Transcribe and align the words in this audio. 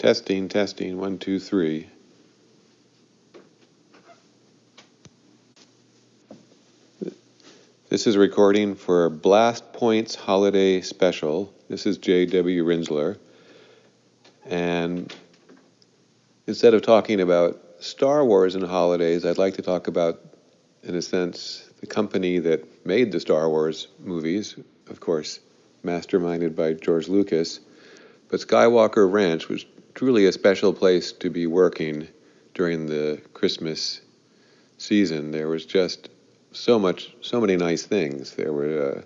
Testing, 0.00 0.48
testing, 0.48 0.96
one, 0.96 1.18
two, 1.18 1.38
three. 1.38 1.86
This 7.90 8.06
is 8.06 8.14
a 8.14 8.18
recording 8.18 8.76
for 8.76 9.10
Blast 9.10 9.74
Points 9.74 10.14
Holiday 10.14 10.80
Special. 10.80 11.52
This 11.68 11.84
is 11.84 11.98
J.W. 11.98 12.64
Rinzler. 12.64 13.18
And 14.46 15.14
instead 16.46 16.72
of 16.72 16.80
talking 16.80 17.20
about 17.20 17.60
Star 17.80 18.24
Wars 18.24 18.54
and 18.54 18.64
holidays, 18.64 19.26
I'd 19.26 19.36
like 19.36 19.56
to 19.56 19.62
talk 19.62 19.86
about, 19.86 20.18
in 20.82 20.94
a 20.94 21.02
sense, 21.02 21.68
the 21.82 21.86
company 21.86 22.38
that 22.38 22.86
made 22.86 23.12
the 23.12 23.20
Star 23.20 23.50
Wars 23.50 23.88
movies, 23.98 24.56
of 24.88 24.98
course, 24.98 25.40
masterminded 25.84 26.56
by 26.56 26.72
George 26.72 27.06
Lucas. 27.06 27.60
But 28.30 28.40
Skywalker 28.40 29.12
Ranch 29.12 29.50
was 29.50 29.66
truly 30.00 30.24
a 30.24 30.32
special 30.32 30.72
place 30.72 31.12
to 31.12 31.28
be 31.28 31.46
working 31.46 32.08
during 32.54 32.86
the 32.86 33.20
Christmas 33.34 34.00
season. 34.78 35.30
There 35.30 35.46
was 35.46 35.66
just 35.66 36.08
so 36.52 36.78
much, 36.78 37.14
so 37.20 37.38
many 37.38 37.54
nice 37.54 37.82
things. 37.82 38.34
There 38.34 38.50
were 38.50 38.92
uh, 38.96 39.02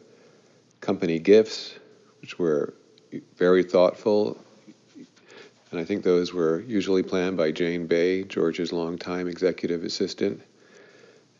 company 0.80 1.19
gifts, 1.19 1.75
which 2.20 2.39
were 2.39 2.75
very 3.37 3.65
thoughtful, 3.65 4.39
and 5.73 5.80
I 5.80 5.84
think 5.84 6.05
those 6.05 6.33
were 6.33 6.61
usually 6.61 7.03
planned 7.03 7.37
by 7.37 7.51
Jane 7.51 7.89
Bay, 7.89 8.23
George's 8.23 8.73
longtime 8.73 9.27
executive 9.27 9.83
assistant. 9.83 10.42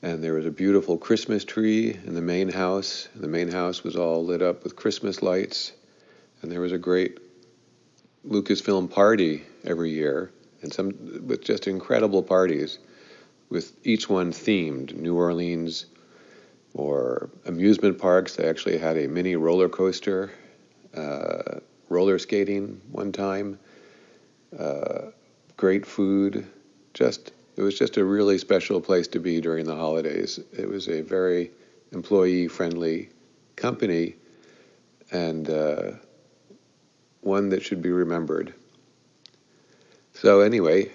And 0.03 0.21
there 0.21 0.35
was 0.35 0.47
a 0.47 0.51
beautiful 0.51 0.99
Christmas 0.99 1.45
tree 1.45 1.97
in 2.05 2.15
the 2.15 2.21
main 2.21 2.49
house. 2.49 3.09
The 3.15 3.29
main 3.29 3.53
house 3.53 3.85
was 3.85 3.95
all 3.95 4.25
lit 4.25 4.43
up 4.43 4.65
with 4.65 4.75
Christmas 4.75 5.23
lights, 5.23 5.71
and 6.43 6.51
there 6.51 6.61
was 6.61 6.73
a 6.73 6.79
great 6.79 7.24
Lucasfilm 8.29 8.91
party 8.91 9.45
every 9.65 9.91
year, 9.91 10.31
and 10.63 10.73
some 10.73 10.93
with 11.27 11.43
just 11.43 11.69
incredible 11.69 12.23
parties, 12.23 12.79
with 13.51 13.77
each 13.85 14.09
one 14.09 14.33
themed 14.33 14.95
New 14.95 15.17
Orleans 15.17 15.87
or 16.75 17.31
amusement 17.47 17.99
parks. 17.99 18.37
They 18.37 18.49
actually 18.49 18.79
had 18.79 18.97
a 18.97 19.07
mini 19.09 19.37
roller 19.37 19.69
coaster, 19.69 20.33
uh, 20.95 21.61
roller 21.89 22.19
skating 22.19 22.81
one 22.91 23.13
time, 23.13 23.59
uh, 24.59 25.11
great 25.57 25.85
food. 25.87 26.47
Just 26.95 27.33
it 27.57 27.63
was 27.63 27.79
just 27.79 27.97
a 27.97 28.05
really 28.05 28.39
special 28.39 28.81
place 28.81 29.07
to 29.09 29.21
be 29.21 29.41
during 29.41 29.67
the 29.67 29.77
holidays. 29.77 30.41
It 30.57 30.69
was 30.69 30.89
a 30.89 31.03
very 31.03 31.51
employee 31.93 32.49
friendly 32.49 33.11
company, 33.57 34.17
and 35.13 35.49
uh, 35.49 35.93
one 37.25 37.51
that 37.51 37.63
should 37.63 37.83
be 37.83 37.91
remembered. 37.91 38.55
So, 40.15 40.41
anyway, 40.41 40.93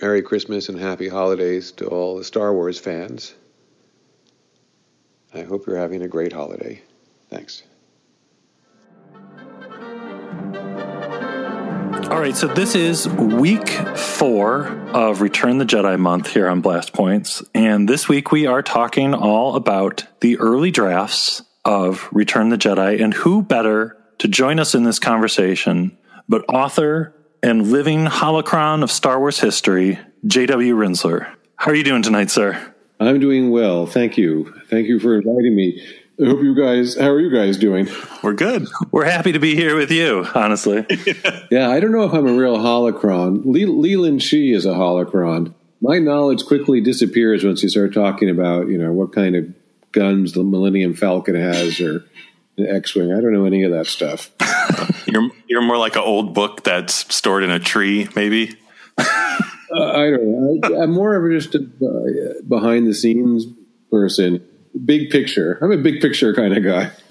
Merry 0.00 0.22
Christmas 0.22 0.68
and 0.68 0.78
Happy 0.78 1.08
Holidays 1.08 1.72
to 1.72 1.86
all 1.86 2.18
the 2.18 2.24
Star 2.24 2.52
Wars 2.52 2.78
fans. 2.78 3.34
I 5.32 5.42
hope 5.42 5.66
you're 5.66 5.78
having 5.78 6.02
a 6.02 6.08
great 6.08 6.32
holiday. 6.32 6.82
Thanks. 7.30 7.62
All 12.10 12.20
right, 12.20 12.36
so 12.36 12.46
this 12.48 12.74
is 12.74 13.08
week 13.08 13.68
four 13.68 14.66
of 14.92 15.22
Return 15.22 15.56
the 15.56 15.64
Jedi 15.64 15.98
month 15.98 16.26
here 16.26 16.48
on 16.48 16.60
Blast 16.60 16.92
Points. 16.92 17.42
And 17.54 17.88
this 17.88 18.08
week 18.08 18.30
we 18.30 18.46
are 18.46 18.62
talking 18.62 19.14
all 19.14 19.56
about 19.56 20.04
the 20.20 20.36
early 20.38 20.70
drafts 20.70 21.42
of 21.64 22.08
Return 22.12 22.50
the 22.50 22.58
Jedi. 22.58 23.02
And 23.02 23.14
who 23.14 23.40
better 23.42 23.96
to 24.22 24.28
join 24.28 24.60
us 24.60 24.76
in 24.76 24.84
this 24.84 25.00
conversation 25.00 25.98
but 26.28 26.44
author 26.48 27.12
and 27.42 27.72
living 27.72 28.06
holocron 28.06 28.84
of 28.84 28.90
Star 28.92 29.18
Wars 29.18 29.40
history, 29.40 29.98
J.W. 30.24 30.76
Rinzler. 30.76 31.34
How 31.56 31.72
are 31.72 31.74
you 31.74 31.82
doing 31.82 32.02
tonight, 32.02 32.30
sir? 32.30 32.72
I'm 33.00 33.18
doing 33.18 33.50
well. 33.50 33.84
Thank 33.84 34.16
you. 34.16 34.54
Thank 34.70 34.86
you 34.86 35.00
for 35.00 35.16
inviting 35.16 35.56
me. 35.56 35.84
I 36.22 36.26
hope 36.26 36.40
you 36.40 36.54
guys, 36.54 36.96
how 36.96 37.08
are 37.08 37.18
you 37.18 37.36
guys 37.36 37.56
doing? 37.56 37.88
We're 38.22 38.34
good. 38.34 38.68
We're 38.92 39.10
happy 39.10 39.32
to 39.32 39.40
be 39.40 39.56
here 39.56 39.74
with 39.74 39.90
you, 39.90 40.24
honestly. 40.36 40.86
yeah, 41.50 41.70
I 41.70 41.80
don't 41.80 41.90
know 41.90 42.04
if 42.04 42.12
I'm 42.12 42.28
a 42.28 42.32
real 42.32 42.58
holocron. 42.58 43.44
Le- 43.44 43.72
Leland 43.72 44.20
Chee 44.20 44.52
is 44.52 44.66
a 44.66 44.74
holocron. 44.74 45.52
My 45.80 45.98
knowledge 45.98 46.46
quickly 46.46 46.80
disappears 46.80 47.42
once 47.42 47.64
you 47.64 47.68
start 47.68 47.92
talking 47.92 48.30
about, 48.30 48.68
you 48.68 48.78
know, 48.78 48.92
what 48.92 49.12
kind 49.12 49.34
of 49.34 49.52
guns 49.90 50.32
the 50.32 50.44
Millennium 50.44 50.94
Falcon 50.94 51.34
has 51.34 51.80
or 51.80 52.04
the 52.62 52.74
X-wing. 52.74 53.12
I 53.12 53.20
don't 53.20 53.32
know 53.32 53.44
any 53.44 53.62
of 53.64 53.72
that 53.72 53.86
stuff. 53.86 54.30
you're 55.06 55.30
you're 55.46 55.62
more 55.62 55.78
like 55.78 55.96
an 55.96 56.02
old 56.02 56.34
book 56.34 56.62
that's 56.64 57.14
stored 57.14 57.44
in 57.44 57.50
a 57.50 57.58
tree, 57.58 58.08
maybe. 58.14 58.56
uh, 58.98 59.04
I 59.74 60.10
don't 60.10 60.26
know. 60.26 60.60
I, 60.64 60.82
am 60.82 60.92
more 60.92 61.14
of 61.14 61.32
just 61.32 61.54
a 61.54 61.58
uh, 61.58 62.42
behind 62.48 62.86
the 62.86 62.94
scenes 62.94 63.46
person. 63.90 64.46
Big 64.84 65.10
picture. 65.10 65.58
I'm 65.60 65.70
a 65.70 65.76
big 65.76 66.00
picture 66.00 66.34
kind 66.34 66.56
of 66.56 66.64
guy. 66.64 66.90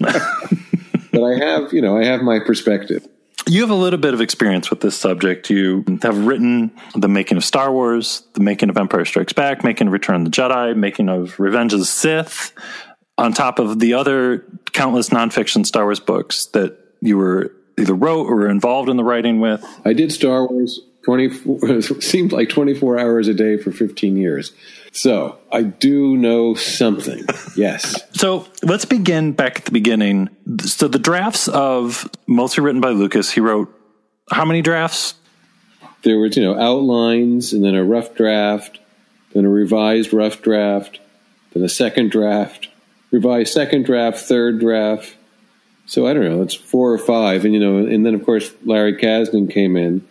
but 1.12 1.22
I 1.22 1.38
have, 1.38 1.72
you 1.72 1.80
know, 1.80 1.96
I 1.96 2.04
have 2.04 2.22
my 2.22 2.40
perspective. 2.40 3.06
You 3.48 3.60
have 3.60 3.70
a 3.70 3.74
little 3.74 3.98
bit 3.98 4.14
of 4.14 4.20
experience 4.20 4.70
with 4.70 4.80
this 4.80 4.96
subject. 4.96 5.50
You 5.50 5.84
have 6.02 6.26
written 6.26 6.72
the 6.94 7.08
making 7.08 7.36
of 7.36 7.44
Star 7.44 7.72
Wars, 7.72 8.22
the 8.34 8.40
making 8.40 8.68
of 8.68 8.76
Empire 8.76 9.04
Strikes 9.04 9.32
Back, 9.32 9.64
making 9.64 9.88
of 9.88 9.92
Return 9.92 10.16
of 10.16 10.24
the 10.24 10.30
Jedi, 10.30 10.76
making 10.76 11.08
of 11.08 11.38
Revenge 11.38 11.72
of 11.72 11.80
the 11.80 11.84
Sith, 11.84 12.52
on 13.18 13.32
top 13.32 13.58
of 13.58 13.78
the 13.78 13.94
other 13.94 14.44
countless 14.72 15.10
nonfiction 15.10 15.66
Star 15.66 15.84
Wars 15.84 16.00
books 16.00 16.46
that 16.46 16.78
you 17.00 17.16
were 17.16 17.52
either 17.78 17.94
wrote 17.94 18.26
or 18.26 18.36
were 18.36 18.50
involved 18.50 18.88
in 18.88 18.96
the 18.96 19.04
writing 19.04 19.40
with. 19.40 19.64
I 19.84 19.92
did 19.92 20.12
Star 20.12 20.46
Wars 20.46 20.80
24 21.04 21.82
seemed 22.00 22.32
like 22.32 22.48
24 22.48 22.98
hours 22.98 23.28
a 23.28 23.34
day 23.34 23.56
for 23.56 23.72
15 23.72 24.16
years. 24.16 24.52
So, 24.92 25.38
I 25.50 25.62
do 25.62 26.16
know 26.16 26.54
something. 26.54 27.24
Yes. 27.54 28.02
so, 28.12 28.46
let's 28.62 28.86
begin 28.86 29.32
back 29.32 29.58
at 29.58 29.64
the 29.66 29.72
beginning. 29.72 30.30
So, 30.62 30.88
the 30.88 30.98
drafts 30.98 31.48
of 31.48 32.08
mostly 32.26 32.64
written 32.64 32.80
by 32.80 32.90
Lucas, 32.90 33.30
he 33.30 33.40
wrote 33.40 33.68
how 34.30 34.44
many 34.44 34.62
drafts? 34.62 35.14
There 36.02 36.18
were, 36.18 36.26
you 36.26 36.42
know, 36.42 36.58
outlines 36.58 37.52
and 37.52 37.62
then 37.62 37.74
a 37.74 37.84
rough 37.84 38.14
draft, 38.14 38.80
then 39.34 39.44
a 39.44 39.48
revised 39.50 40.12
rough 40.12 40.40
draft, 40.40 41.00
then 41.52 41.62
a 41.62 41.68
second 41.68 42.10
draft, 42.10 42.68
revised 43.12 43.52
second 43.52 43.84
draft, 43.84 44.18
third 44.18 44.58
draft. 44.58 45.14
So 45.86 46.06
I 46.06 46.14
don't 46.14 46.24
know, 46.24 46.42
it's 46.42 46.54
four 46.54 46.92
or 46.92 46.98
five, 46.98 47.44
and 47.44 47.54
you 47.54 47.60
know, 47.60 47.78
and 47.78 48.04
then 48.04 48.14
of 48.14 48.24
course 48.24 48.52
Larry 48.64 48.96
Kasdan 48.96 49.52
came 49.52 49.76
in 49.76 50.06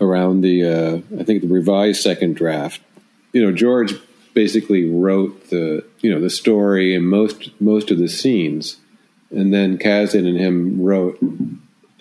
around 0.00 0.42
the 0.42 0.64
uh, 0.64 1.20
I 1.20 1.24
think 1.24 1.42
the 1.42 1.48
revised 1.48 2.02
second 2.02 2.36
draft. 2.36 2.80
You 3.32 3.42
know, 3.42 3.52
George 3.52 3.94
basically 4.34 4.88
wrote 4.88 5.50
the 5.50 5.84
you 6.00 6.12
know 6.12 6.20
the 6.20 6.30
story 6.30 6.94
and 6.94 7.08
most 7.08 7.50
most 7.60 7.90
of 7.90 7.98
the 7.98 8.08
scenes, 8.08 8.76
and 9.30 9.52
then 9.52 9.78
Kasdan 9.78 10.28
and 10.28 10.38
him 10.38 10.82
wrote. 10.82 11.20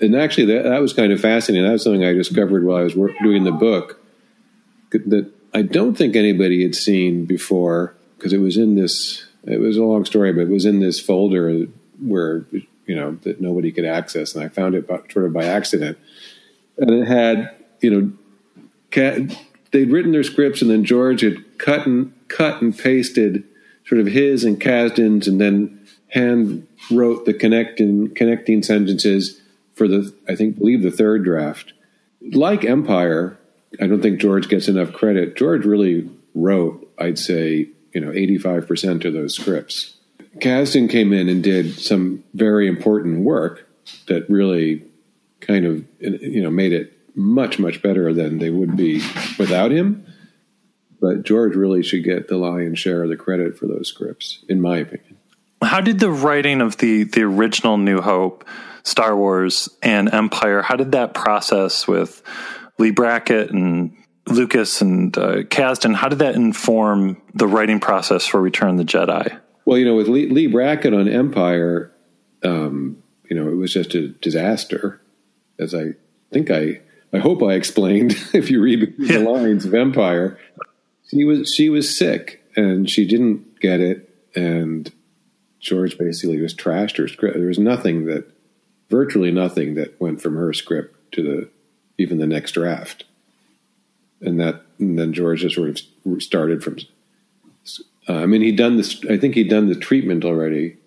And 0.01 0.13
actually, 0.13 0.47
that, 0.53 0.63
that 0.63 0.81
was 0.81 0.91
kind 0.91 1.13
of 1.13 1.21
fascinating. 1.21 1.65
That 1.65 1.71
was 1.71 1.83
something 1.83 2.03
I 2.03 2.11
discovered 2.11 2.65
while 2.65 2.77
I 2.77 2.83
was 2.83 2.97
work, 2.97 3.13
doing 3.23 3.45
the 3.45 3.53
book 3.53 4.01
that 4.91 5.31
I 5.53 5.61
don't 5.61 5.95
think 5.95 6.15
anybody 6.15 6.63
had 6.63 6.75
seen 6.75 7.25
before 7.25 7.95
because 8.17 8.33
it 8.33 8.39
was 8.39 8.57
in 8.57 8.75
this. 8.75 9.24
It 9.45 9.59
was 9.59 9.77
a 9.77 9.83
long 9.83 10.05
story, 10.05 10.33
but 10.33 10.41
it 10.41 10.49
was 10.49 10.65
in 10.65 10.79
this 10.79 10.99
folder 10.99 11.67
where 12.01 12.45
you 12.51 12.95
know 12.95 13.17
that 13.23 13.41
nobody 13.41 13.71
could 13.71 13.85
access, 13.85 14.35
and 14.35 14.43
I 14.43 14.47
found 14.47 14.75
it 14.75 14.87
by, 14.87 15.01
sort 15.11 15.25
of 15.25 15.33
by 15.33 15.45
accident. 15.45 15.97
And 16.77 16.91
it 16.91 17.07
had 17.07 17.55
you 17.81 18.17
know, 18.91 19.27
they'd 19.71 19.91
written 19.91 20.11
their 20.11 20.23
scripts, 20.23 20.61
and 20.61 20.71
then 20.71 20.83
George 20.83 21.21
had 21.21 21.57
cut 21.57 21.85
and 21.85 22.13
cut 22.27 22.61
and 22.61 22.77
pasted 22.77 23.43
sort 23.85 24.01
of 24.01 24.07
his 24.07 24.43
and 24.43 24.59
Kasdan's, 24.59 25.27
and 25.27 25.39
then 25.39 25.85
hand 26.09 26.67
wrote 26.91 27.25
the 27.25 27.33
connecting 27.33 28.13
connecting 28.13 28.63
sentences 28.63 29.41
for 29.73 29.87
the 29.87 30.13
I 30.27 30.35
think 30.35 30.57
believe 30.57 30.81
the 30.81 30.91
third 30.91 31.23
draft. 31.23 31.73
Like 32.31 32.65
Empire, 32.65 33.37
I 33.79 33.87
don't 33.87 34.01
think 34.01 34.19
George 34.19 34.49
gets 34.49 34.67
enough 34.67 34.93
credit. 34.93 35.35
George 35.35 35.65
really 35.65 36.09
wrote, 36.33 36.91
I'd 36.97 37.19
say, 37.19 37.69
you 37.95 38.01
know, 38.01 38.11
eighty 38.11 38.37
five 38.37 38.67
percent 38.67 39.05
of 39.05 39.13
those 39.13 39.33
scripts. 39.33 39.95
Kasdan 40.39 40.89
came 40.89 41.13
in 41.13 41.29
and 41.29 41.41
did 41.41 41.79
some 41.79 42.23
very 42.33 42.67
important 42.67 43.21
work 43.21 43.67
that 44.07 44.29
really 44.29 44.83
kind 45.39 45.65
of 45.65 45.85
you 45.99 46.43
know 46.43 46.51
made 46.51 46.73
it 46.73 46.91
much 47.15 47.57
much 47.57 47.81
better 47.81 48.13
than 48.13 48.39
they 48.39 48.49
would 48.49 48.75
be 48.75 49.01
without 49.39 49.71
him. 49.71 50.05
But 50.99 51.23
George 51.23 51.55
really 51.55 51.83
should 51.83 52.03
get 52.03 52.27
the 52.27 52.37
lion's 52.37 52.79
share 52.79 53.03
of 53.03 53.09
the 53.09 53.15
credit 53.15 53.57
for 53.57 53.65
those 53.67 53.87
scripts, 53.87 54.43
in 54.49 54.59
my 54.59 54.77
opinion. 54.77 55.17
How 55.61 55.79
did 55.79 55.99
the 55.99 56.11
writing 56.11 56.61
of 56.61 56.77
the 56.77 57.05
the 57.05 57.21
original 57.21 57.77
New 57.77 58.01
Hope, 58.01 58.45
Star 58.83 59.15
Wars, 59.15 59.69
and 59.81 60.13
Empire? 60.13 60.61
How 60.61 60.75
did 60.75 60.91
that 60.91 61.13
process 61.13 61.87
with 61.87 62.21
Leigh 62.77 62.91
Brackett 62.91 63.51
and 63.51 63.95
Lucas 64.27 64.81
and 64.81 65.17
uh, 65.17 65.43
Kasdan? 65.43 65.95
How 65.95 66.09
did 66.09 66.19
that 66.19 66.35
inform 66.35 67.21
the 67.33 67.47
writing 67.47 67.79
process 67.79 68.25
for 68.25 68.41
Return 68.41 68.77
the 68.77 68.83
Jedi? 68.83 69.39
Well, 69.65 69.77
you 69.77 69.85
know, 69.85 69.95
with 69.95 70.07
Lee, 70.07 70.29
Leigh 70.29 70.47
Brackett 70.47 70.93
on 70.93 71.07
Empire, 71.07 71.91
um, 72.43 73.01
you 73.29 73.35
know, 73.35 73.49
it 73.49 73.55
was 73.55 73.73
just 73.73 73.95
a 73.95 74.09
disaster. 74.09 75.01
As 75.57 75.73
I 75.73 75.93
think 76.31 76.51
I 76.51 76.81
I 77.13 77.19
hope 77.19 77.41
I 77.41 77.53
explained 77.53 78.11
if 78.33 78.51
you 78.51 78.61
read 78.61 78.93
the 78.97 79.19
lines 79.19 79.65
of 79.65 79.73
Empire. 79.73 80.37
She 81.09 81.23
was 81.23 81.53
she 81.53 81.69
was 81.69 81.95
sick 81.95 82.43
and 82.55 82.89
she 82.89 83.07
didn't 83.07 83.59
get 83.59 83.79
it, 83.79 84.09
and 84.35 84.91
George 85.59 85.97
basically 85.97 86.41
was 86.41 86.53
trashed 86.53 86.97
her 86.97 87.07
script. 87.07 87.37
There 87.37 87.47
was 87.47 87.59
nothing 87.59 88.05
that, 88.05 88.31
virtually 88.89 89.31
nothing 89.31 89.75
that 89.75 89.99
went 89.99 90.21
from 90.21 90.35
her 90.35 90.53
script 90.53 91.13
to 91.13 91.23
the 91.23 91.49
even 91.97 92.17
the 92.17 92.27
next 92.27 92.51
draft, 92.51 93.05
and 94.21 94.39
that 94.39 94.61
and 94.79 94.97
then 94.97 95.13
George 95.13 95.41
just 95.41 95.55
sort 95.55 95.69
of 95.69 96.21
started 96.21 96.63
from. 96.63 96.77
Uh, 98.07 98.13
I 98.13 98.25
mean, 98.25 98.41
he'd 98.41 98.57
done 98.57 98.77
this. 98.77 99.03
I 99.09 99.17
think 99.17 99.35
he'd 99.35 99.49
done 99.49 99.67
the 99.67 99.75
treatment 99.75 100.23
already, 100.23 100.77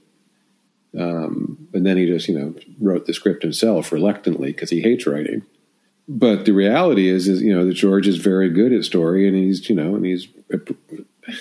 um, 0.96 1.68
and 1.72 1.84
then 1.84 1.96
he 1.96 2.06
just 2.06 2.28
you 2.28 2.38
know 2.38 2.54
wrote 2.80 3.06
the 3.06 3.14
script 3.14 3.42
himself 3.42 3.92
reluctantly 3.92 4.52
because 4.52 4.70
he 4.70 4.80
hates 4.80 5.06
writing. 5.06 5.42
But 6.06 6.46
the 6.46 6.52
reality 6.52 7.08
is, 7.08 7.28
is 7.28 7.42
you 7.42 7.54
know 7.54 7.66
that 7.66 7.74
George 7.74 8.06
is 8.06 8.18
very 8.18 8.48
good 8.48 8.72
at 8.72 8.84
story, 8.84 9.26
and 9.26 9.36
he's 9.36 9.68
you 9.68 9.74
know, 9.74 9.94
and 9.94 10.06
he's 10.06 10.28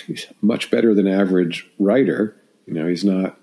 he's 0.07 0.27
much 0.41 0.71
better 0.71 0.93
than 0.93 1.07
average 1.07 1.69
writer. 1.79 2.35
You 2.65 2.73
know, 2.73 2.87
he's 2.87 3.05
not. 3.05 3.39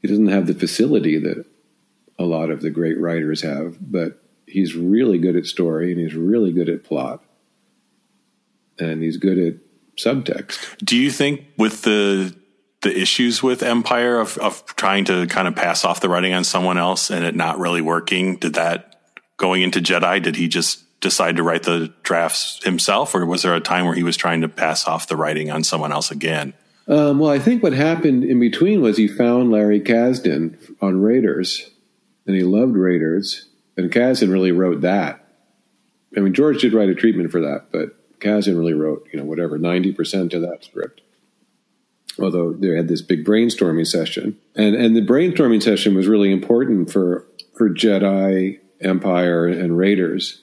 He 0.00 0.08
doesn't 0.08 0.28
have 0.28 0.46
the 0.46 0.54
facility 0.54 1.18
that 1.18 1.44
a 2.18 2.24
lot 2.24 2.50
of 2.50 2.62
the 2.62 2.70
great 2.70 2.98
writers 2.98 3.42
have, 3.42 3.76
but 3.80 4.22
he's 4.46 4.74
really 4.74 5.18
good 5.18 5.36
at 5.36 5.46
story 5.46 5.92
and 5.92 6.00
he's 6.00 6.14
really 6.14 6.52
good 6.52 6.68
at 6.68 6.84
plot, 6.84 7.22
and 8.90 9.02
he's 9.02 9.16
good 9.16 9.38
at 9.38 9.54
subtext. 9.96 10.76
Do 10.84 10.96
you 10.96 11.10
think 11.10 11.46
with 11.56 11.82
the 11.82 12.34
the 12.82 13.00
issues 13.00 13.42
with 13.42 13.62
Empire 13.62 14.18
of, 14.18 14.36
of 14.38 14.66
trying 14.76 15.04
to 15.04 15.26
kind 15.28 15.46
of 15.46 15.54
pass 15.54 15.84
off 15.84 16.00
the 16.00 16.08
writing 16.08 16.34
on 16.34 16.42
someone 16.42 16.78
else 16.78 17.10
and 17.10 17.24
it 17.24 17.36
not 17.36 17.58
really 17.58 17.80
working, 17.80 18.36
did 18.36 18.54
that 18.54 19.00
going 19.36 19.62
into 19.62 19.80
Jedi, 19.80 20.20
did 20.20 20.36
he 20.36 20.48
just 20.48 20.84
decide 21.00 21.36
to 21.36 21.42
write 21.42 21.64
the 21.64 21.92
drafts 22.02 22.62
himself, 22.64 23.14
or 23.14 23.26
was 23.26 23.42
there 23.42 23.54
a 23.54 23.60
time 23.60 23.84
where 23.84 23.94
he 23.94 24.02
was 24.02 24.16
trying 24.16 24.40
to 24.40 24.48
pass 24.48 24.86
off 24.86 25.08
the 25.08 25.16
writing 25.16 25.50
on 25.50 25.64
someone 25.64 25.92
else 25.92 26.10
again? 26.10 26.54
Um, 26.88 27.18
well, 27.18 27.30
I 27.30 27.38
think 27.38 27.62
what 27.62 27.72
happened 27.72 28.24
in 28.24 28.40
between 28.40 28.82
was 28.82 28.96
he 28.96 29.06
found 29.06 29.50
Larry 29.50 29.80
Kasdan 29.80 30.56
on 30.80 31.00
Raiders, 31.00 31.70
and 32.26 32.36
he 32.36 32.42
loved 32.42 32.76
Raiders, 32.76 33.48
and 33.76 33.90
Kasdan 33.92 34.32
really 34.32 34.52
wrote 34.52 34.80
that. 34.80 35.24
I 36.16 36.20
mean, 36.20 36.34
George 36.34 36.60
did 36.60 36.72
write 36.72 36.88
a 36.88 36.94
treatment 36.94 37.30
for 37.30 37.40
that, 37.40 37.66
but 37.72 37.96
Kasdan 38.22 38.58
really 38.58 38.74
wrote, 38.74 39.06
you 39.12 39.18
know, 39.18 39.24
whatever, 39.24 39.58
90% 39.58 40.34
of 40.34 40.42
that 40.42 40.64
script. 40.64 41.00
Although 42.18 42.52
they 42.52 42.76
had 42.76 42.88
this 42.88 43.02
big 43.02 43.24
brainstorming 43.24 43.86
session. 43.86 44.38
And 44.54 44.74
and 44.74 44.94
the 44.94 45.00
brainstorming 45.00 45.62
session 45.62 45.94
was 45.94 46.06
really 46.06 46.30
important 46.30 46.92
for 46.92 47.26
for 47.56 47.70
Jedi, 47.70 48.58
Empire, 48.80 49.46
and 49.46 49.78
Raiders 49.78 50.42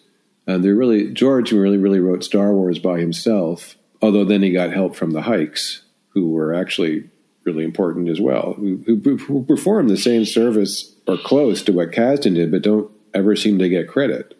and 0.50 0.64
they 0.64 0.70
really 0.70 1.12
George 1.12 1.52
really 1.52 1.78
really 1.78 2.00
wrote 2.00 2.24
Star 2.24 2.52
Wars 2.52 2.80
by 2.80 3.00
himself. 3.00 3.76
Although 4.02 4.26
then 4.26 4.42
he 4.42 4.52
got 4.52 4.72
help 4.72 4.96
from 4.96 5.12
the 5.12 5.22
Huycks, 5.22 5.82
who 6.10 6.32
were 6.32 6.54
actually 6.54 7.10
really 7.44 7.64
important 7.64 8.10
as 8.10 8.20
well, 8.20 8.54
who, 8.58 8.82
who, 8.86 9.18
who 9.18 9.44
perform 9.44 9.90
the 9.90 9.98
same 9.98 10.24
service 10.26 10.96
or 11.06 11.18
close 11.18 11.62
to 11.64 11.74
what 11.74 11.92
Kasdan 11.92 12.36
did, 12.36 12.52
but 12.52 12.62
don't 12.62 12.90
ever 13.14 13.36
seem 13.36 13.60
to 13.60 13.70
get 13.70 13.90
credit. 13.90 14.38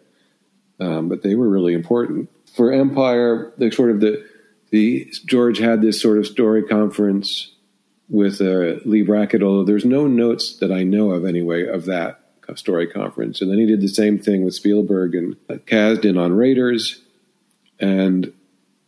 Um, 0.80 1.08
but 1.08 1.22
they 1.22 1.34
were 1.34 1.48
really 1.48 1.74
important 1.74 2.30
for 2.54 2.72
Empire. 2.72 3.52
The 3.58 3.70
sort 3.70 3.90
of 3.90 4.00
the 4.00 4.24
the 4.70 5.12
George 5.26 5.58
had 5.58 5.82
this 5.82 6.00
sort 6.00 6.18
of 6.18 6.26
story 6.26 6.62
conference 6.62 7.54
with 8.08 8.40
uh, 8.40 8.80
Leigh 8.84 9.02
Brackett, 9.02 9.42
although 9.42 9.64
there's 9.64 9.84
no 9.84 10.06
notes 10.06 10.56
that 10.58 10.72
I 10.72 10.82
know 10.82 11.10
of 11.12 11.24
anyway 11.24 11.66
of 11.66 11.84
that 11.86 12.20
story 12.56 12.86
conference. 12.86 13.40
And 13.40 13.50
then 13.50 13.58
he 13.58 13.66
did 13.66 13.80
the 13.80 13.88
same 13.88 14.18
thing 14.18 14.44
with 14.44 14.54
Spielberg 14.54 15.14
and 15.14 15.36
Kasdan 15.48 16.20
on 16.20 16.32
Raiders. 16.32 17.00
And 17.78 18.32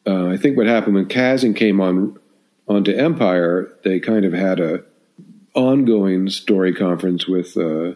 uh, 0.06 0.26
I 0.26 0.36
think 0.36 0.56
what 0.56 0.66
happened 0.66 0.96
when 0.96 1.06
Kasdan 1.06 1.54
came 1.54 1.80
on 1.80 2.18
onto 2.66 2.92
Empire, 2.92 3.72
they 3.84 4.00
kind 4.00 4.24
of 4.24 4.32
had 4.32 4.60
a 4.60 4.82
ongoing 5.54 6.28
story 6.28 6.74
conference 6.74 7.28
with 7.28 7.56
uh, 7.56 7.92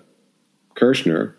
Kershner. 0.74 1.34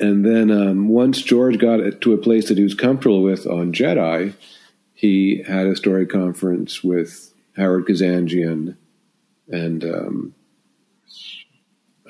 And 0.00 0.24
then 0.24 0.50
um, 0.50 0.88
once 0.88 1.22
George 1.22 1.58
got 1.58 2.00
to 2.00 2.12
a 2.12 2.18
place 2.18 2.48
that 2.48 2.58
he 2.58 2.62
was 2.62 2.74
comfortable 2.74 3.22
with 3.22 3.46
on 3.46 3.72
Jedi, 3.72 4.34
he 4.94 5.42
had 5.46 5.66
a 5.66 5.76
story 5.76 6.06
conference 6.06 6.84
with 6.84 7.34
Howard 7.56 7.86
Kazanjian 7.86 8.76
and 9.48 9.84
um, 9.84 10.34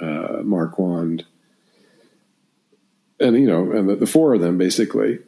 uh, 0.01 0.43
Marquand, 0.43 1.25
and 3.21 3.37
you 3.37 3.47
know, 3.47 3.73
and 3.73 3.89
the, 3.89 3.97
the 3.97 4.07
four 4.07 4.35
of 4.35 4.41
them 4.41 4.59
basically. 4.59 5.19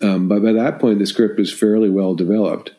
Um, 0.00 0.28
but 0.28 0.42
by 0.42 0.52
that 0.52 0.78
point, 0.78 0.98
the 0.98 1.06
script 1.06 1.38
was 1.38 1.52
fairly 1.52 1.88
well 1.88 2.14
developed. 2.14 2.72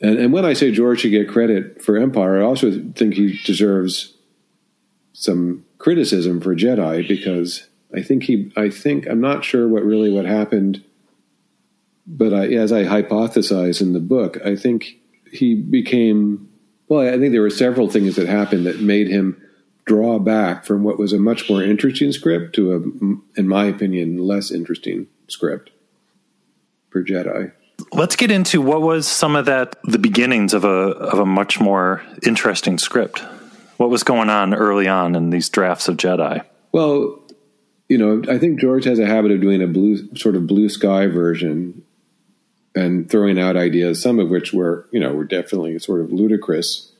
And, 0.00 0.18
and 0.18 0.32
when 0.32 0.44
I 0.44 0.52
say 0.52 0.72
George 0.72 1.00
should 1.00 1.10
get 1.10 1.28
credit 1.28 1.82
for 1.82 1.96
Empire, 1.96 2.40
I 2.40 2.44
also 2.44 2.70
think 2.94 3.14
he 3.14 3.38
deserves 3.44 4.14
some 5.12 5.64
criticism 5.78 6.40
for 6.40 6.54
Jedi 6.54 7.06
because 7.06 7.68
I 7.94 8.02
think 8.02 8.24
he, 8.24 8.52
I 8.56 8.70
think 8.70 9.06
I'm 9.06 9.20
not 9.20 9.44
sure 9.44 9.68
what 9.68 9.84
really 9.84 10.12
what 10.12 10.26
happened, 10.26 10.84
but 12.06 12.32
I, 12.32 12.46
as 12.48 12.72
I 12.72 12.84
hypothesize 12.84 13.80
in 13.80 13.92
the 13.92 14.00
book, 14.00 14.38
I 14.44 14.56
think 14.56 14.98
he 15.30 15.54
became. 15.54 16.48
Well, 16.88 17.00
I 17.00 17.18
think 17.18 17.32
there 17.32 17.42
were 17.42 17.50
several 17.50 17.90
things 17.90 18.16
that 18.16 18.28
happened 18.28 18.66
that 18.66 18.80
made 18.80 19.08
him 19.08 19.40
draw 19.86 20.18
back 20.18 20.64
from 20.64 20.82
what 20.84 20.98
was 20.98 21.12
a 21.12 21.18
much 21.18 21.48
more 21.48 21.62
interesting 21.62 22.12
script 22.12 22.54
to 22.56 22.72
a, 22.72 23.38
in 23.40 23.48
my 23.48 23.64
opinion, 23.64 24.18
less 24.18 24.50
interesting 24.50 25.06
script 25.28 25.70
for 26.90 27.02
Jedi. 27.02 27.52
Let's 27.92 28.16
get 28.16 28.30
into 28.30 28.60
what 28.60 28.82
was 28.82 29.06
some 29.06 29.36
of 29.36 29.46
that 29.46 29.76
the 29.84 29.98
beginnings 29.98 30.54
of 30.54 30.64
a 30.64 30.68
of 30.68 31.18
a 31.18 31.26
much 31.26 31.60
more 31.60 32.02
interesting 32.24 32.78
script. 32.78 33.20
What 33.76 33.90
was 33.90 34.02
going 34.02 34.30
on 34.30 34.54
early 34.54 34.88
on 34.88 35.14
in 35.14 35.30
these 35.30 35.48
drafts 35.50 35.88
of 35.88 35.96
Jedi? 35.96 36.42
Well, 36.72 37.20
you 37.88 37.98
know, 37.98 38.22
I 38.28 38.38
think 38.38 38.60
George 38.60 38.84
has 38.84 38.98
a 38.98 39.06
habit 39.06 39.30
of 39.30 39.40
doing 39.40 39.62
a 39.62 39.66
blue 39.66 40.14
sort 40.16 40.36
of 40.36 40.46
blue 40.46 40.68
sky 40.68 41.06
version 41.06 41.82
and 42.74 43.10
throwing 43.10 43.38
out 43.38 43.56
ideas, 43.56 44.02
some 44.02 44.18
of 44.18 44.28
which 44.28 44.52
were, 44.52 44.86
you 44.90 45.00
know, 45.00 45.12
were 45.14 45.24
definitely 45.24 45.78
sort 45.78 46.00
of 46.00 46.12
ludicrous 46.12 46.92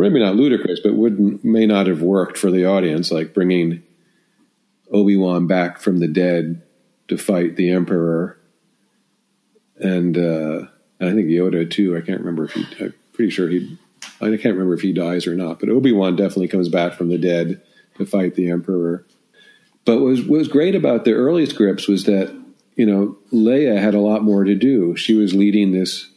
maybe 0.00 0.18
not 0.18 0.36
ludicrous, 0.36 0.80
but 0.80 0.94
would 0.94 1.44
may 1.44 1.66
not 1.66 1.86
have 1.86 2.02
worked 2.02 2.38
for 2.38 2.50
the 2.50 2.64
audience, 2.64 3.10
like 3.10 3.34
bringing 3.34 3.82
Obi 4.90 5.16
Wan 5.16 5.46
back 5.46 5.78
from 5.78 5.98
the 5.98 6.08
dead 6.08 6.62
to 7.08 7.18
fight 7.18 7.56
the 7.56 7.70
Emperor, 7.70 8.38
and, 9.76 10.16
uh, 10.16 10.66
I 11.00 11.12
think 11.12 11.28
Yoda 11.28 11.70
too. 11.70 11.96
I 11.96 12.02
can't 12.02 12.20
remember 12.20 12.44
if 12.44 12.52
he. 12.52 12.66
I'm 12.78 12.94
pretty 13.14 13.30
sure 13.30 13.48
he. 13.48 13.78
I 14.20 14.26
can't 14.26 14.54
remember 14.54 14.74
if 14.74 14.82
he 14.82 14.92
dies 14.92 15.26
or 15.26 15.34
not, 15.34 15.58
but 15.58 15.70
Obi 15.70 15.92
Wan 15.92 16.14
definitely 16.14 16.48
comes 16.48 16.68
back 16.68 16.92
from 16.92 17.08
the 17.08 17.16
dead 17.16 17.62
to 17.96 18.04
fight 18.04 18.34
the 18.34 18.50
Emperor. 18.50 19.06
But 19.84 19.96
what 19.96 20.04
was 20.04 20.24
was 20.24 20.48
great 20.48 20.74
about 20.74 21.04
the 21.04 21.12
early 21.12 21.46
scripts 21.46 21.88
was 21.88 22.04
that 22.04 22.36
you 22.76 22.86
know 22.86 23.18
Leia 23.32 23.80
had 23.80 23.94
a 23.94 24.00
lot 24.00 24.22
more 24.22 24.44
to 24.44 24.54
do. 24.54 24.96
She 24.96 25.14
was 25.14 25.34
leading 25.34 25.72
this 25.72 26.08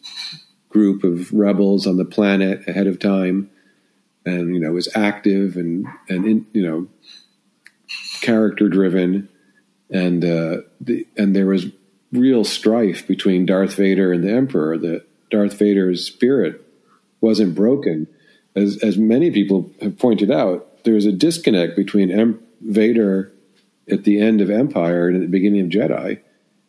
group 0.69 1.03
of 1.03 1.31
rebels 1.31 1.85
on 1.85 1.97
the 1.97 2.05
planet 2.05 2.67
ahead 2.67 2.87
of 2.87 2.99
time 2.99 3.49
and 4.25 4.53
you 4.53 4.59
know 4.59 4.71
was 4.71 4.89
active 4.95 5.55
and 5.55 5.87
and 6.09 6.25
in, 6.25 6.45
you 6.53 6.61
know 6.61 6.87
character 8.21 8.69
driven. 8.69 9.29
And 9.89 10.23
uh, 10.23 10.61
the, 10.81 11.05
and 11.17 11.35
there 11.35 11.45
was 11.45 11.67
real 12.11 12.43
strife 12.43 13.05
between 13.05 13.45
Darth 13.45 13.75
Vader 13.75 14.11
and 14.11 14.23
the 14.23 14.31
Emperor. 14.31 14.77
That 14.77 15.05
Darth 15.29 15.53
Vader's 15.53 16.05
spirit 16.05 16.61
wasn't 17.21 17.55
broken. 17.55 18.07
As 18.55 18.77
as 18.83 18.97
many 18.97 19.31
people 19.31 19.71
have 19.81 19.97
pointed 19.97 20.31
out 20.31 20.83
there's 20.83 21.05
a 21.05 21.11
disconnect 21.11 21.75
between 21.75 22.11
em- 22.11 22.39
Vader 22.61 23.31
at 23.91 24.03
the 24.03 24.19
end 24.19 24.41
of 24.41 24.49
Empire 24.49 25.07
and 25.07 25.17
at 25.17 25.21
the 25.21 25.27
beginning 25.27 25.61
of 25.61 25.67
Jedi 25.67 26.19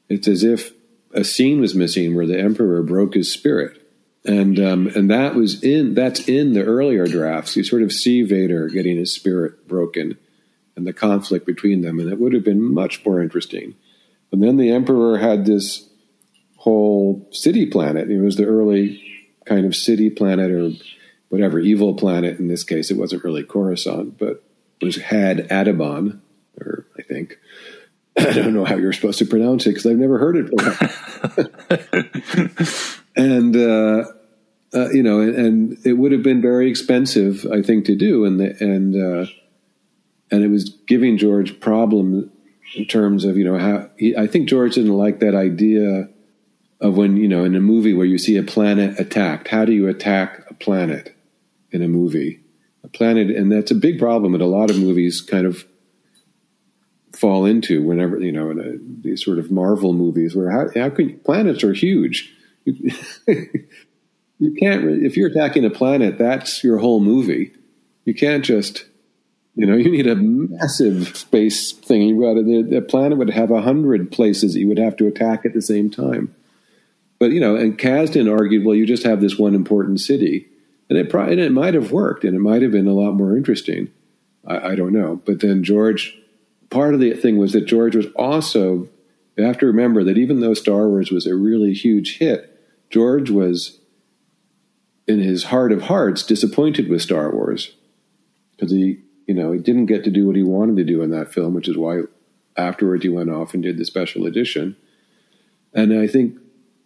it's 0.08 0.28
as 0.28 0.44
if 0.44 0.72
a 1.12 1.24
scene 1.24 1.60
was 1.60 1.74
missing 1.74 2.14
where 2.14 2.26
the 2.26 2.38
Emperor 2.38 2.82
broke 2.82 3.14
his 3.14 3.32
spirit 3.32 3.80
and 4.24 4.58
um, 4.58 4.86
and 4.88 5.10
that 5.10 5.34
was 5.34 5.62
in 5.62 5.94
that's 5.94 6.26
in 6.28 6.54
the 6.54 6.64
earlier 6.64 7.06
drafts. 7.06 7.56
You 7.56 7.64
sort 7.64 7.82
of 7.82 7.92
see 7.92 8.22
Vader 8.22 8.68
getting 8.68 8.96
his 8.96 9.12
spirit 9.12 9.68
broken, 9.68 10.18
and 10.76 10.86
the 10.86 10.92
conflict 10.92 11.46
between 11.46 11.82
them, 11.82 11.98
and 11.98 12.10
it 12.10 12.18
would 12.18 12.32
have 12.32 12.44
been 12.44 12.62
much 12.62 13.04
more 13.04 13.20
interesting. 13.20 13.74
And 14.32 14.42
then 14.42 14.56
the 14.56 14.70
Emperor 14.70 15.18
had 15.18 15.44
this 15.44 15.88
whole 16.56 17.28
city 17.30 17.66
planet. 17.66 18.10
It 18.10 18.20
was 18.20 18.36
the 18.36 18.46
early 18.46 19.00
kind 19.44 19.66
of 19.66 19.76
city 19.76 20.08
planet 20.08 20.50
or 20.50 20.70
whatever 21.28 21.60
evil 21.60 21.94
planet. 21.94 22.38
In 22.38 22.48
this 22.48 22.64
case, 22.64 22.90
it 22.90 22.96
wasn't 22.96 23.24
really 23.24 23.44
Coruscant, 23.44 24.18
but 24.18 24.42
was 24.80 24.96
Had 24.96 25.48
Abbadon, 25.50 26.20
or 26.58 26.83
think. 27.08 27.38
I 28.18 28.32
don't 28.32 28.54
know 28.54 28.64
how 28.64 28.76
you're 28.76 28.92
supposed 28.92 29.18
to 29.18 29.26
pronounce 29.26 29.66
it 29.66 29.70
because 29.70 29.86
I've 29.86 29.96
never 29.96 30.18
heard 30.18 30.36
it. 30.36 30.50
and 33.16 33.56
uh, 33.56 34.04
uh, 34.74 34.90
you 34.90 35.02
know, 35.02 35.20
and, 35.20 35.34
and, 35.34 35.86
it 35.86 35.94
would 35.94 36.12
have 36.12 36.22
been 36.22 36.42
very 36.42 36.68
expensive, 36.68 37.46
I 37.52 37.62
think, 37.62 37.84
to 37.86 37.94
do, 37.94 38.24
and 38.24 38.40
the, 38.40 38.56
and 38.60 38.94
uh, 38.94 39.26
and 40.30 40.42
it 40.42 40.48
was 40.48 40.70
giving 40.86 41.16
George 41.16 41.60
problem 41.60 42.30
in 42.74 42.86
terms 42.86 43.24
of 43.24 43.36
you 43.36 43.44
know 43.44 43.58
how 43.58 43.88
he, 43.96 44.16
I 44.16 44.26
think 44.26 44.48
George 44.48 44.74
didn't 44.74 44.96
like 44.96 45.20
that 45.20 45.34
idea 45.34 46.08
of 46.80 46.96
when 46.96 47.16
you 47.16 47.28
know 47.28 47.44
in 47.44 47.54
a 47.54 47.60
movie 47.60 47.94
where 47.94 48.06
you 48.06 48.18
see 48.18 48.36
a 48.36 48.42
planet 48.42 48.98
attacked. 48.98 49.48
How 49.48 49.64
do 49.64 49.72
you 49.72 49.88
attack 49.88 50.44
a 50.50 50.54
planet 50.54 51.14
in 51.70 51.82
a 51.82 51.88
movie? 51.88 52.40
A 52.82 52.88
planet, 52.88 53.30
and 53.30 53.50
that's 53.50 53.70
a 53.70 53.76
big 53.76 53.98
problem 53.98 54.32
that 54.32 54.40
a 54.40 54.46
lot 54.46 54.70
of 54.70 54.78
movies 54.78 55.20
kind 55.20 55.46
of 55.46 55.64
fall 57.14 57.44
into 57.44 57.82
whenever 57.82 58.18
you 58.20 58.32
know 58.32 58.50
in 58.50 58.58
a, 58.60 59.02
these 59.02 59.24
sort 59.24 59.38
of 59.38 59.50
Marvel 59.50 59.92
movies 59.92 60.34
where 60.34 60.50
how, 60.50 60.66
how 60.74 60.90
can 60.90 61.18
planets 61.20 61.64
are 61.64 61.72
huge. 61.72 62.32
You, 62.64 62.90
can't 64.58 64.84
if 64.84 65.16
you're 65.16 65.28
attacking 65.28 65.64
a 65.64 65.70
planet, 65.70 66.18
that's 66.18 66.64
your 66.64 66.78
whole 66.78 67.00
movie. 67.00 67.52
You 68.04 68.14
can't 68.14 68.44
just 68.44 68.84
you 69.56 69.66
know, 69.66 69.76
you 69.76 69.90
need 69.90 70.06
a 70.06 70.16
massive 70.16 71.16
space 71.16 71.72
thing. 71.72 72.02
You 72.02 72.20
got 72.20 72.34
the, 72.70 72.80
planet 72.80 73.18
would 73.18 73.30
have 73.30 73.50
a 73.50 73.62
hundred 73.62 74.10
places 74.10 74.56
you 74.56 74.68
would 74.68 74.78
have 74.78 74.96
to 74.96 75.06
attack 75.06 75.44
at 75.44 75.54
the 75.54 75.62
same 75.62 75.90
time. 75.90 76.34
But 77.18 77.30
you 77.30 77.40
know, 77.40 77.54
and 77.54 77.78
Kasdan 77.78 78.30
argued, 78.30 78.64
well, 78.64 78.74
you 78.74 78.86
just 78.86 79.04
have 79.04 79.20
this 79.20 79.38
one 79.38 79.54
important 79.54 80.00
city, 80.00 80.48
and 80.88 80.98
it 80.98 81.08
probably 81.08 81.34
and 81.34 81.40
it 81.40 81.52
might 81.52 81.74
have 81.74 81.92
worked, 81.92 82.24
and 82.24 82.34
it 82.34 82.40
might 82.40 82.62
have 82.62 82.72
been 82.72 82.88
a 82.88 82.92
lot 82.92 83.12
more 83.12 83.36
interesting. 83.36 83.90
I, 84.46 84.70
I 84.70 84.74
don't 84.74 84.92
know, 84.92 85.22
but 85.24 85.40
then 85.40 85.62
George, 85.62 86.18
part 86.70 86.94
of 86.94 87.00
the 87.00 87.14
thing 87.14 87.38
was 87.38 87.52
that 87.52 87.66
George 87.66 87.96
was 87.96 88.06
also. 88.16 88.88
You 89.36 89.44
have 89.44 89.58
to 89.58 89.66
remember 89.66 90.04
that 90.04 90.16
even 90.16 90.38
though 90.38 90.54
Star 90.54 90.88
Wars 90.88 91.10
was 91.10 91.26
a 91.26 91.34
really 91.34 91.72
huge 91.72 92.18
hit, 92.18 92.56
George 92.88 93.30
was, 93.30 93.80
in 95.08 95.18
his 95.18 95.44
heart 95.44 95.72
of 95.72 95.82
hearts, 95.82 96.22
disappointed 96.22 96.88
with 96.88 97.02
Star 97.02 97.34
Wars 97.34 97.74
because 98.52 98.70
he 98.70 98.98
you 99.26 99.34
know, 99.34 99.52
he 99.52 99.58
didn't 99.58 99.86
get 99.86 100.04
to 100.04 100.10
do 100.10 100.26
what 100.26 100.36
he 100.36 100.42
wanted 100.42 100.76
to 100.76 100.84
do 100.84 101.02
in 101.02 101.10
that 101.10 101.32
film, 101.32 101.54
which 101.54 101.68
is 101.68 101.76
why 101.76 102.00
afterwards 102.56 103.02
he 103.02 103.08
went 103.08 103.30
off 103.30 103.54
and 103.54 103.62
did 103.62 103.78
the 103.78 103.84
special 103.84 104.26
edition. 104.26 104.76
And 105.72 105.98
I 105.98 106.06
think 106.06 106.36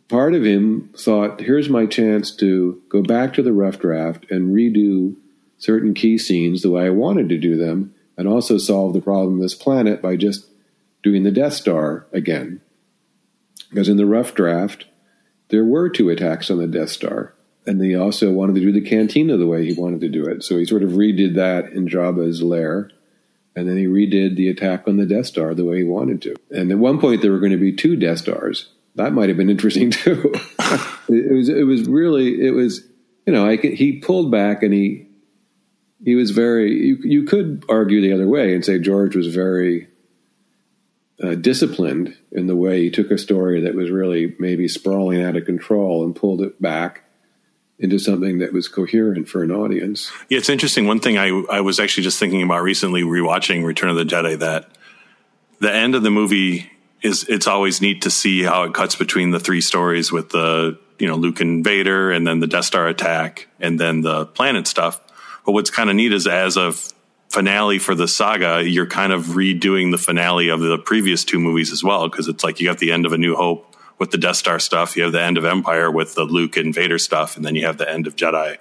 part 0.08 0.34
of 0.34 0.44
him 0.44 0.90
thought, 0.96 1.40
here's 1.40 1.68
my 1.68 1.86
chance 1.86 2.30
to 2.36 2.80
go 2.88 3.02
back 3.02 3.34
to 3.34 3.42
the 3.42 3.52
rough 3.52 3.78
draft 3.78 4.30
and 4.30 4.54
redo 4.54 5.16
certain 5.58 5.94
key 5.94 6.16
scenes 6.16 6.62
the 6.62 6.70
way 6.70 6.86
I 6.86 6.90
wanted 6.90 7.28
to 7.30 7.38
do 7.38 7.56
them, 7.56 7.94
and 8.18 8.28
also 8.28 8.58
solve 8.58 8.92
the 8.92 9.00
problem 9.00 9.36
of 9.36 9.40
this 9.40 9.54
planet 9.54 10.02
by 10.02 10.16
just 10.16 10.46
doing 11.02 11.22
the 11.22 11.30
Death 11.30 11.54
Star 11.54 12.06
again. 12.12 12.60
Because 13.70 13.88
in 13.88 13.96
the 13.96 14.04
rough 14.04 14.34
draft, 14.34 14.84
there 15.48 15.64
were 15.64 15.88
two 15.88 16.10
attacks 16.10 16.50
on 16.50 16.58
the 16.58 16.66
Death 16.66 16.90
Star 16.90 17.32
and 17.68 17.82
he 17.82 17.94
also 17.94 18.32
wanted 18.32 18.54
to 18.54 18.62
do 18.62 18.72
the 18.72 18.80
cantina 18.80 19.36
the 19.36 19.46
way 19.46 19.64
he 19.64 19.78
wanted 19.78 20.00
to 20.00 20.08
do 20.08 20.24
it. 20.26 20.42
So 20.42 20.56
he 20.56 20.64
sort 20.64 20.82
of 20.82 20.92
redid 20.92 21.34
that 21.34 21.66
in 21.72 21.86
Jabba's 21.86 22.42
lair, 22.42 22.90
and 23.54 23.68
then 23.68 23.76
he 23.76 23.84
redid 23.84 24.36
the 24.36 24.48
attack 24.48 24.88
on 24.88 24.96
the 24.96 25.04
Death 25.04 25.26
Star 25.26 25.54
the 25.54 25.66
way 25.66 25.78
he 25.78 25.84
wanted 25.84 26.22
to. 26.22 26.34
And 26.50 26.72
at 26.72 26.78
one 26.78 26.98
point, 26.98 27.20
there 27.20 27.30
were 27.30 27.38
going 27.38 27.52
to 27.52 27.58
be 27.58 27.72
two 27.72 27.94
Death 27.94 28.18
Stars. 28.18 28.70
That 28.94 29.12
might 29.12 29.28
have 29.28 29.36
been 29.36 29.50
interesting 29.50 29.90
too. 29.92 30.32
it 31.08 31.32
was. 31.32 31.48
It 31.50 31.66
was 31.66 31.86
really. 31.86 32.44
It 32.44 32.52
was. 32.52 32.86
You 33.26 33.34
know, 33.34 33.46
I, 33.46 33.56
he 33.56 33.98
pulled 33.98 34.30
back 34.30 34.62
and 34.62 34.72
he 34.72 35.06
he 36.04 36.14
was 36.14 36.30
very. 36.30 36.72
You, 36.72 36.98
you 37.02 37.24
could 37.24 37.64
argue 37.68 38.00
the 38.00 38.12
other 38.12 38.28
way 38.28 38.54
and 38.54 38.64
say 38.64 38.78
George 38.78 39.16
was 39.16 39.28
very 39.34 39.88
uh, 41.22 41.34
disciplined 41.34 42.16
in 42.30 42.46
the 42.46 42.56
way 42.56 42.82
he 42.82 42.90
took 42.90 43.10
a 43.10 43.18
story 43.18 43.60
that 43.62 43.74
was 43.74 43.90
really 43.90 44.36
maybe 44.38 44.68
sprawling 44.68 45.22
out 45.22 45.36
of 45.36 45.44
control 45.44 46.04
and 46.04 46.14
pulled 46.14 46.42
it 46.42 46.60
back 46.60 47.04
into 47.78 47.98
something 47.98 48.38
that 48.38 48.52
was 48.52 48.68
coherent 48.68 49.28
for 49.28 49.42
an 49.42 49.50
audience. 49.50 50.10
Yeah, 50.28 50.38
it's 50.38 50.48
interesting. 50.48 50.86
One 50.86 51.00
thing 51.00 51.18
I 51.18 51.28
I 51.50 51.60
was 51.60 51.80
actually 51.80 52.04
just 52.04 52.18
thinking 52.18 52.42
about 52.42 52.62
recently, 52.62 53.02
rewatching 53.02 53.64
Return 53.64 53.90
of 53.90 53.96
the 53.96 54.04
Jedi, 54.04 54.38
that 54.38 54.68
the 55.60 55.72
end 55.72 55.94
of 55.94 56.02
the 56.02 56.10
movie 56.10 56.70
is 57.02 57.24
it's 57.28 57.46
always 57.46 57.80
neat 57.80 58.02
to 58.02 58.10
see 58.10 58.42
how 58.42 58.64
it 58.64 58.74
cuts 58.74 58.96
between 58.96 59.30
the 59.30 59.40
three 59.40 59.60
stories 59.60 60.10
with 60.10 60.30
the 60.30 60.78
you 60.98 61.06
know 61.06 61.14
Luke 61.14 61.40
and 61.40 61.64
Vader, 61.64 62.10
and 62.10 62.26
then 62.26 62.40
the 62.40 62.46
Death 62.46 62.64
Star 62.64 62.88
attack, 62.88 63.48
and 63.60 63.78
then 63.78 64.00
the 64.00 64.26
planet 64.26 64.66
stuff. 64.66 65.00
But 65.48 65.52
what's 65.52 65.70
kind 65.70 65.88
of 65.88 65.96
neat 65.96 66.12
is 66.12 66.26
as 66.26 66.58
a 66.58 66.74
finale 67.30 67.78
for 67.78 67.94
the 67.94 68.06
saga, 68.06 68.68
you're 68.68 68.84
kind 68.84 69.14
of 69.14 69.28
redoing 69.28 69.92
the 69.92 69.96
finale 69.96 70.50
of 70.50 70.60
the 70.60 70.76
previous 70.76 71.24
two 71.24 71.40
movies 71.40 71.72
as 71.72 71.82
well, 71.82 72.06
because 72.06 72.28
it's 72.28 72.44
like 72.44 72.60
you 72.60 72.68
got 72.68 72.80
the 72.80 72.92
end 72.92 73.06
of 73.06 73.14
A 73.14 73.16
New 73.16 73.34
Hope 73.34 73.74
with 73.98 74.10
the 74.10 74.18
Death 74.18 74.36
Star 74.36 74.58
stuff. 74.58 74.94
You 74.94 75.04
have 75.04 75.12
the 75.12 75.22
end 75.22 75.38
of 75.38 75.46
Empire 75.46 75.90
with 75.90 76.14
the 76.14 76.24
Luke 76.24 76.58
and 76.58 76.74
Vader 76.74 76.98
stuff, 76.98 77.34
and 77.34 77.46
then 77.46 77.54
you 77.54 77.64
have 77.64 77.78
the 77.78 77.90
end 77.90 78.06
of 78.06 78.14
Jedi 78.14 78.58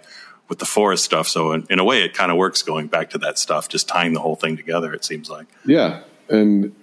with 0.48 0.60
the 0.60 0.66
Forest 0.66 1.04
stuff. 1.04 1.28
So 1.28 1.52
in, 1.52 1.68
in 1.70 1.80
a 1.80 1.84
way, 1.84 2.04
it 2.04 2.14
kind 2.14 2.32
of 2.32 2.38
works 2.38 2.62
going 2.62 2.88
back 2.88 3.10
to 3.10 3.18
that 3.18 3.38
stuff, 3.38 3.68
just 3.68 3.90
tying 3.90 4.14
the 4.14 4.22
whole 4.22 4.38
thing 4.38 4.56
together. 4.56 4.94
It 4.94 5.04
seems 5.04 5.30
like. 5.30 5.48
Yeah, 5.66 6.04
and 6.30 6.74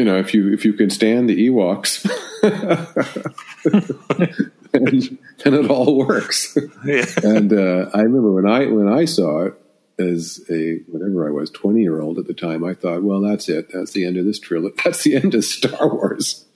you 0.00 0.06
know, 0.06 0.16
if 0.16 0.32
you 0.32 0.50
if 0.50 0.64
you 0.64 0.72
can 0.72 0.88
stand 0.88 1.28
the 1.28 1.50
Ewoks, 1.50 2.08
and, 4.72 5.18
and, 5.44 5.54
it 5.54 5.70
all 5.70 6.06
works. 6.06 6.56
Yeah. 6.86 7.04
And 7.22 7.52
uh, 7.52 7.90
I 7.92 8.00
remember 8.00 8.32
when 8.32 8.46
I 8.46 8.64
when 8.64 8.88
I 8.88 9.04
saw 9.04 9.44
it 9.44 9.54
as 9.98 10.40
a 10.48 10.78
whatever 10.88 11.28
I 11.28 11.32
was, 11.32 11.50
twenty 11.50 11.82
year 11.82 12.00
old 12.00 12.18
at 12.18 12.26
the 12.26 12.32
time, 12.32 12.64
I 12.64 12.72
thought, 12.72 13.02
well, 13.02 13.20
that's 13.20 13.50
it. 13.50 13.72
That's 13.74 13.92
the 13.92 14.06
end 14.06 14.16
of 14.16 14.24
this 14.24 14.40
trilogy. 14.40 14.74
That's 14.82 15.04
the 15.04 15.16
end 15.16 15.34
of 15.34 15.44
Star 15.44 15.86
Wars. 15.86 16.46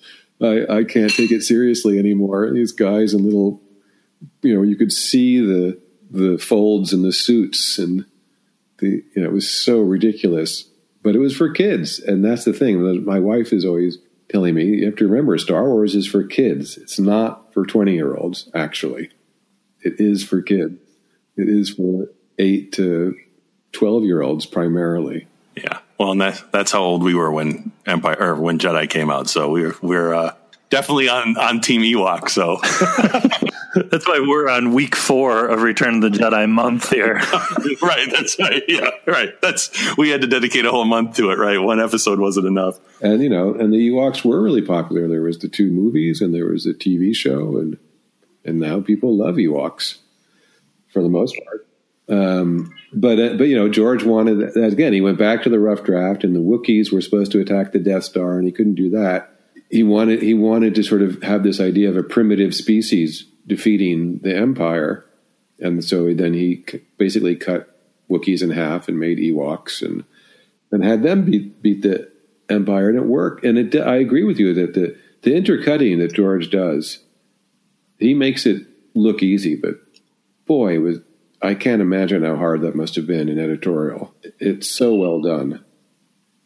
I, 0.40 0.78
I 0.78 0.84
can't 0.84 1.12
take 1.12 1.30
it 1.30 1.42
seriously 1.42 1.98
anymore. 1.98 2.50
These 2.50 2.72
guys 2.72 3.12
in 3.12 3.26
little, 3.26 3.60
you 4.40 4.54
know, 4.54 4.62
you 4.62 4.76
could 4.76 4.90
see 4.90 5.38
the 5.38 5.78
the 6.10 6.38
folds 6.38 6.94
in 6.94 7.02
the 7.02 7.12
suits, 7.12 7.78
and 7.78 8.06
the 8.78 9.04
you 9.14 9.22
know 9.22 9.26
it 9.26 9.34
was 9.34 9.50
so 9.50 9.80
ridiculous. 9.80 10.64
But 11.04 11.14
it 11.14 11.20
was 11.20 11.36
for 11.36 11.50
kids, 11.50 12.00
and 12.00 12.24
that's 12.24 12.44
the 12.44 12.54
thing. 12.54 13.04
My 13.04 13.20
wife 13.20 13.52
is 13.52 13.64
always 13.64 13.98
telling 14.30 14.54
me, 14.54 14.64
you 14.64 14.86
have 14.86 14.96
to 14.96 15.06
remember, 15.06 15.36
Star 15.36 15.64
Wars 15.64 15.94
is 15.94 16.06
for 16.06 16.24
kids. 16.24 16.78
It's 16.78 16.98
not 16.98 17.52
for 17.52 17.66
twenty 17.66 17.92
year 17.92 18.16
olds. 18.16 18.50
Actually, 18.54 19.10
it 19.82 20.00
is 20.00 20.24
for 20.24 20.40
kids. 20.40 20.80
It 21.36 21.48
is 21.48 21.70
for 21.70 22.08
eight 22.38 22.72
to 22.72 23.14
twelve 23.72 24.04
year 24.04 24.22
olds 24.22 24.46
primarily. 24.46 25.28
Yeah. 25.54 25.80
Well, 25.98 26.12
and 26.12 26.20
that, 26.20 26.42
that's 26.50 26.72
how 26.72 26.82
old 26.82 27.02
we 27.02 27.14
were 27.14 27.30
when 27.30 27.70
Empire 27.86 28.16
or 28.18 28.34
when 28.34 28.58
Jedi 28.58 28.88
came 28.88 29.10
out. 29.10 29.28
So 29.28 29.50
we 29.50 29.62
we're 29.62 29.74
we're 29.82 30.14
uh, 30.14 30.34
definitely 30.70 31.08
on 31.08 31.36
on 31.36 31.60
Team 31.60 31.82
Ewok. 31.82 32.30
So 32.30 32.60
that's 33.90 34.06
why 34.06 34.24
we're 34.24 34.48
on 34.48 34.72
week 34.72 34.94
four 34.94 35.46
of 35.46 35.62
Return 35.62 35.96
of 35.96 36.12
the 36.12 36.18
Jedi 36.18 36.48
month 36.48 36.90
here. 36.90 37.14
right. 37.82 38.08
That's 38.10 38.38
right. 38.38 38.62
Yeah. 38.68 38.90
Right. 39.06 39.40
That's 39.40 39.96
we 39.96 40.10
had 40.10 40.20
to 40.20 40.26
dedicate 40.26 40.64
a 40.64 40.70
whole 40.70 40.84
month 40.84 41.16
to 41.16 41.30
it. 41.30 41.38
Right. 41.38 41.58
One 41.58 41.80
episode 41.80 42.20
wasn't 42.20 42.46
enough. 42.46 42.78
And 43.00 43.22
you 43.22 43.28
know, 43.28 43.54
and 43.54 43.72
the 43.72 43.90
Ewoks 43.90 44.24
were 44.24 44.40
really 44.40 44.62
popular. 44.62 45.08
There 45.08 45.22
was 45.22 45.38
the 45.38 45.48
two 45.48 45.70
movies, 45.70 46.20
and 46.20 46.34
there 46.34 46.46
was 46.46 46.66
a 46.66 46.74
TV 46.74 47.14
show, 47.14 47.56
and 47.56 47.78
and 48.44 48.60
now 48.60 48.80
people 48.80 49.16
love 49.16 49.36
Ewoks 49.36 49.98
for 50.92 51.02
the 51.02 51.08
most 51.08 51.36
part. 51.44 51.66
Um, 52.08 52.72
but 52.92 53.18
uh, 53.18 53.34
but 53.34 53.44
you 53.44 53.56
know 53.56 53.68
George 53.68 54.04
wanted 54.04 54.54
that 54.54 54.72
again. 54.72 54.92
He 54.92 55.00
went 55.00 55.18
back 55.18 55.42
to 55.42 55.50
the 55.50 55.58
rough 55.58 55.82
draft, 55.82 56.22
and 56.22 56.34
the 56.34 56.40
Wookiees 56.40 56.92
were 56.92 57.00
supposed 57.00 57.32
to 57.32 57.40
attack 57.40 57.72
the 57.72 57.78
Death 57.78 58.04
Star, 58.04 58.38
and 58.38 58.46
he 58.46 58.52
couldn't 58.52 58.74
do 58.76 58.90
that. 58.90 59.32
He 59.68 59.82
wanted 59.82 60.22
he 60.22 60.34
wanted 60.34 60.76
to 60.76 60.84
sort 60.84 61.02
of 61.02 61.22
have 61.22 61.42
this 61.42 61.60
idea 61.60 61.88
of 61.88 61.96
a 61.96 62.02
primitive 62.02 62.54
species 62.54 63.24
defeating 63.46 64.18
the 64.18 64.34
Empire, 64.36 65.04
and 65.58 65.84
so 65.84 66.12
then 66.14 66.34
he 66.34 66.64
basically 66.98 67.36
cut 67.36 67.70
Wookiees 68.10 68.42
in 68.42 68.50
half 68.50 68.88
and 68.88 68.98
made 68.98 69.18
Ewoks, 69.18 69.82
and 69.82 70.04
and 70.70 70.84
had 70.84 71.02
them 71.02 71.24
beat 71.24 71.62
beat 71.62 71.82
the 71.82 72.10
Empire, 72.48 72.88
and 72.88 72.98
it 72.98 73.06
worked. 73.06 73.44
And 73.44 73.58
it 73.58 73.74
I 73.76 73.96
agree 73.96 74.24
with 74.24 74.38
you 74.38 74.54
that 74.54 74.74
the 74.74 74.96
the 75.22 75.34
intercutting 75.34 75.98
that 75.98 76.12
George 76.12 76.50
does, 76.50 77.00
he 77.98 78.14
makes 78.14 78.46
it 78.46 78.66
look 78.94 79.22
easy, 79.22 79.56
but 79.56 79.76
boy, 80.46 80.80
was 80.80 80.98
I 81.44 81.54
can't 81.54 81.82
imagine 81.82 82.24
how 82.24 82.36
hard 82.36 82.62
that 82.62 82.74
must 82.74 82.96
have 82.96 83.06
been 83.06 83.28
in 83.28 83.38
editorial. 83.38 84.14
It's 84.38 84.66
so 84.66 84.94
well 84.94 85.20
done. 85.20 85.62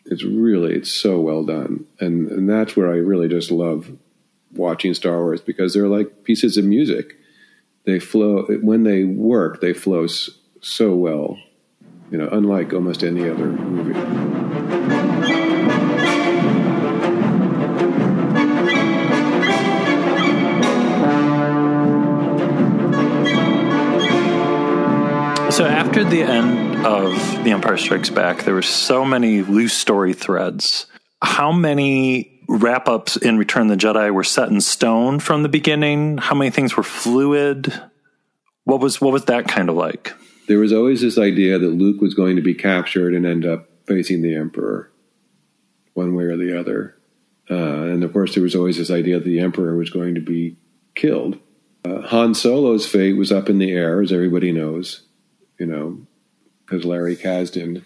It's 0.05 0.25
really, 0.25 0.75
it's 0.75 0.91
so 0.91 1.21
well 1.21 1.45
done. 1.45 1.87
And, 2.01 2.29
and 2.33 2.51
that's 2.51 2.77
where 2.77 2.89
I 2.93 2.97
really 2.97 3.29
just 3.29 3.53
love 3.53 3.97
watching 4.53 4.95
Star 4.95 5.19
Wars 5.19 5.41
because 5.41 5.75
they're 5.75 5.89
like 5.89 6.25
pieces 6.25 6.57
of 6.57 6.65
music. 6.65 7.17
They 7.85 7.99
flow, 7.99 8.45
when 8.63 8.83
they 8.83 9.05
work, 9.05 9.61
they 9.61 9.73
flow 9.73 10.07
so 10.61 10.95
well, 10.95 11.39
you 12.11 12.19
know, 12.19 12.29
unlike 12.31 12.73
almost 12.73 13.03
any 13.03 13.29
other 13.29 13.47
movie. 13.47 13.95
So 25.51 25.65
after 25.65 26.05
the 26.05 26.23
end 26.23 26.87
of 26.87 27.11
The 27.43 27.51
Empire 27.51 27.77
Strikes 27.77 28.11
Back, 28.11 28.45
there 28.45 28.55
were 28.55 28.63
so 28.63 29.05
many 29.05 29.43
loose 29.43 29.73
story 29.73 30.13
threads. 30.13 30.87
How 31.21 31.51
many 31.51 32.38
wrap 32.49 32.89
ups 32.89 33.17
in 33.17 33.39
Return 33.39 33.69
the 33.69 33.77
Jedi 33.77 34.13
were 34.13 34.25
set 34.25 34.49
in 34.49 34.61
stone 34.61 35.21
from 35.21 35.43
the 35.43 35.49
beginning? 35.49 36.19
How 36.19 36.35
many 36.35 36.51
things 36.51 36.77
were 36.77 36.83
fluid? 36.83 37.73
What 38.65 38.81
was 38.81 39.01
what 39.01 39.13
was 39.13 39.27
that 39.27 39.47
kind 39.47 39.69
of 39.69 39.77
like? 39.77 40.13
There 40.49 40.59
was 40.59 40.73
always 40.73 41.01
this 41.03 41.19
idea 41.19 41.59
that 41.59 41.69
Luke 41.69 42.01
was 42.01 42.15
going 42.15 42.37
to 42.37 42.43
be 42.43 42.55
captured 42.55 43.15
and 43.15 43.27
end 43.27 43.45
up 43.45 43.69
facing 43.87 44.23
the 44.23 44.35
Emperor. 44.35 44.91
one 45.95 46.15
way 46.15 46.25
or 46.25 46.37
the 46.37 46.59
other. 46.59 46.97
Uh, 47.51 47.55
and 47.55 48.05
of 48.05 48.13
course, 48.13 48.35
there 48.35 48.43
was 48.43 48.55
always 48.55 48.77
this 48.77 48.91
idea 48.91 49.19
that 49.19 49.25
the 49.25 49.41
emperor 49.41 49.77
was 49.77 49.91
going 49.91 50.15
to 50.15 50.21
be 50.21 50.57
killed. 50.95 51.39
Uh, 51.85 52.03
Han 52.03 52.35
Solo's 52.35 52.87
fate 52.87 53.17
was 53.17 53.33
up 53.33 53.49
in 53.49 53.59
the 53.59 53.73
air, 53.73 54.03
as 54.03 54.13
everybody 54.13 54.53
knows, 54.53 55.03
you 55.59 55.67
know, 55.67 56.07
because 56.65 56.85
Larry 56.85 57.17
Kasdan 57.17 57.83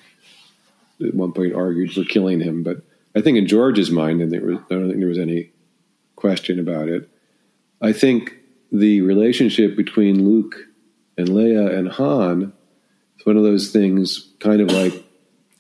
at 1.00 1.14
one 1.14 1.33
point 1.33 1.54
argued 1.54 1.92
for 1.92 2.04
killing 2.04 2.40
him. 2.40 2.62
But 2.62 2.83
I 3.14 3.21
think 3.21 3.37
in 3.37 3.47
George's 3.47 3.90
mind, 3.90 4.21
and 4.21 4.33
there 4.33 4.40
was, 4.40 4.59
I 4.71 4.75
don't 4.75 4.88
think 4.88 5.00
there 5.00 5.09
was 5.09 5.19
any 5.19 5.50
question 6.16 6.59
about 6.59 6.88
it. 6.88 7.09
I 7.81 7.92
think 7.92 8.37
the 8.71 9.02
relationship 9.02 9.76
between 9.76 10.25
Luke 10.25 10.57
and 11.19 11.28
Leia 11.28 11.76
and 11.76 11.88
Han 11.88 12.52
is 13.19 13.26
one 13.26 13.37
of 13.37 13.42
those 13.42 13.71
things, 13.71 14.33
kind 14.40 14.61
of 14.61 14.71
like 14.71 14.95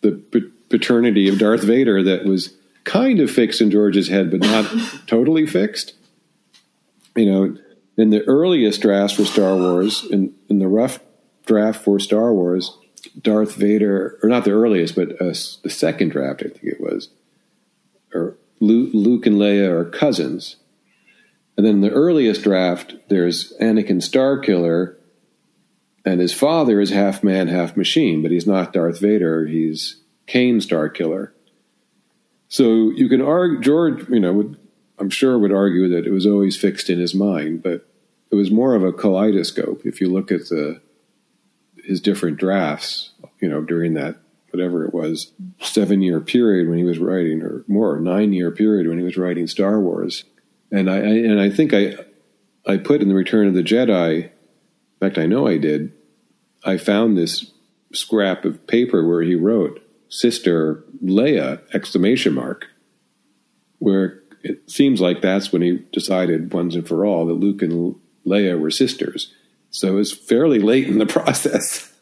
the 0.00 0.50
paternity 0.68 1.28
of 1.28 1.38
Darth 1.38 1.62
Vader, 1.62 2.02
that 2.02 2.24
was 2.24 2.54
kind 2.84 3.20
of 3.20 3.30
fixed 3.30 3.60
in 3.60 3.70
George's 3.70 4.08
head, 4.08 4.30
but 4.30 4.40
not 4.40 4.66
totally 5.06 5.46
fixed. 5.46 5.94
You 7.14 7.26
know, 7.26 7.56
in 7.96 8.10
the 8.10 8.24
earliest 8.24 8.80
drafts 8.80 9.16
for 9.16 9.24
Star 9.24 9.54
Wars, 9.56 10.04
in, 10.10 10.34
in 10.48 10.58
the 10.58 10.68
rough 10.68 10.98
draft 11.44 11.84
for 11.84 11.98
Star 11.98 12.32
Wars, 12.32 12.76
Darth 13.20 13.54
Vader, 13.54 14.18
or 14.22 14.28
not 14.28 14.44
the 14.44 14.52
earliest, 14.52 14.96
but 14.96 15.20
uh, 15.20 15.34
the 15.62 15.70
second 15.70 16.10
draft, 16.10 16.42
I 16.44 16.48
think 16.48 16.64
it 16.64 16.80
was, 16.80 17.10
or 18.14 18.36
Luke, 18.60 19.26
and 19.26 19.36
Leia 19.36 19.68
are 19.68 19.84
cousins. 19.84 20.56
And 21.56 21.66
then 21.66 21.76
in 21.76 21.80
the 21.80 21.90
earliest 21.90 22.42
draft, 22.42 22.94
there's 23.08 23.52
Anakin 23.60 24.00
Starkiller, 24.00 24.96
and 26.04 26.20
his 26.20 26.32
father 26.32 26.80
is 26.80 26.90
half 26.90 27.22
man, 27.22 27.48
half 27.48 27.76
machine, 27.76 28.22
but 28.22 28.30
he's 28.30 28.46
not 28.46 28.72
Darth 28.72 29.00
Vader. 29.00 29.46
He's 29.46 30.00
Kane 30.26 30.58
Starkiller. 30.58 31.32
So 32.48 32.90
you 32.90 33.08
can 33.08 33.22
argue, 33.22 33.60
George, 33.60 34.08
you 34.08 34.20
know, 34.20 34.32
would, 34.32 34.56
I'm 34.98 35.10
sure 35.10 35.38
would 35.38 35.52
argue 35.52 35.88
that 35.88 36.06
it 36.06 36.12
was 36.12 36.26
always 36.26 36.56
fixed 36.56 36.90
in 36.90 36.98
his 36.98 37.14
mind, 37.14 37.62
but 37.62 37.88
it 38.30 38.34
was 38.34 38.50
more 38.50 38.74
of 38.74 38.82
a 38.82 38.92
kaleidoscope. 38.92 39.82
If 39.84 40.00
you 40.00 40.10
look 40.10 40.32
at 40.32 40.48
the 40.48 40.80
his 41.84 42.00
different 42.00 42.36
drafts, 42.36 43.10
you 43.40 43.48
know, 43.48 43.60
during 43.60 43.94
that 43.94 44.16
whatever 44.52 44.84
it 44.84 44.94
was 44.94 45.32
seven 45.60 46.02
year 46.02 46.20
period 46.20 46.68
when 46.68 46.78
he 46.78 46.84
was 46.84 46.98
writing, 46.98 47.42
or 47.42 47.64
more 47.66 47.98
nine 48.00 48.32
year 48.32 48.50
period 48.50 48.88
when 48.88 48.98
he 48.98 49.04
was 49.04 49.16
writing 49.16 49.46
Star 49.46 49.80
Wars, 49.80 50.24
and 50.70 50.90
I, 50.90 50.96
I 50.96 50.98
and 50.98 51.40
I 51.40 51.50
think 51.50 51.72
I 51.74 51.96
I 52.66 52.76
put 52.76 53.02
in 53.02 53.08
the 53.08 53.14
Return 53.14 53.46
of 53.46 53.54
the 53.54 53.62
Jedi. 53.62 54.24
In 54.24 54.30
fact, 55.00 55.18
I 55.18 55.26
know 55.26 55.46
I 55.46 55.58
did. 55.58 55.92
I 56.64 56.76
found 56.76 57.16
this 57.16 57.52
scrap 57.92 58.44
of 58.44 58.66
paper 58.66 59.06
where 59.06 59.22
he 59.22 59.34
wrote 59.34 59.80
sister 60.08 60.84
Leia 61.02 61.60
exclamation 61.74 62.34
mark 62.34 62.68
where 63.82 64.22
it 64.44 64.70
seems 64.70 65.00
like 65.00 65.20
that's 65.20 65.52
when 65.52 65.60
he 65.60 65.84
decided 65.92 66.52
once 66.52 66.76
and 66.76 66.86
for 66.86 67.04
all 67.04 67.26
that 67.26 67.34
Luke 67.34 67.62
and 67.62 67.96
Leia 68.24 68.58
were 68.58 68.70
sisters. 68.70 69.34
So 69.70 69.88
it 69.88 69.96
was 69.96 70.12
fairly 70.12 70.60
late 70.60 70.86
in 70.86 70.98
the 70.98 71.06
process, 71.18 71.92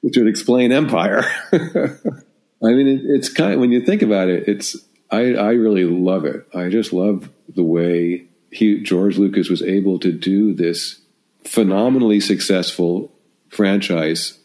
which 0.00 0.16
would 0.16 0.28
explain 0.28 0.72
Empire. 0.72 1.24
I 1.52 2.72
mean, 2.72 2.88
it, 2.88 3.00
it's 3.04 3.28
kind 3.28 3.54
of, 3.54 3.60
when 3.60 3.72
you 3.72 3.80
think 3.80 4.02
about 4.02 4.28
it, 4.28 4.48
it's 4.48 4.76
I, 5.10 5.34
I 5.34 5.50
really 5.52 5.84
love 5.84 6.24
it. 6.24 6.46
I 6.54 6.68
just 6.68 6.92
love 6.92 7.30
the 7.54 7.62
way 7.62 8.26
he 8.50 8.82
George 8.82 9.18
Lucas 9.18 9.48
was 9.48 9.62
able 9.62 9.98
to 10.00 10.12
do 10.12 10.54
this 10.54 11.00
phenomenally 11.44 12.20
successful 12.20 13.12
franchise 13.48 14.38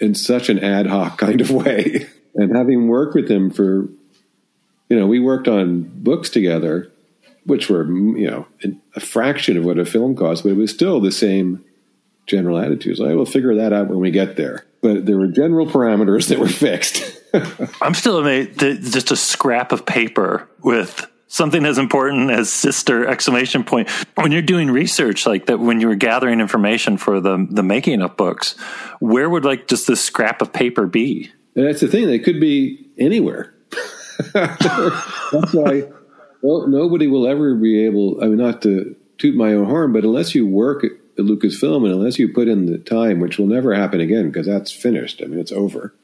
in 0.00 0.14
such 0.14 0.48
an 0.48 0.58
ad 0.58 0.86
hoc 0.86 1.18
kind 1.18 1.40
of 1.40 1.50
way. 1.50 2.08
And 2.34 2.56
having 2.56 2.88
worked 2.88 3.14
with 3.14 3.30
him 3.30 3.50
for, 3.50 3.88
you 4.88 4.98
know, 4.98 5.06
we 5.06 5.20
worked 5.20 5.46
on 5.46 5.82
books 5.82 6.30
together, 6.30 6.90
which 7.44 7.70
were, 7.70 7.86
you 7.86 8.28
know, 8.28 8.46
a 8.96 9.00
fraction 9.00 9.56
of 9.56 9.64
what 9.64 9.78
a 9.78 9.84
film 9.84 10.16
cost, 10.16 10.42
but 10.42 10.50
it 10.50 10.56
was 10.56 10.72
still 10.72 11.00
the 11.00 11.12
same 11.12 11.64
general 12.26 12.58
attitudes. 12.58 13.00
I 13.00 13.14
will 13.14 13.26
figure 13.26 13.54
that 13.56 13.72
out 13.72 13.88
when 13.88 14.00
we 14.00 14.10
get 14.10 14.36
there. 14.36 14.66
But 14.80 15.06
there 15.06 15.16
were 15.16 15.28
general 15.28 15.66
parameters 15.66 16.28
that 16.28 16.38
were 16.38 16.48
fixed. 16.48 17.20
I'm 17.82 17.94
still 17.94 18.18
amazed 18.18 18.60
that 18.60 18.80
just 18.82 19.10
a 19.10 19.16
scrap 19.16 19.72
of 19.72 19.86
paper 19.86 20.48
with 20.62 21.06
something 21.34 21.64
as 21.64 21.78
important 21.78 22.30
as 22.30 22.52
sister 22.52 23.06
exclamation 23.06 23.64
point 23.64 23.90
when 24.14 24.30
you're 24.30 24.42
doing 24.42 24.70
research 24.70 25.26
like 25.26 25.46
that 25.46 25.58
when 25.58 25.80
you 25.80 25.88
were 25.88 25.96
gathering 25.96 26.40
information 26.40 26.96
for 26.96 27.20
the 27.20 27.44
the 27.50 27.62
making 27.62 28.02
of 28.02 28.16
books 28.16 28.52
where 29.00 29.28
would 29.28 29.44
like 29.44 29.66
just 29.66 29.88
this 29.88 30.00
scrap 30.00 30.40
of 30.40 30.52
paper 30.52 30.86
be 30.86 31.32
and 31.56 31.66
that's 31.66 31.80
the 31.80 31.88
thing 31.88 32.06
they 32.06 32.20
could 32.20 32.38
be 32.38 32.88
anywhere 32.98 33.52
that's 34.32 35.52
why 35.52 35.82
well, 36.40 36.68
nobody 36.68 37.08
will 37.08 37.26
ever 37.26 37.56
be 37.56 37.84
able 37.84 38.22
i 38.22 38.28
mean 38.28 38.36
not 38.36 38.62
to 38.62 38.94
toot 39.18 39.34
my 39.34 39.54
own 39.54 39.64
horn 39.64 39.92
but 39.92 40.04
unless 40.04 40.36
you 40.36 40.46
work 40.46 40.84
lucasfilm 41.22 41.84
and 41.84 41.94
unless 41.94 42.18
you 42.18 42.32
put 42.32 42.48
in 42.48 42.66
the 42.66 42.78
time 42.78 43.20
which 43.20 43.38
will 43.38 43.46
never 43.46 43.74
happen 43.74 44.00
again 44.00 44.28
because 44.28 44.46
that's 44.46 44.72
finished 44.72 45.20
i 45.22 45.26
mean 45.26 45.38
it's 45.38 45.52
over 45.52 45.94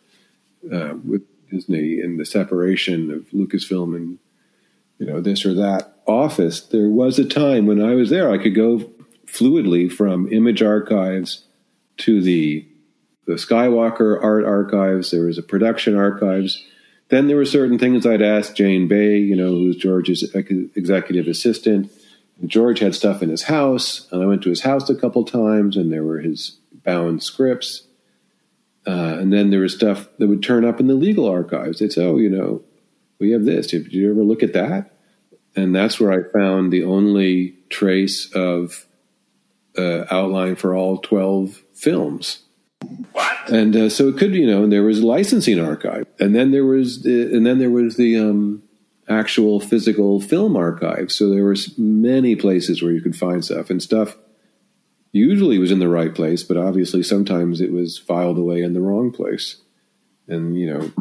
uh, 0.73 0.95
with 1.05 1.23
disney 1.51 2.01
and 2.01 2.21
the 2.21 2.25
separation 2.25 3.11
of 3.11 3.29
lucasfilm 3.31 3.97
and 3.97 4.19
you 5.01 5.07
know, 5.07 5.21
this 5.21 5.47
or 5.47 5.55
that 5.55 5.95
office, 6.07 6.61
there 6.61 6.91
was 6.91 7.19
a 7.19 7.25
time 7.25 7.67
when 7.67 7.83
I 7.83 7.95
was 7.95 8.11
there, 8.11 8.31
I 8.31 8.37
could 8.39 8.55
go 8.55 8.91
fluidly 9.27 9.91
from 9.91 10.31
image 10.33 10.63
archives 10.63 11.45
to 11.99 12.21
the 12.21 12.67
the 13.27 13.35
Skywalker 13.35 14.23
art 14.23 14.45
archives. 14.45 15.11
There 15.11 15.25
was 15.25 15.39
a 15.39 15.43
production 15.43 15.97
archives. 15.97 16.65
Then 17.09 17.29
there 17.29 17.37
were 17.37 17.45
certain 17.45 17.79
things 17.79 18.05
I'd 18.05 18.23
ask 18.23 18.55
Jane 18.55 18.89
Bay, 18.89 19.19
you 19.19 19.37
know, 19.37 19.51
who's 19.51 19.77
George's 19.77 20.23
executive 20.35 21.27
assistant. 21.29 21.91
George 22.47 22.79
had 22.79 22.95
stuff 22.95 23.23
in 23.23 23.29
his 23.29 23.45
house, 23.45 24.09
and 24.11 24.23
I 24.23 24.27
went 24.27 24.43
to 24.43 24.49
his 24.49 24.63
house 24.63 24.89
a 24.89 24.95
couple 24.95 25.25
times, 25.25 25.77
and 25.77 25.93
there 25.93 26.05
were 26.05 26.21
his 26.21 26.59
bound 26.85 27.23
scripts. 27.23 27.87
Uh, 28.87 29.17
and 29.19 29.33
then 29.33 29.51
there 29.51 29.61
was 29.61 29.75
stuff 29.75 30.09
that 30.19 30.27
would 30.27 30.43
turn 30.43 30.65
up 30.65 30.81
in 30.81 30.87
the 30.87 30.95
legal 30.95 31.29
archives. 31.29 31.79
They'd 31.79 31.93
say, 31.93 32.05
"Oh, 32.05 32.17
you 32.17 32.31
know, 32.31 32.63
we 33.19 33.31
have 33.31 33.45
this. 33.45 33.69
Did 33.69 33.93
you 33.93 34.11
ever 34.11 34.23
look 34.23 34.43
at 34.43 34.55
that? 34.55 34.91
And 35.55 35.75
that's 35.75 36.01
where 36.01 36.13
I 36.13 36.33
found 36.33 36.73
the 36.73 36.85
only 36.85 37.57
trace 37.69 38.33
of 38.35 38.87
uh, 39.77 40.05
outline 40.11 40.57
for 40.57 40.75
all 40.75 40.99
12 40.99 41.63
films. 41.75 42.43
What? 43.13 43.51
And 43.51 43.77
uh, 43.77 43.91
so 43.91 44.09
it 44.09 44.17
could, 44.17 44.35
you 44.35 44.47
know, 44.47 44.65
and 44.65 44.73
there 44.73 44.83
was 44.83 45.03
licensing 45.03 45.61
archive, 45.61 46.07
and 46.19 46.35
then 46.35 46.51
there 46.51 46.65
was, 46.65 47.03
the, 47.03 47.35
and 47.35 47.45
then 47.45 47.59
there 47.59 47.71
was 47.71 47.97
the 47.97 48.17
um, 48.19 48.63
actual 49.11 49.61
physical 49.61 50.21
film 50.21 50.57
archive. 50.57 51.11
So 51.11 51.29
there 51.29 51.45
was 51.45 51.77
many 51.77 52.37
places 52.37 52.83
where 52.83 52.93
you 52.93 53.03
could 53.03 53.17
find 53.17 53.45
stuff, 53.45 53.69
and 53.69 53.83
stuff 53.83 54.17
usually 55.13 55.59
was 55.59 55.73
in 55.73 55.81
the 55.81 55.89
right 55.89 56.15
place, 56.15 56.43
but 56.43 56.57
obviously 56.57 57.03
sometimes 57.03 57.61
it 57.61 57.73
was 57.73 57.99
filed 57.99 58.39
away 58.39 58.63
in 58.63 58.73
the 58.73 58.81
wrong 58.81 59.11
place. 59.11 59.57
And 60.29 60.57
you 60.59 60.73
know, 60.73 60.93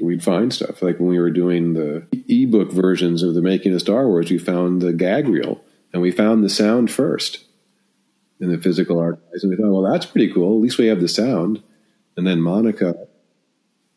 we'd 0.00 0.22
find 0.22 0.52
stuff. 0.52 0.82
Like 0.82 0.98
when 0.98 1.08
we 1.08 1.18
were 1.18 1.30
doing 1.30 1.74
the 1.74 2.06
ebook 2.28 2.72
versions 2.72 3.22
of 3.22 3.34
the 3.34 3.42
making 3.42 3.74
of 3.74 3.80
Star 3.80 4.06
Wars, 4.06 4.30
we 4.30 4.38
found 4.38 4.80
the 4.80 4.92
gag 4.92 5.28
reel 5.28 5.60
and 5.92 6.00
we 6.00 6.10
found 6.10 6.44
the 6.44 6.48
sound 6.48 6.90
first 6.90 7.44
in 8.40 8.50
the 8.50 8.58
physical 8.58 8.98
archives. 8.98 9.42
And 9.42 9.50
we 9.50 9.56
thought, 9.56 9.72
well, 9.72 9.90
that's 9.90 10.06
pretty 10.06 10.32
cool. 10.32 10.56
At 10.56 10.62
least 10.62 10.78
we 10.78 10.86
have 10.86 11.00
the 11.00 11.08
sound. 11.08 11.62
And 12.16 12.26
then 12.26 12.40
Monica, 12.40 12.94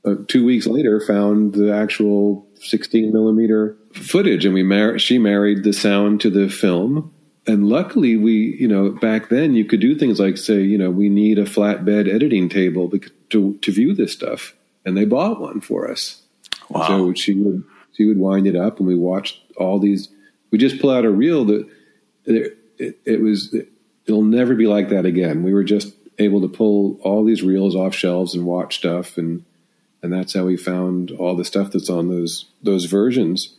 uh, 0.05 0.15
two 0.27 0.45
weeks 0.45 0.67
later, 0.67 1.01
found 1.01 1.53
the 1.53 1.73
actual 1.73 2.47
16 2.59 3.11
millimeter 3.11 3.77
footage, 3.93 4.45
and 4.45 4.53
we 4.53 4.63
mar- 4.63 4.99
she 4.99 5.17
married 5.17 5.63
the 5.63 5.73
sound 5.73 6.21
to 6.21 6.29
the 6.29 6.49
film. 6.49 7.11
And 7.47 7.69
luckily, 7.69 8.17
we, 8.17 8.57
you 8.59 8.67
know, 8.67 8.89
back 8.89 9.29
then 9.29 9.53
you 9.53 9.65
could 9.65 9.79
do 9.79 9.95
things 9.95 10.19
like 10.19 10.37
say, 10.37 10.61
you 10.61 10.77
know, 10.77 10.89
we 10.89 11.09
need 11.09 11.37
a 11.37 11.45
flatbed 11.45 12.11
editing 12.11 12.49
table 12.49 12.89
to 13.29 13.57
to 13.59 13.71
view 13.71 13.93
this 13.93 14.13
stuff 14.13 14.55
and 14.85 14.95
they 14.95 15.03
bought 15.03 15.41
one 15.41 15.59
for 15.59 15.89
us. 15.89 16.21
Wow. 16.69 16.87
So 16.87 17.13
she 17.13 17.33
would 17.33 17.63
she 17.93 18.05
would 18.05 18.19
wind 18.19 18.47
it 18.47 18.55
up, 18.55 18.77
and 18.77 18.87
we 18.87 18.95
watched 18.95 19.41
all 19.57 19.79
these. 19.79 20.09
We 20.51 20.57
just 20.57 20.79
pull 20.79 20.91
out 20.91 21.05
a 21.05 21.11
reel 21.11 21.43
that 21.45 21.67
it, 22.25 22.57
it, 22.77 22.99
it 23.03 23.21
was. 23.21 23.53
It, 23.53 23.69
it'll 24.05 24.21
never 24.21 24.53
be 24.53 24.67
like 24.67 24.89
that 24.89 25.05
again. 25.05 25.41
We 25.41 25.53
were 25.53 25.63
just 25.63 25.93
able 26.19 26.39
to 26.41 26.47
pull 26.47 26.99
all 27.01 27.25
these 27.25 27.41
reels 27.41 27.75
off 27.75 27.95
shelves 27.95 28.35
and 28.35 28.45
watch 28.45 28.77
stuff, 28.77 29.17
and 29.17 29.43
and 30.05 30.13
that's 30.13 30.33
how 30.33 30.45
we 30.45 30.55
found 30.55 31.11
all 31.11 31.35
the 31.35 31.43
stuff 31.43 31.71
that's 31.71 31.89
on 31.89 32.07
those 32.07 32.45
those 32.61 32.85
versions. 32.85 33.57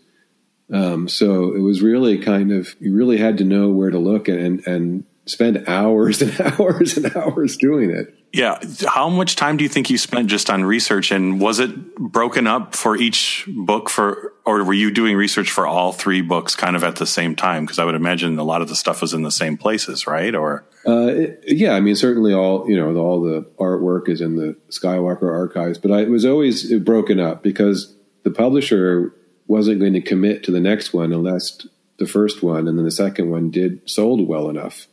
Um, 0.73 1.09
so 1.09 1.55
it 1.55 1.61
was 1.61 1.83
really 1.83 2.19
kind 2.19 2.51
of 2.51 2.75
you 2.81 2.95
really 2.95 3.19
had 3.19 3.37
to 3.39 3.45
know 3.45 3.69
where 3.69 3.91
to 3.91 3.99
look 3.99 4.29
and 4.29 4.67
and 4.67 5.05
spend 5.27 5.65
hours 5.67 6.23
and 6.23 6.41
hours 6.41 6.97
and 6.97 7.15
hours 7.17 7.57
doing 7.57 7.91
it. 7.91 8.15
Yeah. 8.33 8.59
How 8.87 9.09
much 9.09 9.37
time 9.37 9.57
do 9.57 9.65
you 9.65 9.69
think 9.69 9.89
you 9.89 9.99
spent 9.99 10.29
just 10.29 10.51
on 10.51 10.65
research 10.65 11.11
and 11.11 11.41
was 11.41 11.59
it 11.59 11.95
broken 11.97 12.47
up 12.47 12.75
for 12.75 12.97
each 12.97 13.45
book 13.49 13.89
for, 13.89 14.35
or 14.45 14.63
were 14.65 14.75
you 14.75 14.91
doing 14.91 15.17
research 15.17 15.51
for 15.51 15.67
all 15.67 15.93
three 15.93 16.21
books 16.21 16.55
kind 16.55 16.77
of 16.77 16.85
at 16.85 16.97
the 16.97 17.07
same 17.07 17.35
time? 17.35 17.65
Because 17.65 17.79
I 17.79 17.85
would 17.85 17.95
imagine 17.95 18.39
a 18.39 18.45
lot 18.45 18.63
of 18.63 18.69
the 18.69 18.77
stuff 18.77 19.01
was 19.01 19.15
in 19.15 19.23
the 19.23 19.31
same 19.31 19.57
places, 19.57 20.07
right? 20.07 20.35
Or, 20.35 20.67
uh, 20.87 21.07
it, 21.07 21.41
yeah, 21.47 21.73
I 21.73 21.81
mean, 21.81 21.97
certainly 21.97 22.35
all, 22.35 22.69
you 22.69 22.77
know, 22.77 22.95
all 22.97 23.23
the 23.23 23.43
artwork 23.59 24.09
is 24.09 24.21
in 24.21 24.37
the 24.37 24.57
Skywalker 24.69 25.33
archives, 25.33 25.79
but 25.79 25.91
I, 25.91 26.03
it 26.03 26.11
was 26.11 26.25
always 26.25 26.73
broken 26.81 27.19
up 27.21 27.43
because 27.43 27.97
the 28.25 28.31
publisher 28.31 29.15
wasn't 29.47 29.81
going 29.81 29.95
to 29.95 30.01
commit 30.03 30.43
to 30.45 30.51
the 30.51 30.61
next 30.61 30.93
one 30.93 31.13
unless 31.13 31.67
the 31.99 32.07
first 32.07 32.43
one 32.43 32.69
and 32.69 32.77
then 32.77 32.85
the 32.85 32.91
second 32.91 33.31
one 33.31 33.51
did 33.51 33.89
sold 33.89 34.29
well 34.29 34.51
enough. 34.51 34.89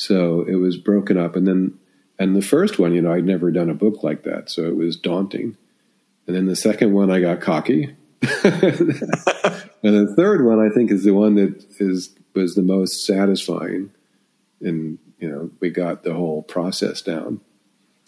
So 0.00 0.46
it 0.48 0.54
was 0.54 0.78
broken 0.78 1.18
up, 1.18 1.36
and 1.36 1.46
then 1.46 1.78
and 2.18 2.34
the 2.34 2.40
first 2.40 2.78
one, 2.78 2.94
you 2.94 3.02
know, 3.02 3.12
I'd 3.12 3.26
never 3.26 3.50
done 3.50 3.68
a 3.68 3.74
book 3.74 4.02
like 4.02 4.22
that, 4.22 4.48
so 4.48 4.64
it 4.64 4.74
was 4.74 4.96
daunting. 4.96 5.58
And 6.26 6.34
then 6.34 6.46
the 6.46 6.56
second 6.56 6.94
one, 6.94 7.10
I 7.10 7.20
got 7.20 7.42
cocky. 7.42 7.94
and 8.22 8.32
the 9.82 10.14
third 10.16 10.42
one, 10.42 10.58
I 10.58 10.72
think, 10.72 10.90
is 10.90 11.04
the 11.04 11.12
one 11.12 11.34
that 11.34 11.66
is 11.78 12.14
was 12.34 12.54
the 12.54 12.62
most 12.62 13.04
satisfying, 13.04 13.90
and 14.62 14.98
you 15.18 15.30
know, 15.30 15.50
we 15.60 15.68
got 15.68 16.02
the 16.02 16.14
whole 16.14 16.44
process 16.44 17.02
down. 17.02 17.42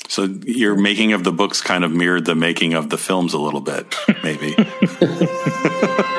So 0.09 0.25
your 0.47 0.77
making 0.77 1.13
of 1.13 1.25
the 1.25 1.33
books 1.33 1.61
kind 1.61 1.85
of 1.85 1.93
mirrored 1.93 2.25
the 2.25 2.35
making 2.35 2.73
of 2.73 2.89
the 2.89 2.97
films 2.97 3.35
a 3.35 3.39
little 3.39 3.61
bit, 3.61 3.95
maybe. 4.25 4.57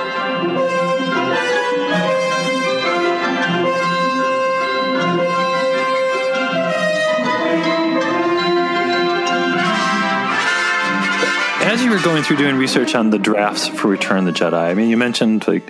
going 12.02 12.24
through 12.24 12.38
doing 12.38 12.56
research 12.56 12.96
on 12.96 13.10
the 13.10 13.20
drafts 13.20 13.68
for 13.68 13.88
Return 13.88 14.26
the 14.26 14.32
Jedi, 14.32 14.54
I 14.54 14.74
mean, 14.74 14.90
you 14.90 14.98
mentioned 14.98 15.48
like 15.48 15.68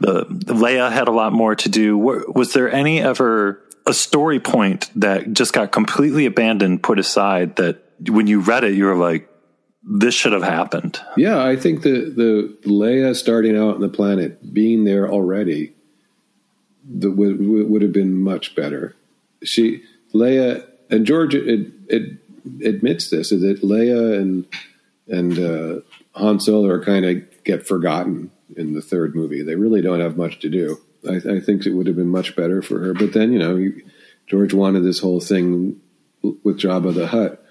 the, 0.00 0.24
the 0.28 0.54
Leia 0.54 0.90
had 0.90 1.08
a 1.08 1.12
lot 1.12 1.32
more 1.32 1.54
to 1.56 1.68
do. 1.68 1.96
Was 1.96 2.52
there 2.52 2.70
any 2.70 3.00
ever 3.00 3.62
a 3.86 3.94
story 3.94 4.40
point 4.40 4.90
that 4.96 5.32
just 5.32 5.52
got 5.52 5.72
completely 5.72 6.26
abandoned, 6.26 6.82
put 6.82 6.98
aside? 6.98 7.56
That 7.56 7.82
when 8.08 8.26
you 8.26 8.40
read 8.40 8.64
it, 8.64 8.74
you 8.74 8.84
were 8.84 8.96
like, 8.96 9.28
"This 9.82 10.14
should 10.14 10.32
have 10.32 10.42
happened." 10.42 11.00
Yeah, 11.16 11.42
I 11.42 11.56
think 11.56 11.82
the 11.82 12.12
the 12.14 12.56
Leia 12.68 13.14
starting 13.16 13.56
out 13.56 13.76
on 13.76 13.80
the 13.80 13.88
planet, 13.88 14.52
being 14.52 14.84
there 14.84 15.08
already, 15.08 15.74
the, 16.84 17.10
would, 17.10 17.38
would 17.40 17.82
have 17.82 17.92
been 17.92 18.20
much 18.20 18.54
better. 18.54 18.94
She 19.42 19.82
Leia 20.14 20.66
and 20.90 21.06
George 21.06 21.34
it, 21.34 21.72
it 21.88 22.18
admits 22.64 23.10
this 23.10 23.32
is 23.32 23.42
that 23.42 23.62
Leia 23.62 24.20
and 24.20 24.46
and 25.08 25.38
uh, 25.38 25.80
Han 26.18 26.40
Solo 26.40 26.82
kind 26.82 27.04
of 27.04 27.44
get 27.44 27.66
forgotten 27.66 28.30
in 28.56 28.74
the 28.74 28.82
third 28.82 29.14
movie. 29.14 29.42
They 29.42 29.54
really 29.54 29.82
don't 29.82 30.00
have 30.00 30.16
much 30.16 30.40
to 30.40 30.48
do. 30.48 30.78
I, 31.08 31.16
I 31.16 31.40
think 31.40 31.66
it 31.66 31.72
would 31.72 31.86
have 31.86 31.96
been 31.96 32.08
much 32.08 32.34
better 32.34 32.62
for 32.62 32.80
her. 32.80 32.94
But 32.94 33.12
then, 33.12 33.32
you 33.32 33.38
know, 33.38 33.72
George 34.26 34.54
wanted 34.54 34.80
this 34.80 34.98
whole 34.98 35.20
thing 35.20 35.80
with 36.42 36.58
Jabba 36.58 36.94
the 36.94 37.06
Hutt, 37.06 37.44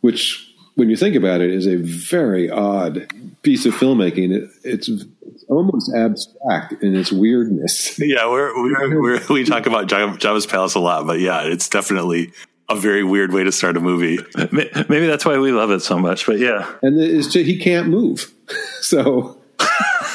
which, 0.00 0.54
when 0.74 0.88
you 0.88 0.96
think 0.96 1.16
about 1.16 1.40
it, 1.40 1.50
is 1.50 1.66
a 1.66 1.76
very 1.76 2.48
odd 2.48 3.08
piece 3.42 3.66
of 3.66 3.74
filmmaking. 3.74 4.32
It, 4.32 4.50
it's, 4.62 4.88
it's 4.88 5.44
almost 5.48 5.92
abstract 5.94 6.82
in 6.82 6.94
its 6.94 7.10
weirdness. 7.10 7.98
Yeah, 7.98 8.30
we're, 8.30 8.54
we're, 8.54 9.02
we're, 9.02 9.20
we 9.30 9.44
talk 9.44 9.66
about 9.66 9.88
Jabba's 9.88 10.46
Palace 10.46 10.74
a 10.74 10.80
lot, 10.80 11.06
but 11.06 11.18
yeah, 11.18 11.42
it's 11.42 11.68
definitely 11.68 12.32
a 12.68 12.76
very 12.76 13.04
weird 13.04 13.32
way 13.32 13.44
to 13.44 13.52
start 13.52 13.76
a 13.76 13.80
movie. 13.80 14.18
Maybe 14.50 15.06
that's 15.06 15.24
why 15.24 15.38
we 15.38 15.52
love 15.52 15.70
it 15.70 15.80
so 15.80 15.98
much. 15.98 16.26
But 16.26 16.38
yeah, 16.38 16.72
and 16.82 17.00
it's 17.00 17.28
just, 17.28 17.46
he 17.46 17.58
can't 17.58 17.88
move, 17.88 18.32
so 18.80 19.38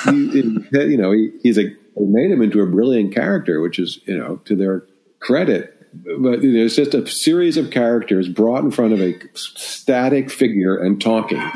he, 0.05 0.39
you 0.71 0.97
know 0.97 1.11
he, 1.11 1.31
he's 1.43 1.57
a 1.57 1.63
they 1.97 2.05
made 2.05 2.31
him 2.31 2.41
into 2.41 2.61
a 2.61 2.65
brilliant 2.65 3.13
character, 3.13 3.61
which 3.61 3.79
is 3.79 3.99
you 4.05 4.17
know 4.17 4.37
to 4.45 4.55
their 4.55 4.85
credit. 5.19 5.73
But 5.93 6.43
you 6.43 6.53
know, 6.53 6.65
it's 6.65 6.75
just 6.75 6.93
a 6.93 7.07
series 7.07 7.57
of 7.57 7.71
characters 7.71 8.27
brought 8.27 8.63
in 8.63 8.71
front 8.71 8.93
of 8.93 9.01
a 9.01 9.15
static 9.33 10.29
figure 10.29 10.77
and 10.77 11.01
talking. 11.01 11.39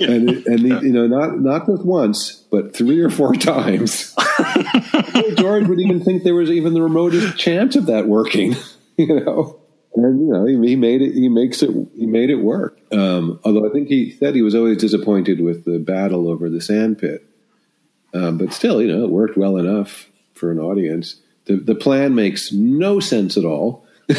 and 0.00 0.30
and 0.46 0.58
the, 0.60 0.80
you 0.82 0.92
know 0.92 1.06
not 1.06 1.40
not 1.40 1.66
just 1.66 1.84
once 1.84 2.44
but 2.50 2.74
three 2.74 3.00
or 3.00 3.10
four 3.10 3.34
times 3.34 4.14
george 5.36 5.66
would 5.66 5.80
even 5.80 6.02
think 6.02 6.22
there 6.22 6.34
was 6.34 6.50
even 6.50 6.74
the 6.74 6.82
remotest 6.82 7.36
chance 7.38 7.76
of 7.76 7.86
that 7.86 8.06
working 8.06 8.56
you 9.08 9.20
know 9.20 9.60
and 9.94 10.20
you 10.20 10.32
know 10.32 10.46
he, 10.46 10.52
he, 10.68 10.76
made 10.76 11.02
it. 11.02 11.14
He 11.14 11.28
makes 11.28 11.62
it. 11.62 11.70
He 11.96 12.06
made 12.06 12.30
it 12.30 12.36
work. 12.36 12.78
Um, 12.92 13.40
although 13.44 13.68
I 13.68 13.72
think 13.72 13.88
he 13.88 14.12
said 14.12 14.34
he 14.34 14.42
was 14.42 14.54
always 14.54 14.78
disappointed 14.78 15.40
with 15.40 15.64
the 15.64 15.78
battle 15.78 16.28
over 16.28 16.48
the 16.48 16.60
sand 16.60 16.98
pit, 16.98 17.24
um, 18.14 18.38
but 18.38 18.52
still, 18.52 18.80
you 18.80 18.88
know, 18.88 19.04
it 19.04 19.10
worked 19.10 19.36
well 19.36 19.56
enough 19.56 20.08
for 20.34 20.50
an 20.50 20.58
audience. 20.58 21.16
The 21.46 21.56
the 21.56 21.74
plan 21.74 22.14
makes 22.14 22.52
no 22.52 23.00
sense 23.00 23.36
at 23.36 23.44
all. 23.44 23.84
uh, 24.08 24.14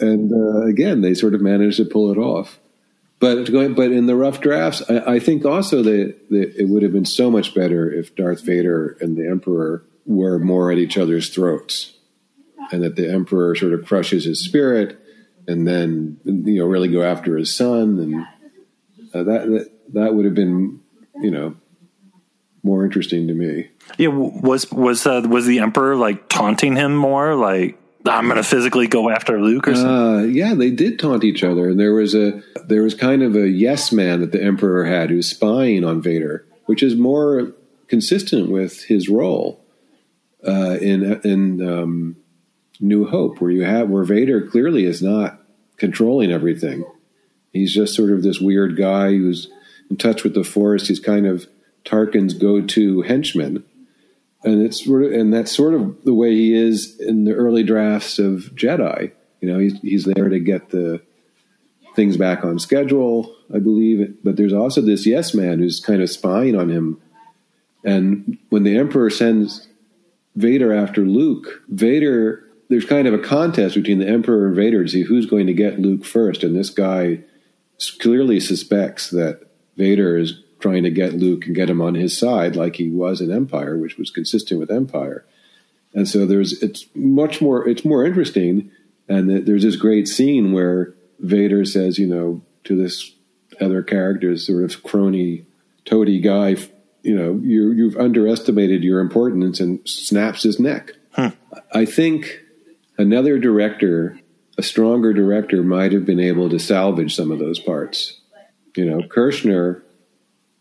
and 0.00 0.32
uh, 0.32 0.62
again, 0.66 1.00
they 1.00 1.14
sort 1.14 1.34
of 1.34 1.40
managed 1.40 1.76
to 1.78 1.84
pull 1.84 2.10
it 2.10 2.18
off. 2.18 2.58
But 3.20 3.50
going, 3.50 3.74
but 3.74 3.90
in 3.92 4.06
the 4.06 4.16
rough 4.16 4.40
drafts, 4.40 4.82
I, 4.88 5.14
I 5.14 5.18
think 5.18 5.44
also 5.44 5.82
that, 5.82 6.16
that 6.30 6.56
it 6.56 6.68
would 6.68 6.82
have 6.82 6.92
been 6.92 7.06
so 7.06 7.30
much 7.30 7.54
better 7.54 7.90
if 7.90 8.14
Darth 8.14 8.42
Vader 8.42 8.98
and 9.00 9.16
the 9.16 9.26
Emperor 9.28 9.84
were 10.06 10.38
more 10.38 10.70
at 10.70 10.78
each 10.78 10.98
other's 10.98 11.30
throats, 11.30 11.92
and 12.72 12.82
that 12.82 12.96
the 12.96 13.10
emperor 13.10 13.54
sort 13.54 13.72
of 13.72 13.86
crushes 13.86 14.24
his 14.24 14.40
spirit, 14.40 14.98
and 15.46 15.66
then 15.66 16.18
you 16.24 16.60
know 16.60 16.66
really 16.66 16.88
go 16.88 17.02
after 17.02 17.36
his 17.36 17.54
son, 17.54 17.98
and 17.98 18.26
uh, 19.14 19.22
that, 19.22 19.46
that 19.48 19.70
that 19.92 20.14
would 20.14 20.24
have 20.24 20.34
been 20.34 20.80
you 21.20 21.30
know 21.30 21.56
more 22.62 22.84
interesting 22.84 23.28
to 23.28 23.34
me. 23.34 23.68
Yeah, 23.98 24.08
was 24.08 24.70
was 24.70 25.06
uh, 25.06 25.22
was 25.28 25.46
the 25.46 25.60
emperor 25.60 25.96
like 25.96 26.28
taunting 26.28 26.76
him 26.76 26.96
more 26.96 27.34
like? 27.34 27.78
I'm 28.06 28.26
going 28.26 28.36
to 28.36 28.42
physically 28.42 28.86
go 28.86 29.08
after 29.08 29.40
Luke 29.40 29.66
or 29.66 29.74
something. 29.74 29.90
Uh, 29.90 30.22
yeah, 30.24 30.52
they 30.52 30.70
did 30.70 30.98
taunt 30.98 31.24
each 31.24 31.42
other, 31.42 31.70
and 31.70 31.80
there 31.80 31.94
was 31.94 32.14
a 32.14 32.42
there 32.66 32.82
was 32.82 32.94
kind 32.94 33.22
of 33.22 33.34
a 33.34 33.48
yes 33.48 33.92
man 33.92 34.20
that 34.20 34.30
the 34.30 34.42
Emperor 34.42 34.84
had 34.84 35.08
who's 35.08 35.30
spying 35.30 35.84
on 35.84 36.02
Vader, 36.02 36.44
which 36.66 36.82
is 36.82 36.96
more 36.96 37.54
consistent 37.88 38.50
with 38.50 38.84
his 38.84 39.08
role 39.08 39.63
uh, 40.46 40.78
in 40.80 41.20
in 41.24 41.68
um, 41.68 42.16
New 42.80 43.06
Hope, 43.06 43.40
where 43.40 43.50
you 43.50 43.64
have 43.64 43.88
where 43.88 44.04
Vader 44.04 44.46
clearly 44.46 44.84
is 44.84 45.02
not 45.02 45.40
controlling 45.76 46.32
everything. 46.32 46.84
He's 47.52 47.72
just 47.72 47.94
sort 47.94 48.10
of 48.10 48.22
this 48.22 48.40
weird 48.40 48.76
guy 48.76 49.10
who's 49.10 49.48
in 49.90 49.96
touch 49.96 50.24
with 50.24 50.34
the 50.34 50.44
Force. 50.44 50.88
He's 50.88 51.00
kind 51.00 51.26
of 51.26 51.46
Tarkin's 51.84 52.34
go-to 52.34 53.02
henchman, 53.02 53.64
and 54.42 54.62
it's 54.62 54.86
and 54.86 55.32
that's 55.32 55.54
sort 55.54 55.74
of 55.74 56.02
the 56.04 56.14
way 56.14 56.34
he 56.34 56.54
is 56.54 56.98
in 57.00 57.24
the 57.24 57.34
early 57.34 57.62
drafts 57.62 58.18
of 58.18 58.50
Jedi. 58.54 59.12
You 59.40 59.52
know, 59.52 59.58
he's 59.58 59.80
he's 59.80 60.04
there 60.04 60.28
to 60.28 60.40
get 60.40 60.70
the 60.70 61.00
things 61.94 62.16
back 62.16 62.44
on 62.44 62.58
schedule, 62.58 63.34
I 63.54 63.58
believe. 63.58 64.16
But 64.24 64.36
there's 64.36 64.52
also 64.52 64.80
this 64.80 65.06
yes 65.06 65.34
man 65.34 65.58
who's 65.58 65.80
kind 65.80 66.02
of 66.02 66.10
spying 66.10 66.56
on 66.56 66.68
him. 66.68 67.00
And 67.84 68.38
when 68.48 68.64
the 68.64 68.76
Emperor 68.78 69.10
sends 69.10 69.68
Vader 70.36 70.72
after 70.72 71.02
Luke, 71.02 71.62
Vader, 71.68 72.44
there's 72.68 72.86
kind 72.86 73.06
of 73.06 73.14
a 73.14 73.18
contest 73.18 73.74
between 73.74 73.98
the 73.98 74.08
Emperor 74.08 74.46
and 74.46 74.56
Vader 74.56 74.82
to 74.82 74.90
see 74.90 75.02
who's 75.02 75.26
going 75.26 75.46
to 75.46 75.54
get 75.54 75.78
Luke 75.78 76.04
first. 76.04 76.42
And 76.42 76.56
this 76.56 76.70
guy 76.70 77.20
clearly 78.00 78.40
suspects 78.40 79.10
that 79.10 79.40
Vader 79.76 80.16
is 80.16 80.42
trying 80.60 80.82
to 80.84 80.90
get 80.90 81.14
Luke 81.14 81.46
and 81.46 81.54
get 81.54 81.70
him 81.70 81.80
on 81.80 81.94
his 81.94 82.16
side, 82.16 82.56
like 82.56 82.76
he 82.76 82.90
was 82.90 83.20
in 83.20 83.30
Empire, 83.30 83.76
which 83.78 83.98
was 83.98 84.10
consistent 84.10 84.58
with 84.58 84.70
Empire. 84.70 85.24
And 85.92 86.08
so 86.08 86.26
there's 86.26 86.60
it's 86.62 86.86
much 86.94 87.40
more 87.40 87.68
it's 87.68 87.84
more 87.84 88.04
interesting. 88.04 88.70
And 89.08 89.46
there's 89.46 89.62
this 89.62 89.76
great 89.76 90.08
scene 90.08 90.52
where 90.52 90.94
Vader 91.20 91.64
says, 91.64 91.98
you 91.98 92.06
know, 92.06 92.42
to 92.64 92.74
this 92.74 93.12
other 93.60 93.82
character, 93.82 94.36
sort 94.36 94.64
of 94.64 94.82
crony, 94.82 95.44
toady 95.84 96.18
guy 96.20 96.56
you 97.04 97.14
know, 97.14 97.38
you, 97.42 97.70
you've 97.72 97.98
underestimated 97.98 98.82
your 98.82 98.98
importance 98.98 99.60
and 99.60 99.86
snaps 99.86 100.42
his 100.42 100.58
neck. 100.58 100.92
Huh. 101.12 101.32
I 101.72 101.84
think 101.84 102.40
another 102.96 103.38
director, 103.38 104.18
a 104.56 104.62
stronger 104.62 105.12
director, 105.12 105.62
might 105.62 105.92
have 105.92 106.06
been 106.06 106.18
able 106.18 106.48
to 106.48 106.58
salvage 106.58 107.14
some 107.14 107.30
of 107.30 107.38
those 107.38 107.60
parts. 107.60 108.22
You 108.74 108.86
know, 108.86 109.02
Kershner 109.02 109.82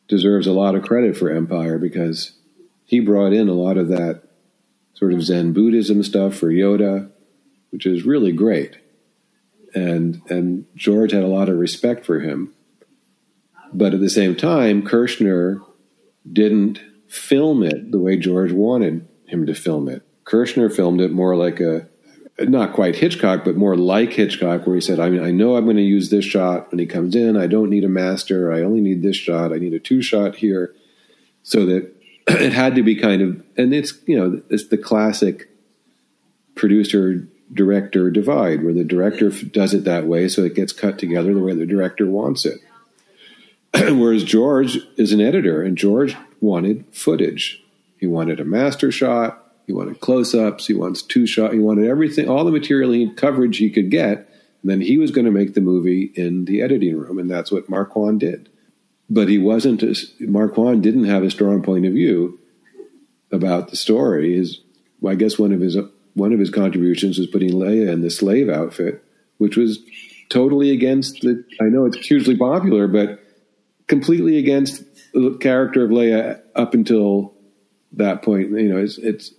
deserves 0.10 0.46
a 0.46 0.52
lot 0.52 0.76
of 0.76 0.84
credit 0.84 1.16
for 1.16 1.32
Empire 1.32 1.80
because 1.80 2.34
he 2.84 3.00
brought 3.00 3.32
in 3.32 3.48
a 3.48 3.54
lot 3.54 3.78
of 3.78 3.88
that 3.88 4.24
sort 4.96 5.14
of 5.14 5.24
Zen 5.24 5.54
Buddhism 5.54 6.04
stuff 6.04 6.36
for 6.36 6.50
Yoda, 6.50 7.10
which 7.70 7.86
is 7.86 8.04
really 8.04 8.34
great. 8.34 8.78
And 9.74 10.22
and 10.30 10.66
George 10.76 11.14
had 11.14 11.24
a 11.24 11.28
lot 11.28 11.48
of 11.48 11.58
respect 11.58 12.06
for 12.06 12.20
him. 12.20 12.54
But 13.72 13.94
at 13.94 14.02
the 14.02 14.10
same 14.10 14.36
time, 14.36 14.84
Kershner 14.84 15.64
didn't 16.32 16.80
film 17.08 17.64
it 17.64 17.92
the 17.92 18.00
way 18.00 18.18
George 18.18 18.52
wanted 18.52 19.08
him 19.28 19.46
to 19.46 19.54
film 19.54 19.88
it. 19.88 20.04
Kershner 20.26 20.74
filmed 20.74 21.02
it 21.02 21.12
more 21.12 21.36
like 21.36 21.60
a 21.60 21.88
not 22.40 22.74
quite 22.74 22.96
Hitchcock, 22.96 23.46
but 23.46 23.56
more 23.56 23.76
like 23.76 24.14
Hitchcock, 24.14 24.66
where 24.66 24.76
he 24.76 24.82
said, 24.82 25.00
I 25.00 25.10
mean, 25.10 25.24
I 25.24 25.32
know 25.32 25.56
I'm 25.56 25.66
going 25.66 25.78
to 25.78 25.84
use 25.84 26.10
this 26.10 26.26
shot 26.26 26.72
when 26.72 26.80
he 26.80 26.86
comes 26.86 27.16
in. 27.16 27.38
I 27.38 27.48
don't 27.48 27.70
need 27.70 27.84
a 27.84 27.90
master. 27.90 28.52
I 28.52 28.62
only 28.62 28.82
need 28.82 29.04
this 29.04 29.16
shot. 29.16 29.54
I 29.54 29.58
need 29.58 29.74
a 29.74 29.80
two 29.80 30.02
shot 30.02 30.36
here. 30.36 30.74
So 31.44 31.66
that 31.68 31.94
it 32.28 32.54
had 32.54 32.76
to 32.76 32.84
be 32.84 32.96
kind 32.96 33.22
of, 33.22 33.44
and 33.56 33.74
it's, 33.74 33.94
you 34.08 34.18
know, 34.18 34.42
it's 34.50 34.68
the 34.68 34.78
classic 34.78 35.50
producer 36.56 37.28
director 37.54 38.10
divide, 38.10 38.64
where 38.64 38.74
the 38.74 38.84
director 38.84 39.30
does 39.30 39.74
it 39.74 39.84
that 39.84 40.08
way, 40.08 40.28
so 40.28 40.44
it 40.44 40.56
gets 40.56 40.74
cut 40.74 40.98
together 40.98 41.34
the 41.34 41.40
way 41.40 41.54
the 41.54 41.66
director 41.68 42.08
wants 42.08 42.46
it. 42.46 42.60
Whereas 43.98 44.24
George 44.24 44.78
is 44.98 45.14
an 45.14 45.22
editor, 45.22 45.64
and 45.64 45.78
George 45.78 46.16
wanted 46.40 46.86
footage. 46.92 47.64
He 47.98 48.06
wanted 48.06 48.40
a 48.40 48.46
master 48.46 48.92
shot. 48.92 49.40
He 49.66 49.74
wanted 49.74 50.00
close-ups. 50.00 50.68
He 50.68 50.74
wants 50.74 51.02
two 51.02 51.26
shot. 51.26 51.54
He 51.54 51.60
wanted 51.60 51.88
everything, 51.88 52.30
all 52.30 52.46
the 52.46 52.52
material 52.52 52.92
he, 52.92 53.10
coverage 53.14 53.58
he 53.58 53.70
could 53.70 53.90
get. 53.90 54.30
And 54.62 54.72
then 54.72 54.82
he 54.82 54.98
was 54.98 55.12
going 55.12 55.26
to 55.26 55.32
make 55.32 55.54
the 55.54 55.62
movie 55.62 56.12
in 56.16 56.46
the 56.46 56.62
editing 56.62 56.98
room, 56.98 57.18
and 57.18 57.30
that's 57.30 57.52
what 57.52 57.70
Marquand 57.70 58.20
did. 58.20 58.50
But 59.10 59.28
he 59.28 59.38
wasn't. 59.38 59.84
Marquand 60.20 60.84
didn't 60.84 61.06
have 61.06 61.24
a 61.24 61.32
strong 61.32 61.62
point 61.64 61.86
of 61.86 61.94
view 61.94 62.40
about 63.32 63.70
the 63.70 63.76
story. 63.76 64.36
His, 64.36 64.62
I 65.06 65.16
guess, 65.16 65.40
one 65.40 65.52
of 65.52 65.60
his 65.60 65.78
one 66.14 66.32
of 66.32 66.40
his 66.40 66.50
contributions 66.50 67.18
was 67.18 67.28
putting 67.28 67.52
Leia 67.52 67.92
in 67.92 68.02
the 68.02 68.10
slave 68.10 68.50
outfit, 68.50 69.04
which 69.38 69.58
was 69.58 69.80
totally 70.30 70.72
against 70.72 71.22
the. 71.22 71.44
I 71.60 71.66
know 71.66 71.86
it's 71.86 71.98
hugely 71.98 72.38
popular, 72.38 72.88
but 72.88 73.23
completely 73.88 74.38
against 74.38 74.84
the 75.14 75.38
character 75.40 75.84
of 75.84 75.92
Leia 75.92 76.42
up 76.56 76.74
until 76.74 77.34
that 77.94 78.22
point. 78.22 78.50
You 78.52 78.70
know, 78.70 78.78
it's 78.78 78.98
it's 78.98 79.32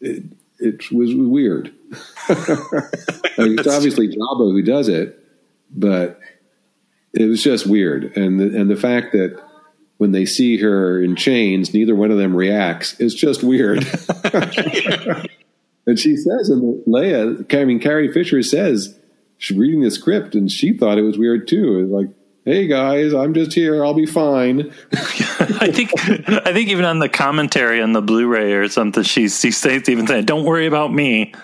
it, 0.00 0.24
it 0.58 0.90
was 0.90 1.14
weird. 1.14 1.74
it's 2.28 3.66
obviously 3.68 4.08
Jabba 4.08 4.52
who 4.52 4.62
does 4.62 4.88
it, 4.88 5.18
but 5.70 6.18
it 7.12 7.26
was 7.26 7.42
just 7.42 7.66
weird, 7.66 8.16
and 8.16 8.40
the, 8.40 8.58
and 8.58 8.70
the 8.70 8.76
fact 8.76 9.12
that 9.12 9.38
when 10.02 10.10
they 10.10 10.24
see 10.24 10.56
her 10.58 11.00
in 11.00 11.14
chains, 11.14 11.72
neither 11.72 11.94
one 11.94 12.10
of 12.10 12.18
them 12.18 12.34
reacts. 12.34 12.98
It's 12.98 13.14
just 13.14 13.44
weird. 13.44 13.78
and 15.86 15.96
she 15.96 16.16
says, 16.16 16.48
and 16.48 16.84
Leia, 16.86 17.54
I 17.54 17.64
mean, 17.64 17.78
Carrie 17.78 18.12
Fisher 18.12 18.42
says 18.42 18.98
she's 19.38 19.56
reading 19.56 19.80
the 19.80 19.92
script, 19.92 20.34
and 20.34 20.50
she 20.50 20.76
thought 20.76 20.98
it 20.98 21.02
was 21.02 21.18
weird 21.18 21.46
too. 21.46 21.86
Like, 21.86 22.08
hey 22.44 22.66
guys, 22.66 23.14
I'm 23.14 23.34
just 23.34 23.52
here. 23.52 23.84
I'll 23.84 23.94
be 23.94 24.06
fine. 24.06 24.72
I 24.92 25.70
think 25.72 25.90
I 26.46 26.52
think 26.52 26.68
even 26.68 26.84
on 26.84 26.98
the 26.98 27.08
commentary 27.08 27.80
on 27.82 27.92
the 27.92 28.02
Blu-ray 28.02 28.52
or 28.54 28.68
something, 28.68 29.02
she's 29.02 29.40
she 29.40 29.50
states 29.50 29.88
even 29.88 30.06
saying, 30.06 30.24
"Don't 30.24 30.44
worry 30.44 30.66
about 30.66 30.92
me. 30.92 31.34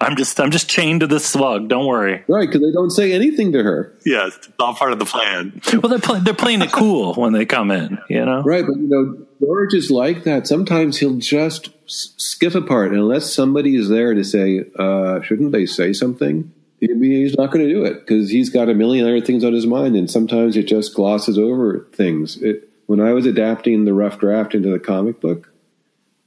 I'm 0.00 0.16
just 0.16 0.40
I'm 0.40 0.50
just 0.50 0.70
chained 0.70 1.00
to 1.00 1.06
this 1.06 1.26
slug. 1.26 1.68
Don't 1.68 1.86
worry." 1.86 2.24
Right, 2.28 2.48
because 2.48 2.62
they 2.62 2.72
don't 2.72 2.90
say 2.90 3.12
anything 3.12 3.52
to 3.52 3.62
her. 3.62 3.92
Yeah, 4.04 4.28
it's 4.28 4.48
all 4.58 4.74
part 4.74 4.92
of 4.92 4.98
the 4.98 5.04
plan. 5.04 5.60
Well, 5.72 5.90
they're 5.90 5.98
play, 5.98 6.20
they're 6.20 6.34
playing 6.34 6.62
it 6.62 6.72
cool 6.72 7.14
when 7.16 7.32
they 7.32 7.44
come 7.44 7.70
in, 7.70 7.98
you 8.08 8.24
know. 8.24 8.42
Right, 8.42 8.64
but 8.66 8.76
you 8.76 8.88
know, 8.88 9.26
George 9.40 9.74
is 9.74 9.90
like 9.90 10.24
that. 10.24 10.46
Sometimes 10.46 10.98
he'll 10.98 11.16
just 11.16 11.70
skip 11.86 12.54
a 12.54 12.62
part, 12.62 12.92
unless 12.92 13.32
somebody 13.32 13.76
is 13.76 13.88
there 13.88 14.14
to 14.14 14.24
say, 14.24 14.64
uh, 14.78 15.20
"Shouldn't 15.20 15.52
they 15.52 15.66
say 15.66 15.92
something?" 15.92 16.52
He's 16.82 17.36
not 17.36 17.50
going 17.50 17.66
to 17.66 17.72
do 17.72 17.84
it 17.84 18.00
because 18.00 18.30
he's 18.30 18.50
got 18.50 18.68
a 18.68 18.74
million 18.74 19.06
other 19.06 19.20
things 19.20 19.44
on 19.44 19.52
his 19.52 19.66
mind, 19.66 19.94
and 19.96 20.10
sometimes 20.10 20.56
it 20.56 20.64
just 20.64 20.94
glosses 20.94 21.38
over 21.38 21.88
things. 21.92 22.42
It, 22.42 22.68
when 22.86 23.00
I 23.00 23.12
was 23.12 23.24
adapting 23.26 23.84
the 23.84 23.94
rough 23.94 24.18
draft 24.18 24.54
into 24.54 24.70
the 24.70 24.80
comic 24.80 25.20
book, 25.20 25.52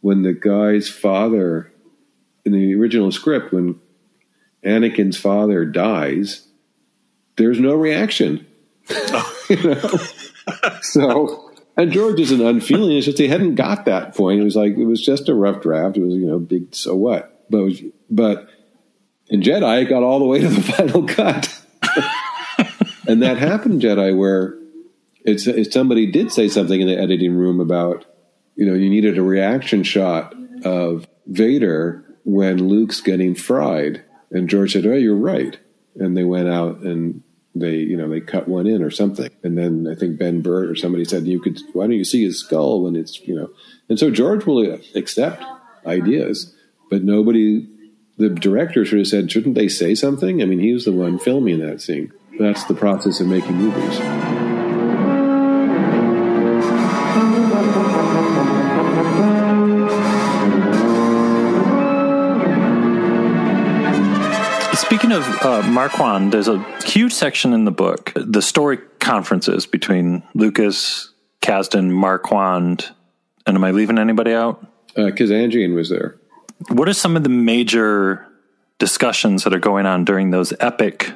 when 0.01 0.21
the 0.21 0.33
guy's 0.33 0.89
father 0.89 1.73
in 2.45 2.53
the 2.53 2.73
original 2.75 3.11
script, 3.11 3.51
when 3.51 3.79
Anakin's 4.63 5.17
father 5.17 5.65
dies, 5.65 6.47
there's 7.37 7.59
no 7.59 7.75
reaction. 7.75 8.47
you 9.49 9.63
know? 9.63 9.99
so, 10.81 11.51
and 11.75 11.91
George 11.91 12.19
isn't 12.19 12.41
unfeeling. 12.41 12.95
It's 12.95 13.05
just 13.05 13.17
he 13.17 13.27
hadn't 13.27 13.55
got 13.55 13.85
that 13.85 14.15
point. 14.15 14.39
It 14.39 14.43
was 14.43 14.55
like 14.55 14.77
it 14.77 14.85
was 14.85 15.03
just 15.03 15.27
a 15.27 15.33
rough 15.33 15.61
draft. 15.61 15.97
It 15.97 16.01
was 16.01 16.13
you 16.13 16.27
know 16.27 16.39
big. 16.39 16.73
So 16.73 16.95
what? 16.95 17.45
But 17.49 17.73
but 18.09 18.47
in 19.27 19.41
Jedi, 19.41 19.83
it 19.83 19.89
got 19.89 20.03
all 20.03 20.19
the 20.19 20.25
way 20.25 20.39
to 20.41 20.47
the 20.47 20.61
final 20.73 21.07
cut. 21.07 21.61
and 23.07 23.21
that 23.21 23.37
happened 23.37 23.81
Jedi 23.81 24.15
where 24.15 24.57
it's, 25.23 25.47
it's, 25.47 25.73
somebody 25.73 26.11
did 26.11 26.31
say 26.31 26.47
something 26.47 26.79
in 26.79 26.87
the 26.87 26.97
editing 26.97 27.35
room 27.35 27.59
about, 27.59 28.05
you 28.55 28.65
know, 28.65 28.73
you 28.73 28.89
needed 28.89 29.17
a 29.17 29.23
reaction 29.23 29.83
shot 29.83 30.35
of 30.63 31.07
Vader 31.25 32.05
when 32.23 32.67
Luke's 32.67 33.01
getting 33.01 33.35
fried. 33.35 34.03
And 34.31 34.49
George 34.49 34.73
said, 34.73 34.85
Oh, 34.85 34.93
you're 34.93 35.15
right. 35.15 35.57
And 35.95 36.15
they 36.15 36.23
went 36.23 36.49
out 36.49 36.79
and 36.79 37.23
they, 37.55 37.77
you 37.77 37.95
know, 37.95 38.09
they 38.09 38.19
cut 38.19 38.47
one 38.47 38.67
in 38.67 38.83
or 38.83 38.91
something. 38.91 39.29
And 39.43 39.57
then 39.57 39.87
I 39.89 39.97
think 39.97 40.19
Ben 40.19 40.41
Burtt 40.41 40.69
or 40.69 40.75
somebody 40.75 41.05
said, 41.05 41.25
You 41.25 41.39
could, 41.39 41.59
why 41.73 41.85
don't 41.85 41.93
you 41.93 42.05
see 42.05 42.23
his 42.23 42.39
skull 42.39 42.83
when 42.83 42.95
it's, 42.95 43.19
you 43.21 43.35
know, 43.35 43.49
and 43.89 43.97
so 43.97 44.11
George 44.11 44.45
will 44.45 44.79
accept 44.95 45.43
ideas, 45.85 46.55
but 46.89 47.03
nobody 47.03 47.67
the 48.17 48.29
director 48.29 48.85
should 48.85 48.99
have 48.99 49.07
said, 49.07 49.31
shouldn't 49.31 49.55
they 49.55 49.67
say 49.67 49.93
something? 49.95 50.41
I 50.41 50.45
mean, 50.45 50.59
he 50.59 50.73
was 50.73 50.85
the 50.85 50.91
one 50.91 51.19
filming 51.19 51.59
that 51.59 51.81
scene. 51.81 52.13
That's 52.39 52.63
the 52.65 52.73
process 52.73 53.19
of 53.19 53.27
making 53.27 53.55
movies. 53.55 53.95
Speaking 64.79 65.11
of 65.11 65.27
uh, 65.43 65.61
Marquand, 65.63 66.31
there's 66.31 66.47
a 66.47 66.59
huge 66.83 67.11
section 67.11 67.53
in 67.53 67.65
the 67.65 67.71
book, 67.71 68.13
the 68.15 68.41
story 68.41 68.77
conferences 68.99 69.65
between 69.65 70.23
Lucas, 70.33 71.11
Kasdan, 71.41 71.89
Marquand, 71.91 72.93
and 73.45 73.57
am 73.57 73.63
I 73.63 73.71
leaving 73.71 73.99
anybody 73.99 74.33
out? 74.33 74.65
Uh, 74.95 75.11
Kazanjian 75.11 75.75
was 75.75 75.89
there. 75.89 76.17
What 76.69 76.89
are 76.89 76.93
some 76.93 77.15
of 77.15 77.23
the 77.23 77.29
major 77.29 78.25
discussions 78.79 79.43
that 79.43 79.53
are 79.53 79.59
going 79.59 79.85
on 79.85 80.05
during 80.05 80.31
those 80.31 80.53
epic 80.59 81.11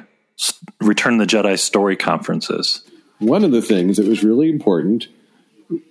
Return 0.80 1.18
the 1.18 1.26
Jedi 1.26 1.58
story 1.58 1.96
conferences? 1.96 2.82
One 3.18 3.44
of 3.44 3.50
the 3.50 3.60
things 3.60 3.98
that 3.98 4.06
was 4.06 4.24
really 4.24 4.48
important 4.48 5.08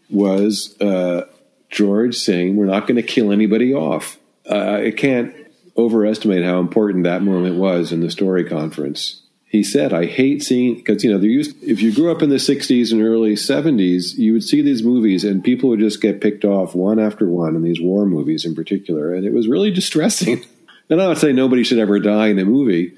was 0.10 0.76
uh, 0.82 1.28
George 1.70 2.16
saying, 2.16 2.56
We're 2.56 2.66
not 2.66 2.88
going 2.88 2.96
to 2.96 3.04
kill 3.04 3.32
anybody 3.32 3.74
off. 3.74 4.18
Uh, 4.50 4.82
I 4.86 4.92
can't 4.92 5.36
overestimate 5.78 6.44
how 6.44 6.60
important 6.60 7.04
that 7.04 7.22
moment 7.22 7.58
was 7.58 7.92
in 7.92 8.02
the 8.02 8.10
story 8.10 8.44
conference 8.44 9.22
he 9.50 9.64
said, 9.64 9.94
I 9.94 10.06
hate 10.06 10.44
seeing, 10.44 10.76
because, 10.76 11.04
you 11.04 11.12
know, 11.12 11.20
used, 11.26 11.56
if 11.64 11.82
you 11.82 11.92
grew 11.92 12.12
up 12.12 12.22
in 12.22 12.30
the 12.30 12.36
60s 12.36 12.92
and 12.92 13.02
early 13.02 13.34
70s, 13.34 14.16
you 14.16 14.34
would 14.34 14.44
see 14.44 14.62
these 14.62 14.84
movies 14.84 15.24
and 15.24 15.44
people 15.44 15.70
would 15.70 15.80
just 15.80 16.02
get 16.02 16.22
picked 16.22 16.46
off 16.46 16.76
one 16.76 17.00
after 17.00 17.28
one 17.28 17.56
in 17.56 17.64
these 17.64 17.82
war 17.82 18.06
movies 18.06 18.46
in 18.46 18.54
particular. 18.54 19.12
And 19.12 19.26
it 19.26 19.34
was 19.34 19.48
really 19.48 19.72
distressing. 19.82 20.46
and 20.88 21.02
I 21.02 21.08
would 21.08 21.18
say 21.18 21.34
nobody 21.34 21.64
should 21.64 21.80
ever 21.80 22.00
die 22.00 22.28
in 22.28 22.38
a 22.38 22.46
movie, 22.46 22.94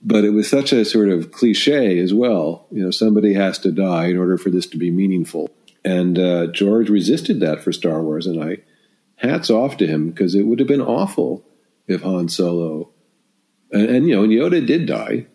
but 0.00 0.24
it 0.24 0.30
was 0.30 0.48
such 0.48 0.72
a 0.72 0.86
sort 0.86 1.10
of 1.10 1.30
cliche 1.30 1.98
as 1.98 2.14
well. 2.14 2.66
You 2.70 2.84
know, 2.84 2.90
somebody 2.90 3.34
has 3.34 3.58
to 3.58 3.70
die 3.70 4.06
in 4.06 4.16
order 4.16 4.38
for 4.38 4.48
this 4.48 4.66
to 4.68 4.78
be 4.78 4.90
meaningful. 4.90 5.50
And 5.84 6.18
uh, 6.18 6.46
George 6.46 6.88
resisted 6.88 7.40
that 7.40 7.62
for 7.62 7.70
Star 7.70 8.02
Wars. 8.02 8.26
And 8.26 8.42
I, 8.42 8.58
hats 9.16 9.50
off 9.50 9.76
to 9.76 9.86
him, 9.86 10.08
because 10.08 10.34
it 10.34 10.44
would 10.44 10.58
have 10.58 10.68
been 10.68 10.80
awful 10.80 11.44
if 11.86 12.00
Han 12.00 12.30
Solo, 12.30 12.88
and, 13.70 13.90
and 13.90 14.08
you 14.08 14.16
know, 14.16 14.22
and 14.22 14.32
Yoda 14.32 14.66
did 14.66 14.86
die 14.86 15.26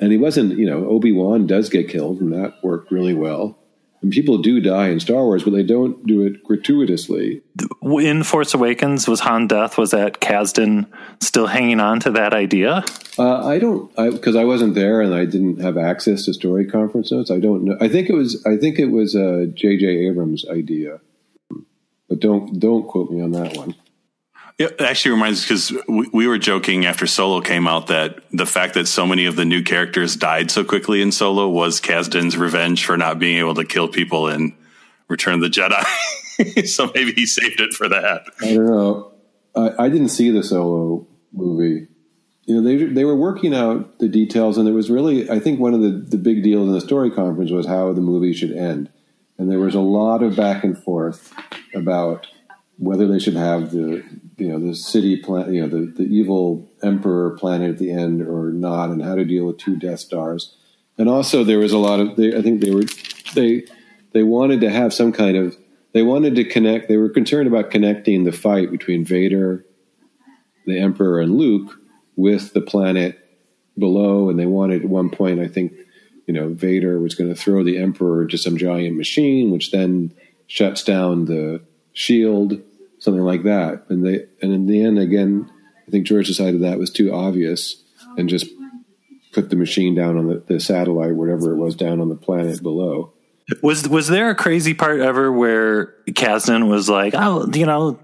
and 0.00 0.12
he 0.12 0.18
wasn't, 0.18 0.58
you 0.58 0.66
know, 0.66 0.88
Obi 0.88 1.12
Wan 1.12 1.46
does 1.46 1.68
get 1.68 1.88
killed, 1.88 2.20
and 2.20 2.32
that 2.32 2.62
worked 2.62 2.90
really 2.90 3.14
well. 3.14 3.58
And 4.00 4.12
people 4.12 4.38
do 4.38 4.60
die 4.60 4.88
in 4.88 5.00
Star 5.00 5.24
Wars, 5.24 5.42
but 5.42 5.52
they 5.52 5.64
don't 5.64 6.06
do 6.06 6.22
it 6.22 6.44
gratuitously. 6.44 7.42
In 7.82 8.22
Force 8.22 8.54
Awakens, 8.54 9.08
was 9.08 9.20
Han 9.20 9.48
death? 9.48 9.76
Was 9.76 9.90
that 9.90 10.20
Kasdan 10.20 10.86
still 11.20 11.48
hanging 11.48 11.80
on 11.80 11.98
to 12.00 12.12
that 12.12 12.32
idea? 12.32 12.84
Uh, 13.18 13.44
I 13.44 13.58
don't, 13.58 13.94
because 13.96 14.36
I, 14.36 14.42
I, 14.42 14.44
wasn't 14.44 14.76
there 14.76 15.00
and 15.00 15.12
I 15.12 15.24
didn't 15.24 15.60
have 15.60 15.76
access 15.76 16.24
to 16.26 16.32
story 16.32 16.64
conference 16.64 17.10
notes. 17.10 17.32
I 17.32 17.40
don't 17.40 17.64
know. 17.64 17.76
I 17.80 17.88
think 17.88 18.08
it 18.08 18.14
was. 18.14 18.44
I 18.46 18.56
think 18.56 18.78
it 18.78 18.92
was 18.92 19.14
J.J. 19.14 20.06
Uh, 20.06 20.10
Abrams' 20.10 20.46
idea, 20.48 21.00
but 22.08 22.20
don't 22.20 22.60
don't 22.60 22.86
quote 22.86 23.10
me 23.10 23.20
on 23.20 23.32
that 23.32 23.56
one. 23.56 23.74
It 24.58 24.80
actually 24.80 25.12
reminds 25.12 25.42
because 25.42 25.72
we, 25.86 26.08
we, 26.12 26.26
were 26.26 26.38
joking 26.38 26.84
after 26.84 27.06
Solo 27.06 27.40
came 27.40 27.68
out 27.68 27.86
that 27.86 28.18
the 28.32 28.44
fact 28.44 28.74
that 28.74 28.88
so 28.88 29.06
many 29.06 29.26
of 29.26 29.36
the 29.36 29.44
new 29.44 29.62
characters 29.62 30.16
died 30.16 30.50
so 30.50 30.64
quickly 30.64 31.00
in 31.00 31.12
Solo 31.12 31.48
was 31.48 31.80
Kasdan's 31.80 32.36
revenge 32.36 32.84
for 32.84 32.96
not 32.96 33.20
being 33.20 33.38
able 33.38 33.54
to 33.54 33.64
kill 33.64 33.86
people 33.86 34.26
in 34.26 34.56
Return 35.06 35.34
of 35.34 35.40
the 35.40 35.48
Jedi. 35.48 36.66
so 36.66 36.90
maybe 36.92 37.12
he 37.12 37.24
saved 37.24 37.60
it 37.60 37.72
for 37.72 37.88
that. 37.88 38.22
I 38.42 38.54
don't 38.54 38.66
know. 38.66 39.12
I, 39.54 39.84
I 39.84 39.88
didn't 39.88 40.08
see 40.08 40.30
the 40.30 40.42
Solo 40.42 41.06
movie. 41.32 41.86
You 42.46 42.60
know, 42.60 42.62
they 42.62 42.84
they 42.84 43.04
were 43.04 43.14
working 43.16 43.54
out 43.54 44.00
the 44.00 44.08
details, 44.08 44.58
and 44.58 44.66
there 44.66 44.74
was 44.74 44.90
really, 44.90 45.30
I 45.30 45.38
think, 45.38 45.60
one 45.60 45.74
of 45.74 45.82
the 45.82 45.90
the 45.90 46.16
big 46.16 46.42
deals 46.42 46.66
in 46.66 46.74
the 46.74 46.80
story 46.80 47.10
conference 47.12 47.52
was 47.52 47.66
how 47.66 47.92
the 47.92 48.00
movie 48.00 48.32
should 48.32 48.52
end, 48.52 48.90
and 49.36 49.50
there 49.50 49.60
was 49.60 49.74
a 49.76 49.80
lot 49.80 50.22
of 50.22 50.34
back 50.34 50.64
and 50.64 50.76
forth 50.82 51.32
about 51.74 52.26
whether 52.78 53.06
they 53.06 53.18
should 53.18 53.36
have 53.36 53.70
the 53.70 54.02
you 54.38 54.48
know 54.48 54.58
the 54.58 54.74
city 54.74 55.16
plan 55.16 55.52
you 55.52 55.60
know 55.60 55.68
the, 55.68 55.92
the 55.92 56.04
evil 56.04 56.70
emperor 56.82 57.30
planet 57.30 57.70
at 57.70 57.78
the 57.78 57.90
end 57.90 58.22
or 58.22 58.50
not 58.50 58.90
and 58.90 59.02
how 59.02 59.14
to 59.14 59.24
deal 59.24 59.46
with 59.46 59.58
two 59.58 59.76
death 59.76 60.00
stars. 60.00 60.56
And 60.96 61.08
also 61.08 61.44
there 61.44 61.58
was 61.58 61.72
a 61.72 61.78
lot 61.78 62.00
of 62.00 62.16
they, 62.16 62.36
i 62.36 62.42
think 62.42 62.60
they 62.60 62.70
were 62.70 62.84
they 63.34 63.64
they 64.12 64.22
wanted 64.22 64.60
to 64.62 64.70
have 64.70 64.92
some 64.94 65.12
kind 65.12 65.36
of 65.36 65.56
they 65.92 66.02
wanted 66.02 66.34
to 66.36 66.44
connect 66.44 66.88
they 66.88 66.96
were 66.96 67.08
concerned 67.08 67.46
about 67.46 67.70
connecting 67.70 68.24
the 68.24 68.32
fight 68.32 68.70
between 68.70 69.04
vader 69.04 69.64
the 70.66 70.78
emperor 70.78 71.20
and 71.20 71.36
luke 71.36 71.78
with 72.16 72.52
the 72.52 72.60
planet 72.60 73.24
below, 73.78 74.28
and 74.28 74.38
they 74.38 74.46
wanted 74.46 74.82
at 74.82 74.88
one 74.88 75.10
point, 75.10 75.40
I 75.40 75.48
think, 75.48 75.72
you 76.26 76.34
know, 76.34 76.48
Vader 76.48 76.98
was 76.98 77.14
going 77.14 77.32
to 77.32 77.40
throw 77.40 77.62
the 77.62 77.78
Emperor 77.78 78.26
to 78.26 78.36
some 78.36 78.58
giant 78.58 78.96
machine, 78.96 79.50
which 79.50 79.70
then 79.70 80.12
shuts 80.46 80.82
down 80.82 81.24
the 81.24 81.62
shield, 81.92 82.60
something 82.98 83.22
like 83.22 83.44
that. 83.44 83.84
And 83.88 84.04
they, 84.04 84.26
and 84.42 84.52
in 84.52 84.66
the 84.66 84.82
end, 84.82 84.98
again, 84.98 85.50
I 85.86 85.90
think 85.90 86.06
George 86.06 86.26
decided 86.26 86.62
that 86.62 86.78
was 86.78 86.90
too 86.90 87.12
obvious 87.12 87.82
and 88.16 88.28
just 88.28 88.46
put 89.32 89.50
the 89.50 89.56
machine 89.56 89.94
down 89.94 90.18
on 90.18 90.28
the, 90.28 90.42
the 90.46 90.60
satellite, 90.60 91.14
whatever 91.14 91.52
it 91.52 91.56
was, 91.56 91.74
down 91.74 92.00
on 92.00 92.08
the 92.08 92.16
planet 92.16 92.62
below. 92.62 93.12
Was 93.62 93.88
was 93.88 94.08
there 94.08 94.28
a 94.28 94.34
crazy 94.34 94.74
part 94.74 95.00
ever 95.00 95.32
where 95.32 95.94
Kasdan 96.08 96.68
was 96.68 96.90
like, 96.90 97.14
"Oh, 97.16 97.48
you 97.54 97.64
know, 97.64 97.98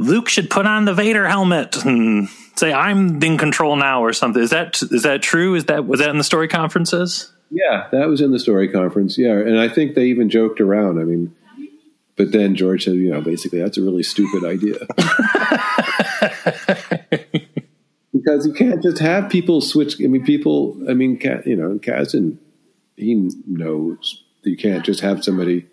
Luke 0.00 0.28
should 0.28 0.50
put 0.50 0.66
on 0.66 0.86
the 0.86 0.94
Vader 0.94 1.28
helmet 1.28 1.84
and 1.84 2.28
say 2.56 2.72
I'm 2.72 3.22
in 3.22 3.38
control 3.38 3.76
now" 3.76 4.02
or 4.02 4.12
something? 4.12 4.42
Is 4.42 4.50
that 4.50 4.82
is 4.82 5.04
that 5.04 5.22
true? 5.22 5.54
Is 5.54 5.66
that 5.66 5.86
was 5.86 6.00
that 6.00 6.10
in 6.10 6.18
the 6.18 6.24
story 6.24 6.48
conferences? 6.48 7.32
Yeah, 7.48 7.86
that 7.92 8.08
was 8.08 8.20
in 8.20 8.32
the 8.32 8.40
story 8.40 8.68
conference. 8.68 9.16
Yeah, 9.16 9.34
and 9.34 9.58
I 9.58 9.68
think 9.68 9.94
they 9.94 10.06
even 10.06 10.30
joked 10.30 10.60
around. 10.60 10.98
I 10.98 11.04
mean, 11.04 11.32
but 12.18 12.32
then 12.32 12.56
George 12.56 12.84
said, 12.84 12.96
you 12.96 13.10
know, 13.10 13.22
basically 13.22 13.60
that's 13.60 13.78
a 13.78 13.82
really 13.82 14.02
stupid 14.02 14.44
idea. 14.44 14.74
because 18.12 18.46
you 18.46 18.52
can't 18.52 18.82
just 18.82 18.98
have 18.98 19.30
people 19.30 19.60
switch. 19.60 20.00
I 20.02 20.06
mean, 20.06 20.24
people. 20.24 20.80
I 20.88 20.94
mean, 20.94 21.20
you 21.46 21.56
know, 21.56 21.78
Kasdan, 21.78 22.38
he 22.96 23.30
knows 23.46 24.24
you 24.42 24.56
can't 24.56 24.84
just 24.84 25.00
have 25.00 25.24
somebody. 25.24 25.66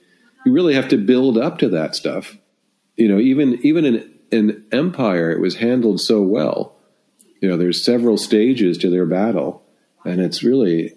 You 0.46 0.54
really 0.54 0.76
have 0.76 0.88
to 0.90 0.98
build 0.98 1.38
up 1.38 1.58
to 1.60 1.70
that 1.70 1.96
stuff. 1.96 2.38
You 2.96 3.08
know, 3.10 3.20
even 3.20 3.60
even 3.66 3.86
in 3.86 4.14
in 4.32 4.66
Empire, 4.72 5.32
it 5.32 5.42
was 5.42 5.56
handled 5.56 6.00
so 6.00 6.22
well. 6.22 6.76
You 7.42 7.50
know, 7.50 7.58
there's 7.58 7.84
several 7.84 8.18
stages 8.18 8.78
to 8.80 8.90
their 8.90 9.06
battle, 9.06 9.64
and 10.06 10.22
it's 10.22 10.44
really, 10.44 10.94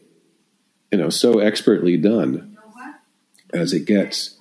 you 0.92 0.98
know, 0.98 1.11
so 1.11 1.40
expertly 1.40 1.96
done 1.96 2.56
as 3.52 3.72
it 3.72 3.87
gets, 3.87 4.38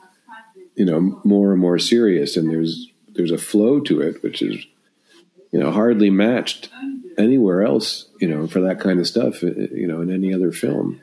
you 0.77 0.85
know, 0.85 1.19
more 1.23 1.51
and 1.51 1.59
more 1.59 1.79
serious, 1.79 2.37
and 2.37 2.49
there's 2.49 2.87
there's 3.09 3.31
a 3.31 3.37
flow 3.37 3.79
to 3.81 3.99
it 3.99 4.21
which 4.21 4.43
is, 4.43 4.63
you 5.51 5.59
know, 5.59 5.71
hardly 5.71 6.11
matched 6.11 6.69
anywhere 7.17 7.63
else. 7.63 8.07
You 8.21 8.27
know, 8.27 8.47
for 8.47 8.61
that 8.61 8.79
kind 8.79 8.99
of 8.99 9.07
stuff, 9.07 9.41
you 9.41 9.87
know, 9.87 10.01
in 10.01 10.11
any 10.11 10.33
other 10.33 10.51
film. 10.51 11.01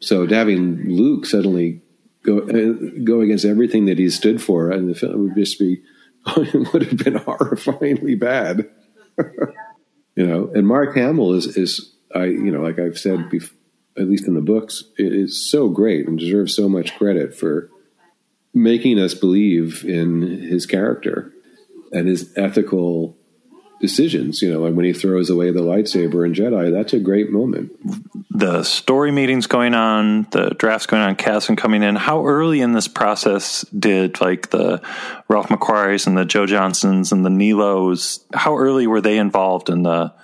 So 0.00 0.26
having 0.26 0.90
Luke 0.90 1.26
suddenly 1.26 1.80
go 2.24 2.38
uh, 2.40 3.00
go 3.04 3.20
against 3.20 3.44
everything 3.44 3.86
that 3.86 3.98
he 3.98 4.10
stood 4.10 4.42
for 4.42 4.72
in 4.72 4.88
the 4.88 4.94
film 4.94 5.24
would 5.24 5.36
just 5.36 5.58
be 5.60 5.80
would 6.36 6.82
have 6.82 6.98
been 6.98 7.14
horrifyingly 7.14 8.18
bad. 8.18 8.68
you 10.16 10.26
know, 10.26 10.50
and 10.52 10.66
Mark 10.66 10.96
Hamill 10.96 11.34
is 11.34 11.56
is 11.56 11.94
I 12.12 12.24
you 12.24 12.50
know 12.50 12.62
like 12.62 12.80
I've 12.80 12.98
said 12.98 13.30
before, 13.30 13.56
at 13.96 14.08
least 14.08 14.26
in 14.26 14.34
the 14.34 14.40
books 14.40 14.82
is 14.98 15.48
so 15.48 15.68
great 15.68 16.08
and 16.08 16.18
deserves 16.18 16.54
so 16.54 16.68
much 16.68 16.96
credit 16.96 17.36
for 17.36 17.70
making 18.54 18.98
us 18.98 19.14
believe 19.14 19.84
in 19.84 20.22
his 20.22 20.64
character 20.64 21.32
and 21.92 22.08
his 22.08 22.32
ethical 22.36 23.16
decisions. 23.80 24.40
You 24.40 24.52
know, 24.52 24.60
like 24.60 24.74
when 24.74 24.84
he 24.84 24.92
throws 24.92 25.28
away 25.28 25.50
the 25.50 25.60
lightsaber 25.60 26.24
in 26.24 26.32
Jedi, 26.32 26.72
that's 26.72 26.92
a 26.92 27.00
great 27.00 27.30
moment. 27.30 27.72
The 28.30 28.62
story 28.62 29.10
meetings 29.10 29.46
going 29.46 29.74
on, 29.74 30.26
the 30.30 30.50
drafts 30.50 30.86
going 30.86 31.02
on, 31.02 31.16
casting 31.16 31.56
coming 31.56 31.82
in. 31.82 31.96
How 31.96 32.24
early 32.24 32.60
in 32.60 32.72
this 32.72 32.88
process 32.88 33.62
did 33.76 34.20
like 34.20 34.50
the 34.50 34.80
Ralph 35.28 35.48
McQuarries 35.48 36.06
and 36.06 36.16
the 36.16 36.24
Joe 36.24 36.46
Johnstons 36.46 37.12
and 37.12 37.24
the 37.24 37.30
Nilos? 37.30 38.24
How 38.32 38.56
early 38.56 38.86
were 38.86 39.00
they 39.00 39.18
involved 39.18 39.68
in 39.68 39.82
the 39.82 40.14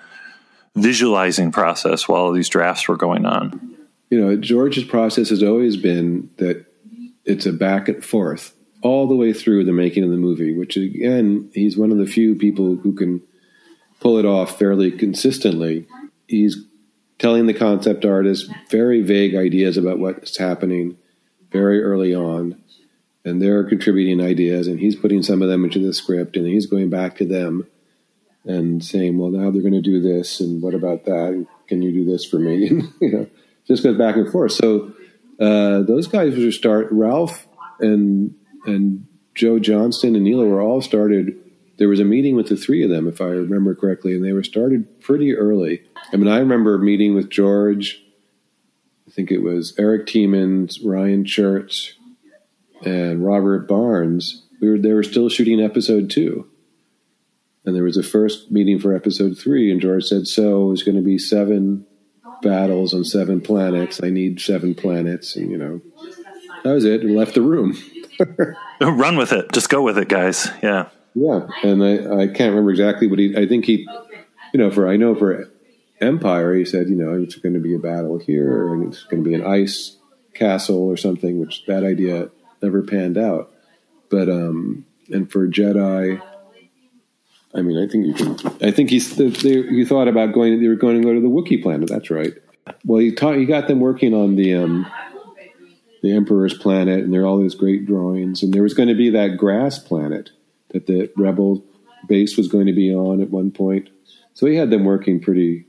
visualizing 0.76 1.50
process 1.52 2.08
while 2.08 2.32
these 2.32 2.48
drafts 2.48 2.88
were 2.88 2.96
going 2.96 3.26
on? 3.26 3.76
You 4.08 4.20
know, 4.20 4.36
George's 4.36 4.84
process 4.84 5.28
has 5.28 5.42
always 5.42 5.76
been 5.76 6.30
that 6.38 6.66
it's 7.24 7.46
a 7.46 7.52
back 7.52 7.88
and 7.88 8.04
forth 8.04 8.54
all 8.83 9.06
the 9.06 9.16
way 9.16 9.33
through 9.33 9.64
the 9.64 9.72
making 9.72 10.04
of 10.04 10.11
the 10.11 10.16
movie, 10.16 10.56
which 10.56 10.76
again, 10.76 11.50
he's 11.52 11.76
one 11.76 11.90
of 11.90 11.98
the 11.98 12.06
few 12.06 12.35
people 12.35 12.76
who 12.76 12.94
can 12.94 13.22
pull 14.00 14.18
it 14.18 14.24
off 14.24 14.59
fairly 14.59 14.90
consistently. 14.90 15.87
He's 16.26 16.64
telling 17.18 17.46
the 17.46 17.54
concept 17.54 18.04
artist 18.04 18.50
very 18.70 19.02
vague 19.02 19.35
ideas 19.35 19.76
about 19.76 19.98
what's 19.98 20.38
happening 20.38 20.96
very 21.52 21.83
early 21.83 22.14
on, 22.14 22.61
and 23.24 23.42
they're 23.42 23.64
contributing 23.64 24.24
ideas, 24.24 24.66
and 24.66 24.80
he's 24.80 24.96
putting 24.96 25.22
some 25.22 25.42
of 25.42 25.48
them 25.48 25.64
into 25.64 25.78
the 25.78 25.92
script, 25.92 26.37
and 26.37 26.46
he's 26.46 26.66
going 26.66 26.88
back 26.88 27.16
to 27.16 27.26
them 27.26 27.66
and 28.46 28.83
saying, 28.83 29.18
"Well, 29.18 29.30
now 29.30 29.50
they're 29.50 29.61
going 29.61 29.74
to 29.74 29.83
do 29.83 30.00
this, 30.00 30.40
and 30.40 30.62
what 30.62 30.74
about 30.74 31.04
that? 31.04 31.46
Can 31.68 31.83
you 31.83 31.92
do 31.92 32.04
this 32.04 32.24
for 32.24 32.38
me?" 32.38 32.83
You 33.00 33.12
know, 33.12 33.26
just 33.66 33.83
goes 33.83 33.98
back 33.98 34.16
and 34.16 34.30
forth. 34.30 34.52
So 34.52 34.94
uh, 35.40 35.83
those 35.83 36.07
guys 36.07 36.37
were 36.37 36.53
start 36.53 36.88
Ralph 36.90 37.46
and 37.81 38.35
and 38.66 39.07
Joe 39.35 39.59
Johnston 39.59 40.14
and 40.14 40.24
Nilo 40.24 40.46
were 40.46 40.61
all 40.61 40.83
started 40.83 41.37
there 41.81 41.88
was 41.88 41.98
a 41.98 42.05
meeting 42.05 42.37
with 42.37 42.48
the 42.48 42.59
three 42.59 42.85
of 42.85 42.90
them, 42.90 43.09
if 43.09 43.22
I 43.22 43.29
remember 43.29 43.74
correctly, 43.74 44.14
and 44.14 44.22
they 44.22 44.35
were 44.35 44.42
started 44.42 45.00
pretty 45.00 45.35
early. 45.35 45.83
I 46.12 46.18
mean, 46.18 46.29
I 46.29 46.37
remember 46.37 46.76
meeting 46.76 47.14
with 47.14 47.31
George. 47.31 48.05
I 49.09 49.11
think 49.11 49.31
it 49.31 49.38
was 49.38 49.74
Erik 49.79 50.07
Tiemens, 50.07 50.79
Ryan 50.85 51.24
Church, 51.24 51.96
and 52.85 53.24
Robert 53.24 53.66
Barnes. 53.66 54.46
We 54.61 54.68
were 54.68 54.79
they 54.79 54.92
were 54.92 55.03
still 55.03 55.31
shooting 55.31 55.59
episode 55.59 56.11
two, 56.11 56.50
and 57.64 57.74
there 57.74 57.85
was 57.85 57.96
a 57.96 58.03
first 58.03 58.50
meeting 58.50 58.79
for 58.79 58.94
episode 58.94 59.38
three, 59.38 59.72
and 59.72 59.81
George 59.81 60.05
said, 60.05 60.26
"So 60.26 60.72
it's 60.72 60.83
going 60.83 60.98
to 60.98 61.03
be 61.03 61.16
seven 61.16 61.87
battles 62.42 62.94
on 62.94 63.05
seven 63.05 63.40
planets. 63.40 64.00
I 64.03 64.11
need 64.11 64.40
seven 64.40 64.74
planets," 64.74 65.37
and 65.37 65.50
you 65.50 65.59
know, 65.59 65.81
that 66.64 66.72
was 66.72 66.85
it. 66.85 67.03
And 67.03 67.16
left 67.16 67.35
the 67.35 67.42
room. 67.42 67.76
Run 68.81 69.16
with 69.16 69.33
it. 69.33 69.53
Just 69.53 69.68
go 69.68 69.83
with 69.83 69.98
it, 69.98 70.09
guys. 70.09 70.48
Yeah. 70.62 70.88
Yeah, 71.14 71.48
and 71.64 71.83
I, 71.83 72.22
I 72.22 72.26
can't 72.29 72.50
remember 72.50 72.70
exactly 72.70 73.09
what 73.09 73.18
he. 73.18 73.37
I 73.37 73.46
think 73.46 73.64
he, 73.64 73.88
you 74.55 74.59
know, 74.59 74.70
for 74.70 74.88
I 74.88 74.96
know 74.96 75.14
for 75.16 75.50
Empire, 76.00 76.55
he 76.55 76.64
said, 76.64 76.88
you 76.88 76.94
know, 76.94 77.20
it's 77.20 77.35
going 77.35 77.55
to 77.55 77.61
be 77.61 77.74
a 77.74 77.79
battle 77.81 78.18
here, 78.18 78.72
and 78.72 78.87
it's 78.87 79.03
going 79.05 79.24
to 79.24 79.29
be 79.29 79.35
an 79.35 79.44
ice 79.44 79.96
castle 80.35 80.85
or 80.88 80.96
something, 80.96 81.40
which 81.40 81.66
that 81.66 81.85
idea 81.85 82.31
never 82.62 82.83
panned 82.83 83.18
out. 83.18 83.53
But 84.09 84.29
um, 84.29 84.87
and 85.11 85.31
for 85.31 85.48
Jedi, 85.48 86.22
I 87.54 87.62
mean, 87.62 87.78
I 87.78 87.86
think 87.88 88.06
you 88.06 88.14
can. 88.14 88.36
I 88.62 88.70
think 88.70 88.90
he's. 88.90 89.16
He 89.16 89.84
thought 89.84 90.08
about 90.08 90.32
going. 90.32 90.60
They 90.60 90.68
were 90.68 90.76
going 90.76 91.00
to 91.00 91.02
go 91.02 91.14
to 91.14 91.20
the 91.20 91.28
Wookiee 91.28 91.62
planet. 91.62 91.88
That's 91.88 92.10
right. 92.10 92.32
Well, 92.84 93.00
he 93.00 93.12
taught. 93.12 93.36
He 93.36 93.44
got 93.44 93.66
them 93.66 93.80
working 93.80 94.14
on 94.14 94.36
the 94.36 94.54
um, 94.54 94.86
the 96.02 96.12
Emperor's 96.12 96.54
planet, 96.54 97.00
and 97.00 97.12
there 97.12 97.22
are 97.22 97.26
all 97.26 97.40
these 97.40 97.56
great 97.56 97.86
drawings. 97.86 98.42
And 98.42 98.54
there 98.54 98.62
was 98.62 98.74
going 98.74 98.88
to 98.88 98.94
be 98.94 99.10
that 99.10 99.36
grass 99.36 99.78
planet 99.78 100.30
that 100.68 100.86
the 100.86 101.10
rebel 101.16 101.64
base 102.06 102.36
was 102.36 102.48
going 102.48 102.66
to 102.66 102.72
be 102.72 102.94
on 102.94 103.20
at 103.20 103.30
one 103.30 103.50
point. 103.50 103.90
So 104.34 104.46
he 104.46 104.54
had 104.56 104.70
them 104.70 104.84
working 104.84 105.20
pretty 105.20 105.66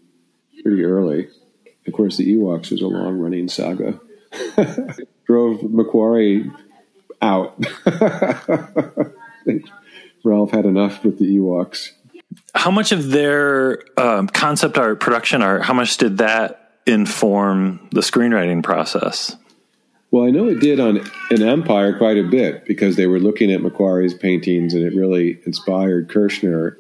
pretty 0.61 0.83
early. 0.83 1.29
Of 1.87 1.93
course, 1.93 2.17
the 2.17 2.35
Ewoks 2.35 2.71
was 2.71 2.81
a 2.81 2.87
long 2.87 3.17
running 3.17 3.47
saga. 3.47 3.99
Drove 5.25 5.61
McQuarrie 5.61 6.55
out. 7.21 7.57
Ralph 10.23 10.51
had 10.51 10.65
enough 10.65 11.03
with 11.03 11.19
the 11.19 11.37
Ewoks. 11.37 11.91
How 12.55 12.71
much 12.71 12.91
of 12.91 13.09
their 13.09 13.83
um, 13.99 14.27
concept 14.27 14.77
art, 14.77 14.99
production 14.99 15.41
art, 15.41 15.63
how 15.63 15.73
much 15.73 15.97
did 15.97 16.19
that 16.19 16.79
inform 16.85 17.89
the 17.91 18.01
screenwriting 18.01 18.63
process? 18.63 19.35
Well, 20.11 20.25
I 20.25 20.29
know 20.29 20.49
it 20.49 20.59
did 20.59 20.79
on 20.79 20.99
an 21.29 21.41
Empire 21.41 21.97
quite 21.97 22.17
a 22.17 22.23
bit 22.23 22.65
because 22.65 22.97
they 22.97 23.07
were 23.07 23.19
looking 23.19 23.51
at 23.51 23.61
McQuarrie's 23.61 24.13
paintings 24.13 24.73
and 24.73 24.83
it 24.83 24.93
really 24.93 25.39
inspired 25.45 26.09
Kershner. 26.09 26.75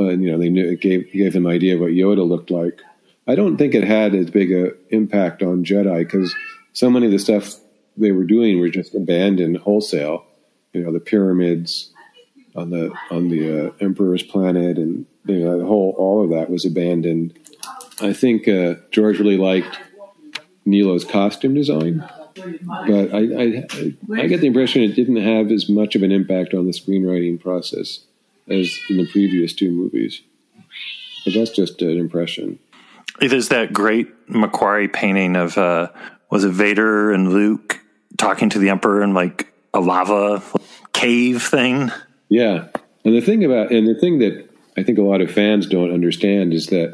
And 0.00 0.22
you 0.22 0.32
know, 0.32 0.38
they 0.38 0.48
knew 0.48 0.68
it 0.68 0.80
gave 0.80 1.12
gave 1.12 1.32
them 1.32 1.46
an 1.46 1.52
idea 1.52 1.74
of 1.74 1.80
what 1.80 1.90
Yoda 1.90 2.26
looked 2.26 2.50
like. 2.50 2.80
I 3.28 3.36
don't 3.36 3.56
think 3.56 3.74
it 3.74 3.84
had 3.84 4.14
as 4.16 4.30
big 4.30 4.52
a 4.52 4.72
impact 4.90 5.42
on 5.42 5.64
Jedi 5.64 6.00
because 6.00 6.34
so 6.72 6.90
many 6.90 7.06
of 7.06 7.12
the 7.12 7.20
stuff 7.20 7.54
they 7.96 8.10
were 8.10 8.24
doing 8.24 8.58
were 8.58 8.68
just 8.68 8.96
abandoned 8.96 9.58
wholesale. 9.58 10.26
You 10.72 10.82
know, 10.82 10.92
the 10.92 10.98
pyramids 10.98 11.93
on 12.54 12.70
the 12.70 12.92
on 13.10 13.28
the 13.28 13.68
uh, 13.68 13.72
Emperor's 13.80 14.22
planet, 14.22 14.78
and 14.78 15.06
you 15.26 15.40
know, 15.40 15.58
the 15.58 15.66
whole 15.66 15.94
all 15.98 16.24
of 16.24 16.30
that 16.30 16.50
was 16.50 16.64
abandoned. 16.64 17.38
I 18.00 18.12
think 18.12 18.48
uh, 18.48 18.74
George 18.90 19.18
really 19.18 19.36
liked 19.36 19.78
Nilo's 20.64 21.04
costume 21.04 21.54
design 21.54 22.08
but 22.34 23.14
I, 23.14 23.18
I, 23.18 23.66
I 24.12 24.26
get 24.26 24.40
the 24.40 24.46
impression 24.46 24.82
it 24.82 24.94
didn't 24.94 25.16
have 25.16 25.50
as 25.50 25.68
much 25.68 25.94
of 25.94 26.02
an 26.02 26.12
impact 26.12 26.54
on 26.54 26.66
the 26.66 26.72
screenwriting 26.72 27.40
process 27.40 28.00
as 28.48 28.76
in 28.90 28.96
the 28.96 29.06
previous 29.06 29.52
two 29.52 29.70
movies. 29.70 30.20
But 31.24 31.34
that's 31.34 31.50
just 31.50 31.80
an 31.80 31.96
impression. 31.96 32.58
There's 33.20 33.48
that 33.48 33.72
great 33.72 34.28
McQuarrie 34.28 34.92
painting 34.92 35.36
of 35.36 35.56
uh, 35.56 35.90
was 36.30 36.44
it 36.44 36.50
Vader 36.50 37.12
and 37.12 37.32
Luke 37.32 37.80
talking 38.18 38.50
to 38.50 38.58
the 38.58 38.70
Emperor 38.70 39.02
in 39.02 39.14
like 39.14 39.52
a 39.72 39.80
lava 39.80 40.42
cave 40.92 41.42
thing. 41.42 41.90
Yeah, 42.34 42.66
and 43.04 43.14
the 43.14 43.20
thing 43.20 43.44
about 43.44 43.70
and 43.70 43.86
the 43.86 43.94
thing 43.94 44.18
that 44.18 44.50
I 44.76 44.82
think 44.82 44.98
a 44.98 45.02
lot 45.02 45.20
of 45.20 45.30
fans 45.30 45.68
don't 45.68 45.92
understand 45.92 46.52
is 46.52 46.66
that 46.66 46.92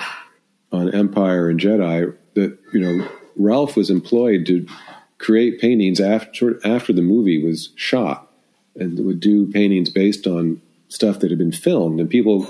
on 0.71 0.95
Empire 0.95 1.49
and 1.49 1.59
Jedi 1.59 2.15
that 2.35 2.59
you 2.75 2.81
know 2.81 3.09
Ralph 3.37 3.75
was 3.75 3.89
employed 3.89 4.45
to 4.49 4.67
create 5.17 5.59
paintings 5.59 5.99
after 5.99 6.61
after 6.63 6.93
the 6.93 7.01
movie 7.01 7.43
was 7.43 7.71
shot, 7.75 8.31
and 8.77 9.03
would 9.07 9.21
do 9.21 9.51
paintings 9.51 9.89
based 9.89 10.27
on 10.27 10.61
stuff 10.89 11.21
that 11.21 11.31
had 11.31 11.39
been 11.39 11.53
filmed, 11.53 12.01
and 12.01 12.11
people 12.11 12.47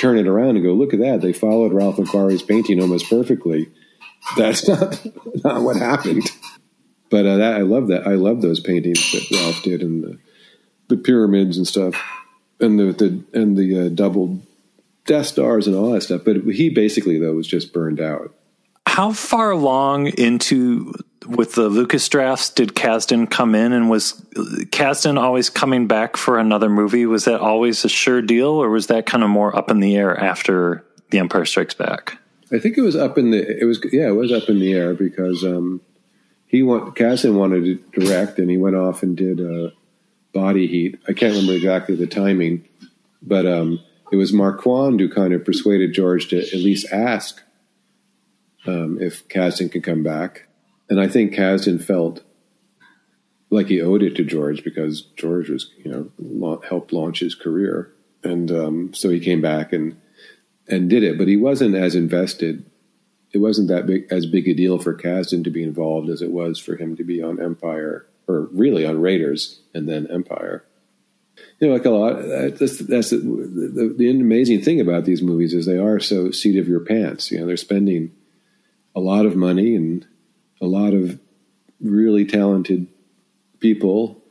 turn 0.00 0.18
it 0.18 0.26
around 0.26 0.56
and 0.56 0.64
go, 0.64 0.72
"Look 0.72 0.92
at 0.92 0.98
that! 0.98 1.20
They 1.20 1.32
followed 1.32 1.72
Ralph 1.72 1.98
McQuarrie's 1.98 2.42
painting 2.42 2.80
almost 2.80 3.08
perfectly." 3.08 3.70
That's 4.36 4.66
not 4.68 5.00
not 5.44 5.62
what 5.62 5.76
happened. 5.76 6.28
But 7.08 7.24
uh, 7.24 7.36
that, 7.36 7.54
I 7.54 7.60
love 7.62 7.86
that. 7.86 8.04
I 8.04 8.16
love 8.16 8.42
those 8.42 8.58
paintings 8.58 9.12
that 9.12 9.30
Ralph 9.30 9.62
did, 9.62 9.80
and 9.80 10.02
the, 10.02 10.18
the 10.88 10.96
pyramids 10.96 11.56
and 11.56 11.68
stuff, 11.68 11.94
and 12.62 12.78
the, 12.78 12.92
the 12.92 13.24
and 13.38 13.56
the 13.56 13.86
uh, 13.86 13.88
double 13.88 14.40
Death 15.04 15.26
Stars 15.26 15.66
and 15.66 15.76
all 15.76 15.92
that 15.92 16.02
stuff. 16.02 16.22
But 16.24 16.36
he 16.44 16.70
basically 16.70 17.18
though 17.18 17.32
was 17.32 17.46
just 17.46 17.72
burned 17.72 18.00
out. 18.00 18.34
How 18.86 19.12
far 19.12 19.50
along 19.50 20.08
into 20.08 20.92
with 21.26 21.54
the 21.54 21.68
Lucas 21.68 22.08
drafts 22.08 22.50
did 22.50 22.70
Kasdan 22.74 23.30
come 23.30 23.54
in 23.54 23.72
and 23.72 23.88
was 23.88 24.24
Kasdan 24.70 25.20
always 25.20 25.50
coming 25.50 25.86
back 25.86 26.16
for 26.16 26.38
another 26.38 26.68
movie? 26.68 27.06
Was 27.06 27.24
that 27.24 27.40
always 27.40 27.84
a 27.84 27.88
sure 27.88 28.22
deal 28.22 28.48
or 28.48 28.70
was 28.70 28.88
that 28.88 29.06
kind 29.06 29.22
of 29.22 29.30
more 29.30 29.56
up 29.56 29.70
in 29.70 29.80
the 29.80 29.96
air 29.96 30.18
after 30.18 30.84
The 31.10 31.18
Empire 31.18 31.44
Strikes 31.44 31.74
Back? 31.74 32.18
I 32.52 32.58
think 32.58 32.76
it 32.76 32.82
was 32.82 32.96
up 32.96 33.16
in 33.16 33.30
the 33.30 33.60
it 33.60 33.64
was 33.64 33.80
yeah, 33.92 34.08
it 34.08 34.16
was 34.16 34.32
up 34.32 34.48
in 34.48 34.58
the 34.58 34.74
air 34.74 34.94
because 34.94 35.42
um 35.42 35.80
he 36.46 36.62
want 36.62 36.94
Kasdan 36.94 37.34
wanted 37.34 37.64
to 37.64 38.00
direct 38.00 38.38
and 38.38 38.50
he 38.50 38.58
went 38.58 38.76
off 38.76 39.02
and 39.02 39.16
did 39.16 39.40
uh, 39.40 39.70
Body 40.32 40.66
Heat. 40.66 40.98
I 41.08 41.12
can't 41.12 41.34
remember 41.34 41.54
exactly 41.54 41.94
the 41.94 42.06
timing, 42.06 42.68
but 43.22 43.46
um 43.46 43.80
it 44.12 44.16
was 44.16 44.32
Marquand 44.32 45.00
who 45.00 45.08
kind 45.08 45.32
of 45.32 45.44
persuaded 45.44 45.94
George 45.94 46.28
to 46.28 46.38
at 46.38 46.52
least 46.52 46.92
ask 46.92 47.42
um, 48.66 48.98
if 49.00 49.26
Kasdan 49.28 49.72
could 49.72 49.82
come 49.82 50.02
back. 50.02 50.46
And 50.90 51.00
I 51.00 51.08
think 51.08 51.32
Kasdan 51.32 51.82
felt 51.82 52.22
like 53.48 53.68
he 53.68 53.80
owed 53.80 54.02
it 54.02 54.14
to 54.16 54.24
George 54.24 54.62
because 54.62 55.02
George 55.16 55.48
was, 55.48 55.70
you 55.82 55.90
know, 55.90 56.60
helped 56.68 56.92
launch 56.92 57.20
his 57.20 57.34
career, 57.34 57.90
and 58.22 58.50
um, 58.50 58.94
so 58.94 59.08
he 59.08 59.18
came 59.18 59.40
back 59.40 59.72
and 59.72 59.98
and 60.68 60.90
did 60.90 61.02
it. 61.02 61.16
But 61.16 61.28
he 61.28 61.36
wasn't 61.36 61.74
as 61.74 61.94
invested. 61.94 62.70
It 63.32 63.38
wasn't 63.38 63.68
that 63.68 63.86
big 63.86 64.06
as 64.10 64.26
big 64.26 64.46
a 64.46 64.52
deal 64.52 64.78
for 64.78 64.94
Kasdan 64.94 65.42
to 65.44 65.50
be 65.50 65.62
involved 65.62 66.10
as 66.10 66.20
it 66.20 66.30
was 66.30 66.58
for 66.58 66.76
him 66.76 66.96
to 66.96 67.04
be 67.04 67.22
on 67.22 67.42
Empire, 67.42 68.06
or 68.28 68.48
really 68.52 68.86
on 68.86 69.00
Raiders 69.00 69.60
and 69.74 69.88
then 69.88 70.06
Empire. 70.10 70.64
You 71.58 71.68
know, 71.68 71.74
like 71.74 71.84
a 71.84 71.90
lot. 71.90 72.22
That's, 72.58 72.78
that's 72.78 73.10
the, 73.10 73.18
the, 73.18 73.94
the 73.96 74.10
amazing 74.10 74.62
thing 74.62 74.80
about 74.80 75.04
these 75.04 75.22
movies 75.22 75.54
is 75.54 75.66
they 75.66 75.78
are 75.78 76.00
so 76.00 76.30
seat 76.30 76.58
of 76.58 76.68
your 76.68 76.80
pants. 76.80 77.30
You 77.30 77.40
know, 77.40 77.46
they're 77.46 77.56
spending 77.56 78.12
a 78.94 79.00
lot 79.00 79.26
of 79.26 79.36
money 79.36 79.74
and 79.74 80.06
a 80.60 80.66
lot 80.66 80.92
of 80.92 81.18
really 81.80 82.24
talented 82.24 82.86
people. 83.60 84.22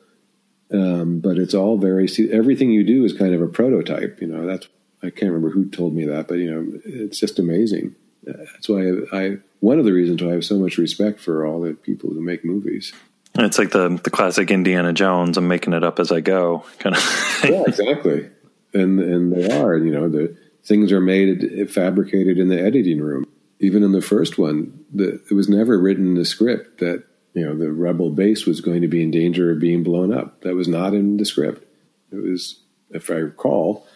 Um, 0.74 1.20
but 1.20 1.38
it's 1.38 1.54
all 1.54 1.78
very 1.78 2.08
everything 2.32 2.72
you 2.72 2.84
do 2.84 3.04
is 3.04 3.14
kind 3.14 3.34
of 3.34 3.42
a 3.42 3.48
prototype. 3.48 4.22
You 4.22 4.28
know, 4.28 4.46
that's 4.46 4.68
I 5.04 5.10
can't 5.10 5.32
remember 5.32 5.50
who 5.50 5.70
told 5.70 5.94
me 5.94 6.06
that, 6.06 6.28
but 6.28 6.36
you 6.36 6.52
know, 6.52 6.80
it's 6.86 7.20
just 7.20 7.40
amazing. 7.40 7.96
That's 8.24 8.70
why 8.70 8.88
I, 8.88 9.24
I 9.26 9.38
one 9.60 9.80
of 9.80 9.86
the 9.86 9.94
reasons 9.94 10.22
why 10.22 10.30
I 10.30 10.34
have 10.34 10.46
so 10.46 10.60
much 10.60 10.78
respect 10.78 11.20
for 11.20 11.46
all 11.46 11.62
the 11.62 11.74
people 11.74 12.12
who 12.12 12.22
make 12.22 12.46
movies. 12.46 12.94
It's 13.36 13.58
like 13.58 13.72
the 13.72 14.00
the 14.04 14.10
classic 14.10 14.52
Indiana 14.52 14.94
Jones. 14.94 15.38
I'm 15.38 15.48
making 15.48 15.74
it 15.74 15.84
up 15.84 16.00
as 16.00 16.12
I 16.12 16.20
go, 16.20 16.66
kind 16.80 16.96
of. 16.96 17.40
yeah, 17.50 17.64
exactly. 17.68 18.30
And 18.74 19.00
and 19.00 19.34
they 19.34 19.50
are. 19.58 19.78
You 19.78 19.92
know, 19.92 20.10
the 20.10 20.36
things 20.64 20.92
are 20.92 21.02
made 21.02 21.72
fabricated 21.72 22.38
in 22.38 22.50
the 22.50 22.62
editing 22.62 23.02
room 23.02 23.26
even 23.62 23.84
in 23.84 23.92
the 23.92 24.02
first 24.02 24.38
one, 24.38 24.84
the, 24.92 25.22
it 25.30 25.34
was 25.34 25.48
never 25.48 25.80
written 25.80 26.08
in 26.08 26.16
the 26.16 26.26
script 26.26 26.80
that 26.80 27.04
you 27.34 27.46
know 27.46 27.56
the 27.56 27.72
rebel 27.72 28.10
base 28.10 28.46
was 28.46 28.60
going 28.60 28.82
to 28.82 28.88
be 28.88 29.04
in 29.04 29.12
danger 29.12 29.52
of 29.52 29.60
being 29.60 29.84
blown 29.84 30.12
up. 30.12 30.42
That 30.42 30.56
was 30.56 30.68
not 30.68 30.94
in 30.94 31.18
the 31.18 31.26
script. 31.26 31.66
It 32.12 32.18
was, 32.18 32.60
if 32.90 33.10
I 33.10 33.16
recall, 33.16 33.88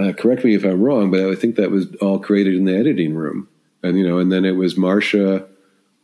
uh, 0.00 0.12
correct 0.12 0.42
me 0.42 0.54
if 0.54 0.64
I'm 0.64 0.82
wrong, 0.82 1.10
but 1.10 1.20
I 1.20 1.36
think 1.36 1.54
that 1.54 1.70
was 1.70 1.94
all 1.96 2.18
created 2.18 2.54
in 2.54 2.64
the 2.64 2.76
editing 2.76 3.14
room. 3.14 3.48
And 3.82 3.98
you 3.98 4.08
know, 4.08 4.18
and 4.18 4.32
then 4.32 4.44
it 4.46 4.56
was 4.56 4.76
Marcia, 4.76 5.46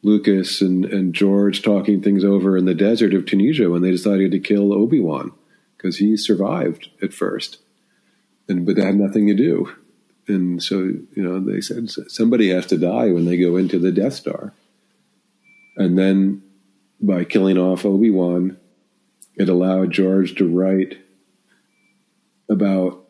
Lucas, 0.03 0.61
and 0.61 0.85
and 0.85 1.15
George 1.15 1.63
talking 1.63 2.01
things 2.01 2.25
over 2.25 2.57
in 2.57 2.65
the 2.65 2.75
desert 2.75 3.15
of 3.15 3.27
Tunisia 3.27 3.71
when 3.71 3.83
they 3.83 3.91
decided 3.91 4.31
to 4.31 4.39
kill 4.39 4.73
Obi 4.73 5.01
Wan 5.01 5.33
because 5.77 5.99
he 5.99 6.17
survived 6.17 6.91
at 7.03 7.13
first, 7.13 7.59
and 8.49 8.65
but 8.65 8.77
that 8.77 8.87
had 8.87 8.97
nothing 8.97 9.27
to 9.27 9.35
do. 9.35 9.73
And 10.27 10.63
so 10.63 10.79
you 10.79 11.23
know 11.23 11.41
they 11.41 11.61
said 11.61 11.91
somebody 11.91 12.49
has 12.51 12.67
to 12.67 12.79
die 12.79 13.11
when 13.13 13.25
they 13.25 13.37
go 13.37 13.57
into 13.57 13.79
the 13.79 13.93
Death 13.93 14.15
Star, 14.15 14.53
and 15.77 15.99
then 15.99 16.43
by 17.01 17.25
killing 17.25 17.59
off 17.59 17.85
Obi 17.85 18.11
Wan, 18.11 18.59
it 19.37 19.49
allowed 19.49 19.91
George 19.91 20.35
to 20.37 20.49
write 20.49 20.99
about 22.49 23.05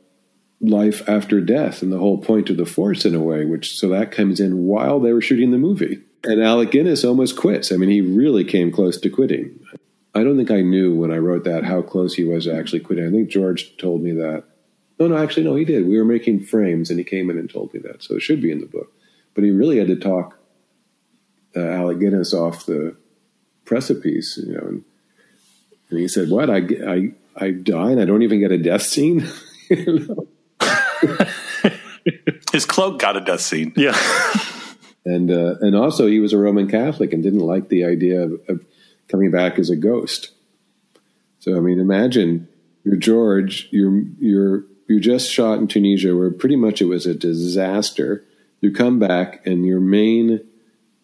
life 0.60 1.08
after 1.08 1.40
death 1.40 1.82
and 1.82 1.90
the 1.90 1.98
whole 1.98 2.18
point 2.18 2.50
of 2.50 2.56
the 2.56 2.66
Force 2.66 3.04
in 3.04 3.14
a 3.14 3.20
way. 3.20 3.44
Which 3.44 3.76
so 3.78 3.88
that 3.88 4.10
comes 4.10 4.40
in 4.40 4.64
while 4.64 4.98
they 4.98 5.12
were 5.12 5.20
shooting 5.20 5.50
the 5.50 5.58
movie, 5.58 6.02
and 6.24 6.42
Alec 6.42 6.70
Guinness 6.70 7.04
almost 7.04 7.36
quits. 7.36 7.72
I 7.72 7.76
mean, 7.76 7.90
he 7.90 8.00
really 8.00 8.44
came 8.44 8.70
close 8.70 8.98
to 9.00 9.10
quitting. 9.10 9.58
I 10.14 10.24
don't 10.24 10.36
think 10.36 10.50
I 10.50 10.60
knew 10.60 10.94
when 10.94 11.12
I 11.12 11.18
wrote 11.18 11.44
that 11.44 11.64
how 11.64 11.82
close 11.82 12.14
he 12.14 12.24
was 12.24 12.44
to 12.44 12.54
actually 12.54 12.80
quitting. 12.80 13.06
I 13.06 13.10
think 13.10 13.30
George 13.30 13.76
told 13.76 14.02
me 14.02 14.12
that 14.12 14.44
no, 14.98 15.08
no, 15.08 15.16
actually, 15.16 15.44
no, 15.44 15.56
he 15.56 15.64
did. 15.64 15.88
We 15.88 15.96
were 15.96 16.04
making 16.04 16.44
frames, 16.44 16.90
and 16.90 16.98
he 16.98 17.04
came 17.04 17.30
in 17.30 17.38
and 17.38 17.48
told 17.48 17.72
me 17.72 17.80
that. 17.80 18.02
So 18.02 18.16
it 18.16 18.20
should 18.20 18.42
be 18.42 18.52
in 18.52 18.60
the 18.60 18.66
book. 18.66 18.92
But 19.32 19.44
he 19.44 19.50
really 19.50 19.78
had 19.78 19.86
to 19.86 19.96
talk 19.96 20.38
uh, 21.56 21.60
Alec 21.60 22.00
Guinness 22.00 22.34
off 22.34 22.66
the 22.66 22.96
precipice, 23.64 24.36
you 24.36 24.52
know. 24.52 24.66
And, 24.66 24.84
and 25.88 25.98
he 25.98 26.06
said, 26.06 26.28
"What? 26.28 26.50
I, 26.50 26.58
I, 26.86 27.12
I 27.34 27.50
die, 27.52 27.92
and 27.92 28.00
I 28.00 28.04
don't 28.04 28.22
even 28.22 28.40
get 28.40 28.52
a 28.52 28.58
death 28.58 28.82
scene." 28.82 29.26
His 32.52 32.66
cloak 32.66 32.98
got 32.98 33.16
a 33.16 33.20
death 33.20 33.40
scene. 33.40 33.72
Yeah. 33.76 33.96
and 35.04 35.30
uh, 35.30 35.56
and 35.60 35.74
also 35.74 36.06
he 36.06 36.20
was 36.20 36.32
a 36.32 36.38
Roman 36.38 36.68
Catholic 36.68 37.12
and 37.12 37.22
didn't 37.22 37.40
like 37.40 37.68
the 37.68 37.84
idea 37.84 38.22
of, 38.22 38.32
of 38.48 38.64
coming 39.08 39.30
back 39.30 39.58
as 39.58 39.70
a 39.70 39.76
ghost. 39.76 40.30
So 41.38 41.56
I 41.56 41.60
mean, 41.60 41.80
imagine 41.80 42.48
you're 42.84 42.96
George, 42.96 43.68
you're 43.70 44.02
you're 44.18 44.64
you 44.88 45.00
just 45.00 45.30
shot 45.30 45.58
in 45.58 45.68
Tunisia, 45.68 46.16
where 46.16 46.30
pretty 46.30 46.56
much 46.56 46.82
it 46.82 46.86
was 46.86 47.06
a 47.06 47.14
disaster. 47.14 48.24
You 48.60 48.72
come 48.72 48.98
back, 48.98 49.46
and 49.46 49.64
your 49.64 49.80
main 49.80 50.40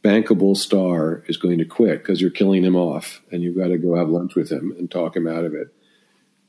bankable 0.02 0.56
star 0.56 1.24
is 1.26 1.36
going 1.36 1.58
to 1.58 1.64
quit 1.64 2.02
because 2.02 2.20
you're 2.20 2.30
killing 2.30 2.64
him 2.64 2.76
off, 2.76 3.22
and 3.30 3.42
you've 3.42 3.56
got 3.56 3.68
to 3.68 3.78
go 3.78 3.94
have 3.94 4.08
lunch 4.08 4.34
with 4.34 4.50
him 4.50 4.74
and 4.78 4.90
talk 4.90 5.16
him 5.16 5.26
out 5.26 5.44
of 5.44 5.54
it. 5.54 5.72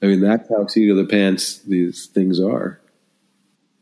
I 0.01 0.07
mean, 0.07 0.19
that's 0.19 0.49
how 0.49 0.67
seat 0.67 0.89
of 0.89 0.97
the 0.97 1.05
pants 1.05 1.59
these 1.59 2.07
things 2.07 2.39
are. 2.39 2.79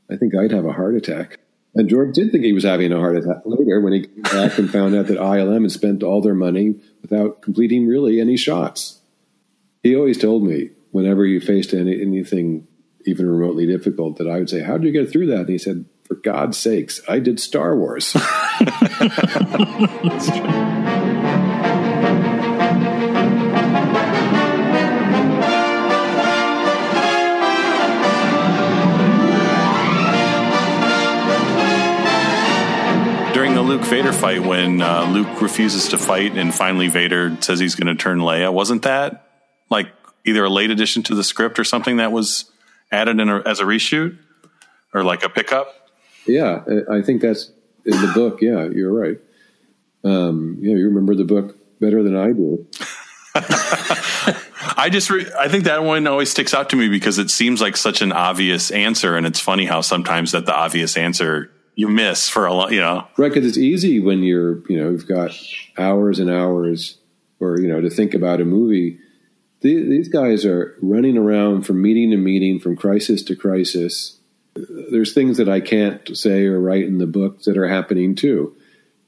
I 0.10 0.18
think 0.18 0.36
I'd 0.36 0.52
have 0.52 0.66
a 0.66 0.74
heart 0.74 0.96
attack. 0.96 1.40
And 1.76 1.90
George 1.90 2.16
did 2.16 2.32
think 2.32 2.46
he 2.46 2.54
was 2.54 2.64
having 2.64 2.94
a 2.94 2.98
heart 2.98 3.18
attack 3.18 3.42
later 3.44 3.82
when 3.82 3.94
he 3.94 4.08
came 4.08 4.22
back 4.22 4.58
and 4.58 4.72
found 4.72 4.96
out 4.96 5.08
that 5.08 5.20
ILM 5.20 5.64
had 5.64 5.72
spent 5.72 6.04
all 6.04 6.22
their 6.22 6.34
money 6.34 6.76
without 7.02 7.42
completing 7.42 7.86
really 7.86 8.22
any 8.22 8.38
shots. 8.38 9.02
He 9.84 9.96
always 9.96 10.18
told 10.18 10.44
me 10.44 10.70
whenever 10.92 11.26
you 11.26 11.42
faced 11.42 11.74
any, 11.74 12.02
anything 12.02 12.68
even 13.06 13.30
remotely 13.30 13.68
difficult 13.68 14.18
that 14.18 14.28
I 14.28 14.40
would 14.40 14.50
say, 14.50 14.64
How 14.64 14.78
did 14.78 14.88
you 14.88 14.94
get 14.94 15.12
through 15.12 15.28
that? 15.28 15.42
And 15.42 15.50
he 15.50 15.58
said, 15.58 15.86
For 16.06 16.16
God's 16.16 16.58
sakes, 16.58 17.02
I 17.10 17.20
did 17.20 17.40
Star 17.40 17.78
Wars. 17.78 18.16
Luke 33.66 33.82
Vader 33.82 34.14
fight, 34.14 34.44
when 34.44 34.80
uh, 34.80 35.10
Luke 35.12 35.42
refuses 35.42 35.88
to 35.90 35.98
fight 35.98 36.38
and 36.38 36.54
finally 36.54 36.88
Vader 36.88 37.36
says 37.42 37.60
he's 37.60 37.74
going 37.74 37.88
to 37.88 38.02
turn 38.02 38.20
Leia, 38.20 38.54
wasn't 38.54 38.84
that 38.84 39.28
like 39.72 39.88
either 40.24 40.46
a 40.46 40.50
late 40.50 40.70
addition 40.70 41.02
to 41.04 41.16
the 41.16 41.24
script 41.24 41.58
or 41.58 41.64
something 41.64 41.98
that 41.98 42.12
was 42.12 42.52
added 42.92 43.20
in 43.20 43.28
a, 43.28 43.40
as 43.40 43.60
a 43.60 43.64
reshoot 43.64 44.18
or 44.94 45.04
like 45.04 45.24
a 45.24 45.30
pickup? 45.30 45.74
Yeah, 46.28 46.64
I 46.92 47.02
think 47.02 47.24
that's 47.24 47.52
in 47.86 48.00
the 48.00 48.12
book. 48.14 48.40
Yeah, 48.42 48.68
you're 48.68 48.94
right. 48.94 49.20
Um, 50.04 50.58
yeah, 50.62 50.76
you 50.76 50.86
remember 50.86 51.16
the 51.16 51.24
book 51.24 51.58
better 51.80 52.04
than 52.04 52.16
I 52.16 52.34
do. 52.34 52.68
I 54.78 54.90
just, 54.92 55.10
re- 55.10 55.32
I 55.40 55.48
think 55.48 55.64
that 55.64 55.84
one 55.84 56.06
always 56.06 56.30
sticks 56.30 56.54
out 56.54 56.70
to 56.70 56.76
me 56.76 56.88
because 56.88 57.18
it 57.18 57.32
seems 57.32 57.62
like 57.62 57.78
such 57.78 58.04
an 58.04 58.12
obvious 58.12 58.70
answer, 58.70 59.18
and 59.18 59.26
it's 59.26 59.40
funny 59.40 59.66
how 59.66 59.82
sometimes 59.82 60.34
that 60.34 60.46
the 60.46 60.56
obvious 60.56 60.98
answer 60.98 61.52
you 61.76 61.88
miss 61.88 62.28
for 62.30 62.46
a 62.46 62.54
lot, 62.54 62.72
you 62.72 62.80
know. 62.80 63.08
Right, 63.18 63.32
because 63.32 63.48
it's 63.48 63.58
easy 63.58 64.00
when 64.00 64.24
you're, 64.24 64.64
you 64.70 64.82
know, 64.82 64.90
you've 64.90 65.08
got 65.08 65.32
hours 65.78 66.20
and 66.20 66.30
hours, 66.30 66.98
or 67.40 67.60
you 67.60 67.68
know, 67.68 67.82
to 67.82 67.90
think 67.90 68.14
about 68.14 68.42
a 68.42 68.46
movie 68.46 69.00
these 69.66 70.10
guys 70.10 70.46
are 70.46 70.78
running 70.82 71.18
around 71.18 71.64
from 71.64 71.82
meeting 71.82 72.12
to 72.12 72.18
meeting, 72.18 72.60
from 72.60 72.76
crisis 72.76 73.24
to 73.24 73.36
crisis, 73.36 74.20
there's 74.92 75.14
things 75.14 75.38
that 75.38 75.50
I 75.50 75.60
can't 75.60 76.16
say 76.16 76.46
or 76.46 76.60
write 76.60 76.86
in 76.86 77.00
the 77.00 77.08
book 77.08 77.44
that 77.44 77.58
are 77.58 77.68
happening 77.68 78.16
too, 78.16 78.56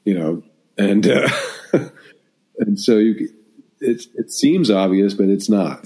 you 0.03 0.17
know, 0.17 0.43
and 0.77 1.07
uh, 1.07 1.29
and 2.59 2.79
so 2.79 2.97
you, 2.97 3.29
it 3.79 4.03
it 4.15 4.31
seems 4.31 4.71
obvious, 4.71 5.13
but 5.13 5.29
it's 5.29 5.49
not. 5.49 5.85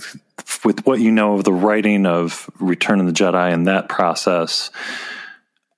With 0.63 0.85
what 0.85 0.99
you 0.99 1.11
know 1.11 1.35
of 1.35 1.43
the 1.43 1.53
writing 1.53 2.05
of 2.05 2.49
Return 2.59 2.99
of 2.99 3.07
the 3.07 3.13
Jedi 3.13 3.53
and 3.53 3.67
that 3.67 3.89
process, 3.89 4.71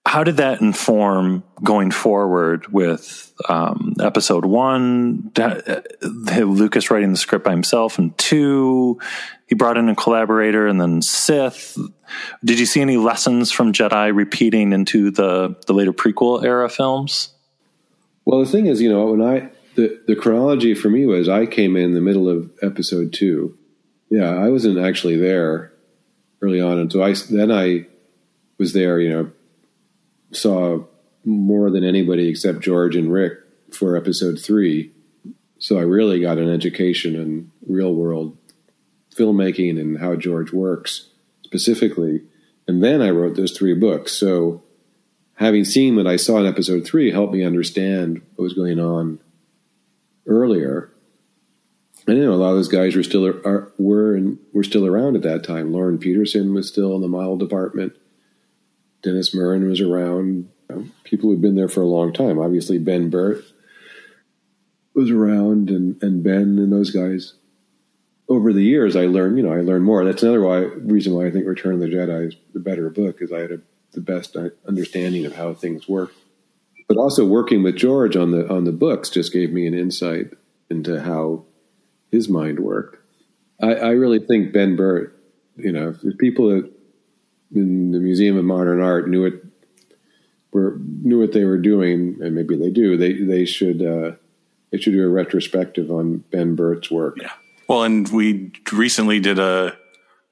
how 0.06 0.24
did 0.24 0.38
that 0.38 0.62
inform 0.62 1.44
going 1.64 1.90
forward 1.90 2.72
with 2.72 3.34
um, 3.48 3.96
episode 4.02 4.46
one? 4.46 5.32
Uh, 5.38 5.82
Lucas 6.02 6.92
writing 6.92 7.12
the 7.12 7.18
script 7.18 7.46
by 7.46 7.52
himself, 7.52 7.98
and 7.98 8.18
two, 8.18 9.00
he 9.48 9.56
brought 9.56 9.78
in 9.78 9.88
a 9.90 9.96
collaborator, 9.96 10.68
and 10.68 10.80
then 10.80 11.02
Sith. 11.02 11.78
Did 12.44 12.60
you 12.60 12.66
see 12.66 12.82
any 12.82 12.98
lessons 12.98 13.52
from 13.52 13.72
Jedi 13.72 14.14
repeating 14.14 14.74
into 14.74 15.10
the 15.10 15.56
the 15.66 15.74
later 15.74 15.94
prequel 15.94 16.44
era 16.44 16.70
films? 16.70 17.34
Well, 18.26 18.40
the 18.40 18.52
thing 18.52 18.68
is, 18.68 18.82
you 18.82 18.92
know, 18.92 19.06
when 19.12 19.22
I 19.22 19.50
the 19.76 20.02
the 20.06 20.16
chronology 20.16 20.76
for 20.76 20.90
me 20.90 21.06
was 21.06 21.30
I 21.30 21.46
came 21.46 21.78
in 21.78 21.94
the 21.94 22.02
middle 22.02 22.30
of 22.30 22.52
episode 22.62 23.14
two. 23.14 23.58
Yeah, 24.10 24.36
I 24.36 24.50
wasn't 24.50 24.78
actually 24.78 25.18
there 25.18 25.72
early 26.42 26.62
on 26.62 26.78
until 26.78 27.02
I 27.04 27.14
then 27.14 27.52
I 27.52 27.88
was 28.58 28.74
there. 28.74 29.00
You 29.00 29.10
know, 29.10 29.32
saw 30.34 30.84
more 31.26 31.70
than 31.70 31.84
anybody 31.84 32.28
except 32.28 32.60
George 32.62 32.96
and 32.96 33.12
Rick 33.12 33.40
for 33.72 33.96
episode 33.96 34.40
three. 34.40 34.92
So 35.58 35.78
I 35.78 35.84
really 35.84 36.20
got 36.20 36.38
an 36.38 36.50
education 36.50 37.16
in 37.16 37.52
real 37.68 37.94
world 37.94 38.38
filmmaking 39.16 39.80
and 39.80 40.00
how 40.00 40.16
George 40.16 40.52
works 40.52 41.10
specifically. 41.44 42.22
And 42.68 42.84
then 42.84 43.02
I 43.02 43.10
wrote 43.12 43.36
those 43.36 43.58
three 43.58 43.74
books. 43.74 44.12
So 44.12 44.64
having 45.36 45.66
seen 45.66 45.96
what 45.96 46.08
I 46.08 46.16
saw 46.16 46.40
in 46.40 46.46
episode 46.46 46.86
three 46.86 47.12
helped 47.12 47.34
me 47.34 47.44
understand 47.44 48.22
what 48.36 48.44
was 48.44 48.54
going 48.54 48.80
on 48.80 49.20
earlier. 50.26 50.90
You 52.08 52.16
know, 52.16 52.34
a 52.34 52.36
lot 52.36 52.50
of 52.50 52.58
those 52.58 52.68
guys 52.68 52.96
were 52.96 53.04
still 53.04 53.26
are, 53.26 53.72
were 53.78 54.16
and 54.16 54.38
were 54.52 54.64
still 54.64 54.86
around 54.86 55.16
at 55.16 55.22
that 55.22 55.44
time. 55.44 55.72
Lorne 55.72 55.98
Peterson 55.98 56.54
was 56.54 56.68
still 56.68 56.96
in 56.96 57.02
the 57.02 57.08
model 57.08 57.38
department. 57.38 57.94
Dennis 59.04 59.36
Muren 59.36 59.68
was 59.68 59.82
around. 59.82 60.50
People 61.04 61.30
who'd 61.30 61.42
been 61.42 61.56
there 61.56 61.70
for 61.70 61.82
a 61.82 61.88
long 61.88 62.14
time. 62.14 62.40
Obviously, 62.40 62.80
Ben 62.80 63.10
Burtt 63.10 63.44
was 64.96 65.12
around, 65.12 65.70
and 65.70 66.02
and 66.02 66.24
Ben 66.24 66.58
and 66.58 66.72
those 66.72 66.90
guys. 66.90 67.34
Over 68.30 68.54
the 68.54 68.64
years, 68.64 68.96
I 68.96 69.06
learned. 69.06 69.38
You 69.38 69.44
know, 69.44 69.54
I 69.54 69.62
learned 69.62 69.86
more. 69.86 70.04
That's 70.04 70.24
another 70.24 70.42
why 70.42 70.60
reason 70.60 71.14
why 71.14 71.28
I 71.28 71.32
think 71.32 71.46
Return 71.46 71.76
of 71.76 71.80
the 71.82 71.88
Jedi 71.88 72.30
is 72.30 72.36
the 72.54 72.60
better 72.60 72.90
book, 72.90 73.22
is 73.22 73.32
I 73.32 73.40
had 73.40 73.52
a, 73.52 73.60
the 73.92 74.02
best 74.02 74.36
understanding 74.68 75.26
of 75.26 75.36
how 75.36 75.54
things 75.54 75.88
work. 75.88 76.14
But 76.88 76.98
also 76.98 77.26
working 77.26 77.62
with 77.62 77.76
George 77.76 78.16
on 78.16 78.32
the 78.32 78.52
on 78.52 78.64
the 78.64 78.72
books 78.72 79.10
just 79.10 79.34
gave 79.34 79.52
me 79.52 79.68
an 79.68 79.74
insight 79.74 80.32
into 80.70 81.02
how 81.02 81.46
his 82.12 82.30
mind 82.30 82.60
worked. 82.60 82.98
I, 83.62 83.76
I 83.76 83.90
really 83.92 84.20
think 84.20 84.54
Ben 84.54 84.76
Burtt. 84.76 85.16
You 85.56 85.72
know, 85.72 85.94
people 86.18 86.50
that 86.50 86.72
in 87.56 87.92
the 87.92 88.00
Museum 88.00 88.38
of 88.38 88.46
Modern 88.46 88.82
Art 88.82 89.10
knew 89.10 89.26
it 89.26 89.44
were 90.54 90.78
knew 90.80 91.20
what 91.20 91.34
they 91.34 91.44
were 91.44 91.58
doing, 91.58 92.18
and 92.22 92.36
maybe 92.36 92.56
they 92.56 92.70
do. 92.70 92.96
They 92.98 93.14
they 93.14 93.46
should 93.46 93.82
uh, 93.82 94.12
they 94.72 94.78
should 94.78 94.94
do 94.94 95.04
a 95.04 95.10
retrospective 95.10 95.92
on 95.92 96.20
Ben 96.32 96.56
Burtt's 96.56 96.92
work. 96.92 97.18
Yeah. 97.22 97.32
Well, 97.68 97.84
and 97.84 98.08
we 98.10 98.52
recently 98.72 99.20
did 99.20 99.40
a 99.40 99.78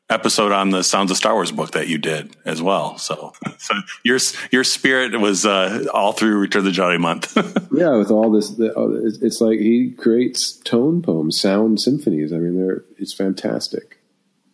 episode 0.09 0.51
on 0.51 0.71
the 0.71 0.83
Sounds 0.83 1.09
of 1.09 1.17
Star 1.17 1.33
Wars 1.33 1.51
book 1.51 1.71
that 1.71 1.87
you 1.87 1.97
did 1.97 2.35
as 2.45 2.61
well. 2.61 2.97
So, 2.97 3.33
so 3.57 3.73
your 4.03 4.19
your 4.51 4.63
spirit 4.63 5.19
was 5.19 5.45
uh, 5.45 5.85
all 5.93 6.13
through 6.13 6.37
Return 6.37 6.59
of 6.59 6.65
the 6.65 6.81
Jedi 6.81 6.99
month. 6.99 7.35
yeah, 7.71 7.95
with 7.95 8.11
all 8.11 8.31
this, 8.31 8.53
it's 8.59 9.41
like 9.41 9.59
he 9.59 9.91
creates 9.91 10.51
tone 10.51 11.01
poems, 11.01 11.39
sound 11.39 11.79
symphonies. 11.81 12.31
I 12.31 12.37
mean, 12.37 12.57
they're 12.59 12.83
it's 12.97 13.13
fantastic 13.13 14.00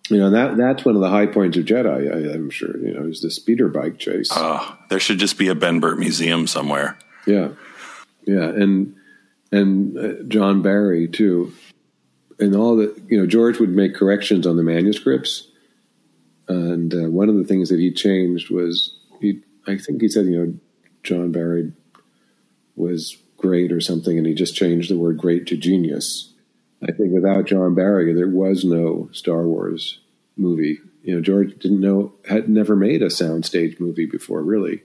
you 0.10 0.18
know 0.18 0.30
that 0.30 0.58
that's 0.58 0.86
one 0.86 0.96
of 0.96 1.02
the 1.02 1.10
high 1.10 1.26
points 1.26 1.58
of 1.58 1.66
Jedi. 1.66 2.32
I, 2.32 2.34
am 2.34 2.50
sure 2.50 2.78
you 2.78 2.94
know 2.94 3.08
is 3.08 3.22
the 3.22 3.30
speeder 3.32 3.68
bike 3.68 4.00
chase. 4.00 4.30
Oh, 4.32 4.78
there 4.90 5.00
should 5.00 5.20
just 5.20 5.38
be 5.38 5.48
a 5.48 5.56
Ben 5.56 5.80
Burtt 5.80 6.00
museum 6.00 6.48
somewhere. 6.48 6.98
Yeah, 7.26 7.50
yeah, 8.26 8.44
and 8.44 8.96
and 9.52 9.98
uh, 9.98 10.24
John 10.28 10.62
Barry 10.62 11.08
too, 11.08 11.54
and 12.40 12.56
all 12.56 12.76
the 12.76 13.00
you 13.08 13.20
know 13.20 13.28
George 13.28 13.60
would 13.60 13.70
make 13.70 13.96
corrections 13.96 14.48
on 14.48 14.56
the 14.56 14.64
manuscripts, 14.64 15.48
and 16.48 16.94
uh, 16.94 17.10
one 17.10 17.30
of 17.30 17.36
the 17.36 17.44
things 17.44 17.70
that 17.70 17.80
he 17.80 17.92
changed 17.92 18.50
was 18.50 18.98
he 19.20 19.42
I 19.68 19.78
think 19.78 20.02
he 20.02 20.08
said 20.08 20.26
you 20.26 20.46
know 20.46 20.54
John 21.04 21.32
Barry 21.32 21.74
was 22.76 23.18
great 23.38 23.72
or 23.72 23.82
something, 23.82 24.18
and 24.18 24.26
he 24.26 24.34
just 24.34 24.56
changed 24.56 24.90
the 24.90 24.98
word 24.98 25.18
great 25.18 25.48
to 25.48 25.58
genius 25.58 26.34
I 26.84 26.92
think 26.92 27.14
without 27.14 27.46
John 27.46 27.74
Barry, 27.76 28.14
there 28.14 28.30
was 28.30 28.64
no 28.64 29.10
Star 29.12 29.48
Wars 29.48 30.00
movie. 30.36 30.80
You 31.04 31.16
know, 31.16 31.22
George 31.22 31.58
didn't 31.60 31.82
know, 31.82 32.14
had 32.30 32.50
never 32.50 32.76
made 32.76 33.02
a 33.02 33.08
soundstage 33.08 33.80
movie 33.80 34.06
before, 34.06 34.44
really. 34.44 34.84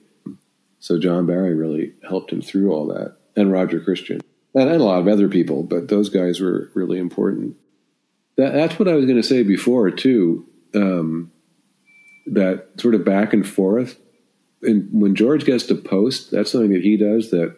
So 0.79 0.99
John 0.99 1.27
Barry 1.27 1.55
really 1.55 1.93
helped 2.09 2.33
him 2.33 2.41
through 2.41 2.73
all 2.73 2.87
that, 2.89 3.17
and 3.37 3.53
Roger 3.53 3.81
Christian, 3.81 4.21
and, 4.55 4.69
a 4.69 4.79
lot 4.79 5.01
of 5.01 5.09
other 5.09 5.29
people, 5.29 5.63
but 5.63 5.89
those 5.89 6.09
guys 6.09 6.41
were 6.41 6.71
really 6.75 6.99
important. 6.99 7.57
That, 8.37 8.53
that's 8.53 8.79
what 8.79 8.89
I 8.89 8.95
was 8.95 9.05
going 9.05 9.21
to 9.21 9.23
say 9.23 9.43
before, 9.43 9.91
too. 9.91 10.47
Um, 10.75 11.31
that 12.27 12.69
sort 12.79 12.95
of 12.95 13.05
back 13.05 13.33
and 13.33 13.47
forth. 13.47 13.99
And 14.63 14.89
when 14.93 15.15
George 15.15 15.45
gets 15.45 15.67
to 15.67 15.75
post, 15.75 16.31
that's 16.31 16.53
something 16.53 16.73
that 16.73 16.83
he 16.83 16.97
does 16.97 17.31
that 17.31 17.57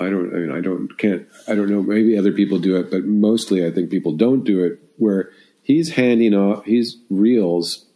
I 0.00 0.08
don't. 0.08 0.34
I 0.34 0.38
mean, 0.38 0.50
I 0.50 0.60
don't. 0.60 0.96
Can't. 0.98 1.28
I 1.46 1.54
don't 1.54 1.68
know. 1.68 1.82
Maybe 1.82 2.16
other 2.16 2.32
people 2.32 2.58
do 2.58 2.76
it, 2.76 2.90
but 2.90 3.04
mostly 3.04 3.66
I 3.66 3.70
think 3.70 3.90
people 3.90 4.12
don't 4.12 4.44
do 4.44 4.64
it. 4.64 4.80
Where 4.96 5.30
he's 5.62 5.90
handing 5.90 6.34
off, 6.34 6.64
he's 6.64 6.96
reels 7.10 7.86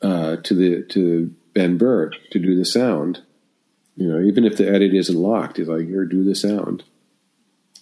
uh, 0.00 0.36
to 0.36 0.54
the 0.54 0.82
to 0.90 1.34
Ben 1.54 1.76
Burtt 1.76 2.16
to 2.30 2.38
do 2.38 2.56
the 2.56 2.64
sound. 2.64 3.22
You 3.96 4.08
know, 4.08 4.20
even 4.20 4.44
if 4.44 4.56
the 4.56 4.68
edit 4.68 4.94
isn't 4.94 5.16
locked, 5.16 5.56
he's 5.56 5.68
like, 5.68 5.86
"Here, 5.86 6.04
do 6.04 6.22
the 6.22 6.34
sound." 6.34 6.84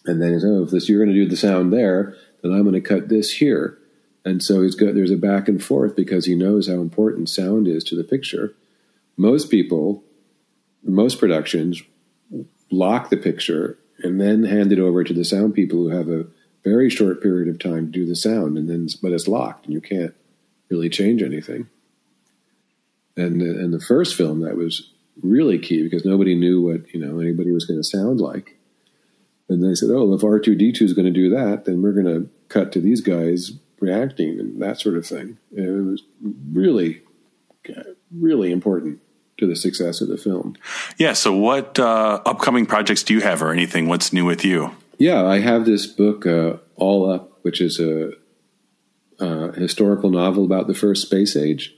And 0.06 0.22
then 0.22 0.32
he's, 0.32 0.44
"Oh, 0.44 0.62
if 0.62 0.70
this 0.70 0.88
you're 0.88 1.04
going 1.04 1.14
to 1.14 1.22
do 1.22 1.28
the 1.28 1.36
sound 1.36 1.72
there, 1.72 2.16
then 2.42 2.52
I'm 2.52 2.62
going 2.62 2.72
to 2.74 2.80
cut 2.80 3.08
this 3.10 3.32
here." 3.32 3.78
And 4.24 4.42
so 4.42 4.62
he's 4.62 4.74
got 4.74 4.94
there's 4.94 5.10
a 5.10 5.18
back 5.18 5.48
and 5.48 5.62
forth 5.62 5.94
because 5.94 6.24
he 6.24 6.34
knows 6.34 6.68
how 6.68 6.74
important 6.74 7.28
sound 7.28 7.68
is 7.68 7.84
to 7.84 7.96
the 7.96 8.04
picture. 8.04 8.54
Most 9.18 9.50
people, 9.50 10.02
most 10.82 11.18
productions 11.18 11.82
lock 12.70 13.10
the 13.10 13.16
picture 13.16 13.78
and 13.98 14.20
then 14.20 14.44
hand 14.44 14.72
it 14.72 14.78
over 14.78 15.04
to 15.04 15.12
the 15.12 15.24
sound 15.24 15.54
people 15.54 15.78
who 15.78 15.88
have 15.88 16.08
a 16.08 16.26
very 16.64 16.88
short 16.90 17.22
period 17.22 17.48
of 17.48 17.58
time 17.58 17.86
to 17.86 17.92
do 17.92 18.06
the 18.06 18.16
sound 18.16 18.56
and 18.56 18.68
then 18.68 18.88
but 19.02 19.12
it's 19.12 19.28
locked 19.28 19.66
and 19.66 19.74
you 19.74 19.80
can't 19.80 20.14
really 20.70 20.88
change 20.88 21.22
anything. 21.22 21.68
And 23.16 23.40
and 23.42 23.72
the 23.72 23.80
first 23.80 24.16
film 24.16 24.40
that 24.40 24.56
was 24.56 24.90
really 25.22 25.58
key 25.58 25.82
because 25.82 26.04
nobody 26.04 26.34
knew 26.34 26.60
what 26.60 26.92
you 26.92 27.00
know 27.00 27.20
anybody 27.20 27.52
was 27.52 27.64
going 27.64 27.78
to 27.78 27.84
sound 27.84 28.20
like. 28.20 28.56
And 29.48 29.62
they 29.62 29.74
said 29.74 29.90
oh 29.90 30.12
if 30.14 30.22
r2d2 30.22 30.82
is 30.82 30.94
going 30.94 31.06
to 31.06 31.10
do 31.10 31.30
that 31.30 31.64
then 31.64 31.82
we're 31.82 31.92
going 31.92 32.06
to 32.06 32.28
cut 32.48 32.72
to 32.72 32.80
these 32.80 33.00
guys 33.00 33.52
reacting 33.80 34.40
and 34.40 34.60
that 34.60 34.80
sort 34.80 34.96
of 34.96 35.06
thing. 35.06 35.38
And 35.56 35.66
it 35.66 35.90
was 35.90 36.02
really 36.52 37.02
really 38.10 38.52
important 38.52 39.00
to 39.38 39.46
the 39.46 39.56
success 39.56 40.00
of 40.00 40.08
the 40.08 40.16
film. 40.16 40.56
Yeah. 40.96 41.12
So, 41.12 41.34
what 41.34 41.78
uh, 41.78 42.20
upcoming 42.24 42.66
projects 42.66 43.02
do 43.02 43.14
you 43.14 43.20
have, 43.20 43.42
or 43.42 43.52
anything? 43.52 43.88
What's 43.88 44.12
new 44.12 44.24
with 44.24 44.44
you? 44.44 44.72
Yeah, 44.98 45.24
I 45.24 45.40
have 45.40 45.64
this 45.64 45.86
book, 45.86 46.26
uh, 46.26 46.58
All 46.76 47.10
Up, 47.10 47.38
which 47.42 47.60
is 47.60 47.80
a, 47.80 48.12
a, 49.18 49.52
historical 49.52 50.10
novel 50.10 50.44
about 50.44 50.68
the 50.68 50.74
first 50.74 51.02
space 51.02 51.36
age, 51.36 51.74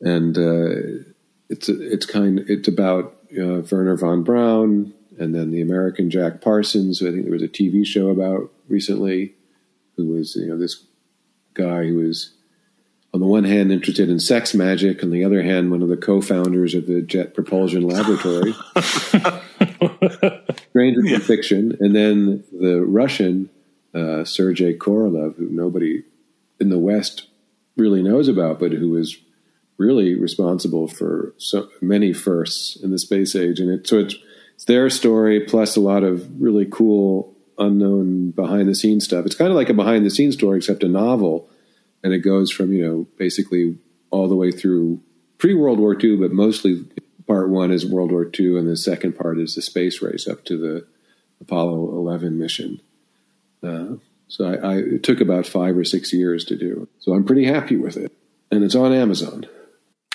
and 0.00 0.36
uh, 0.36 1.04
it's 1.48 1.68
it's 1.68 2.06
kind 2.06 2.44
it's 2.46 2.68
about 2.68 3.16
uh, 3.38 3.62
Wernher 3.70 3.96
von 3.96 4.22
Braun 4.22 4.92
and 5.18 5.34
then 5.34 5.50
the 5.50 5.60
American 5.60 6.10
Jack 6.10 6.40
Parsons, 6.40 6.98
who 6.98 7.08
I 7.08 7.12
think 7.12 7.24
there 7.24 7.32
was 7.32 7.42
a 7.42 7.48
TV 7.48 7.86
show 7.86 8.08
about 8.08 8.50
recently, 8.68 9.34
who 9.96 10.08
was 10.08 10.36
you 10.36 10.46
know 10.46 10.58
this 10.58 10.84
guy 11.54 11.84
who 11.84 11.96
was 11.96 12.33
on 13.14 13.20
the 13.20 13.26
one 13.26 13.44
hand 13.44 13.70
interested 13.70 14.10
in 14.10 14.18
sex 14.18 14.54
magic, 14.54 15.04
on 15.04 15.10
the 15.10 15.22
other 15.22 15.40
hand, 15.42 15.70
one 15.70 15.82
of 15.82 15.88
the 15.88 15.96
co-founders 15.96 16.74
of 16.74 16.88
the 16.88 17.00
Jet 17.00 17.32
Propulsion 17.32 17.82
Laboratory. 17.82 18.52
Stranger 20.70 21.00
yeah. 21.04 21.18
fiction, 21.20 21.76
and 21.78 21.94
then 21.94 22.42
the 22.50 22.84
Russian 22.84 23.48
uh, 23.94 24.24
Sergei 24.24 24.76
Korolev, 24.76 25.36
who 25.36 25.48
nobody 25.48 26.02
in 26.58 26.70
the 26.70 26.78
West 26.80 27.28
really 27.76 28.02
knows 28.02 28.26
about, 28.26 28.58
but 28.58 28.72
who 28.72 28.96
is 28.96 29.16
really 29.78 30.16
responsible 30.16 30.88
for 30.88 31.32
so 31.38 31.68
many 31.80 32.12
firsts 32.12 32.74
in 32.82 32.90
the 32.90 32.98
space 32.98 33.36
age. 33.36 33.60
And 33.60 33.70
it, 33.70 33.86
so 33.86 34.00
it's, 34.00 34.16
it's 34.56 34.64
their 34.64 34.90
story 34.90 35.38
plus 35.38 35.76
a 35.76 35.80
lot 35.80 36.02
of 36.02 36.42
really 36.42 36.66
cool 36.66 37.32
unknown 37.58 38.32
behind 38.32 38.68
the 38.68 38.74
scenes 38.74 39.04
stuff. 39.04 39.24
It's 39.24 39.36
kind 39.36 39.50
of 39.50 39.56
like 39.56 39.68
a 39.68 39.74
behind 39.74 40.04
the 40.04 40.10
scenes 40.10 40.34
story, 40.34 40.58
except 40.58 40.82
a 40.82 40.88
novel 40.88 41.48
and 42.04 42.12
it 42.12 42.20
goes 42.20 42.52
from 42.52 42.72
you 42.72 42.86
know 42.86 43.06
basically 43.18 43.76
all 44.10 44.28
the 44.28 44.36
way 44.36 44.52
through 44.52 45.00
pre 45.38 45.54
World 45.54 45.80
War 45.80 45.96
II, 46.00 46.18
but 46.18 46.30
mostly 46.30 46.84
part 47.26 47.48
one 47.48 47.72
is 47.72 47.84
World 47.84 48.12
War 48.12 48.30
II, 48.38 48.58
and 48.58 48.68
the 48.68 48.76
second 48.76 49.18
part 49.18 49.40
is 49.40 49.56
the 49.56 49.62
space 49.62 50.00
race 50.00 50.28
up 50.28 50.44
to 50.44 50.56
the 50.56 50.86
Apollo 51.40 51.88
11 51.96 52.38
mission. 52.38 52.80
Uh, 53.62 53.96
so 54.28 54.44
I, 54.44 54.54
I, 54.54 54.76
it 54.76 55.02
took 55.02 55.20
about 55.20 55.46
five 55.46 55.76
or 55.76 55.84
six 55.84 56.12
years 56.12 56.44
to 56.46 56.56
do. 56.56 56.88
So 57.00 57.12
I'm 57.12 57.24
pretty 57.24 57.46
happy 57.46 57.76
with 57.76 57.96
it, 57.96 58.12
and 58.52 58.62
it's 58.62 58.74
on 58.74 58.92
Amazon. 58.92 59.46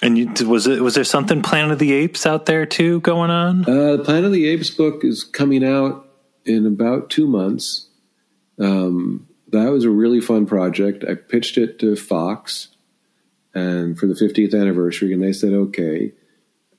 And 0.01 0.17
you, 0.17 0.47
was 0.47 0.65
it 0.65 0.81
was 0.81 0.95
there 0.95 1.03
something 1.03 1.41
Planet 1.41 1.71
of 1.71 1.79
the 1.79 1.91
Apes 1.91 2.25
out 2.25 2.45
there 2.45 2.65
too 2.65 3.01
going 3.01 3.31
on? 3.31 3.63
Uh, 3.63 3.97
the 3.97 4.03
Planet 4.05 4.25
of 4.25 4.31
the 4.31 4.47
Apes 4.47 4.69
book 4.69 5.03
is 5.03 5.23
coming 5.25 5.65
out 5.65 6.07
in 6.45 6.65
about 6.65 7.09
two 7.09 7.27
months. 7.27 7.87
Um, 8.57 9.18
that 9.51 9.71
was 9.71 9.85
a 9.85 9.89
really 9.89 10.21
fun 10.21 10.45
project. 10.45 11.03
I 11.07 11.15
pitched 11.15 11.57
it 11.57 11.79
to 11.79 11.95
Fox, 11.95 12.69
and 13.53 13.97
for 13.97 14.07
the 14.07 14.13
50th 14.13 14.59
anniversary, 14.59 15.13
and 15.13 15.21
they 15.21 15.33
said 15.33 15.53
okay. 15.53 16.13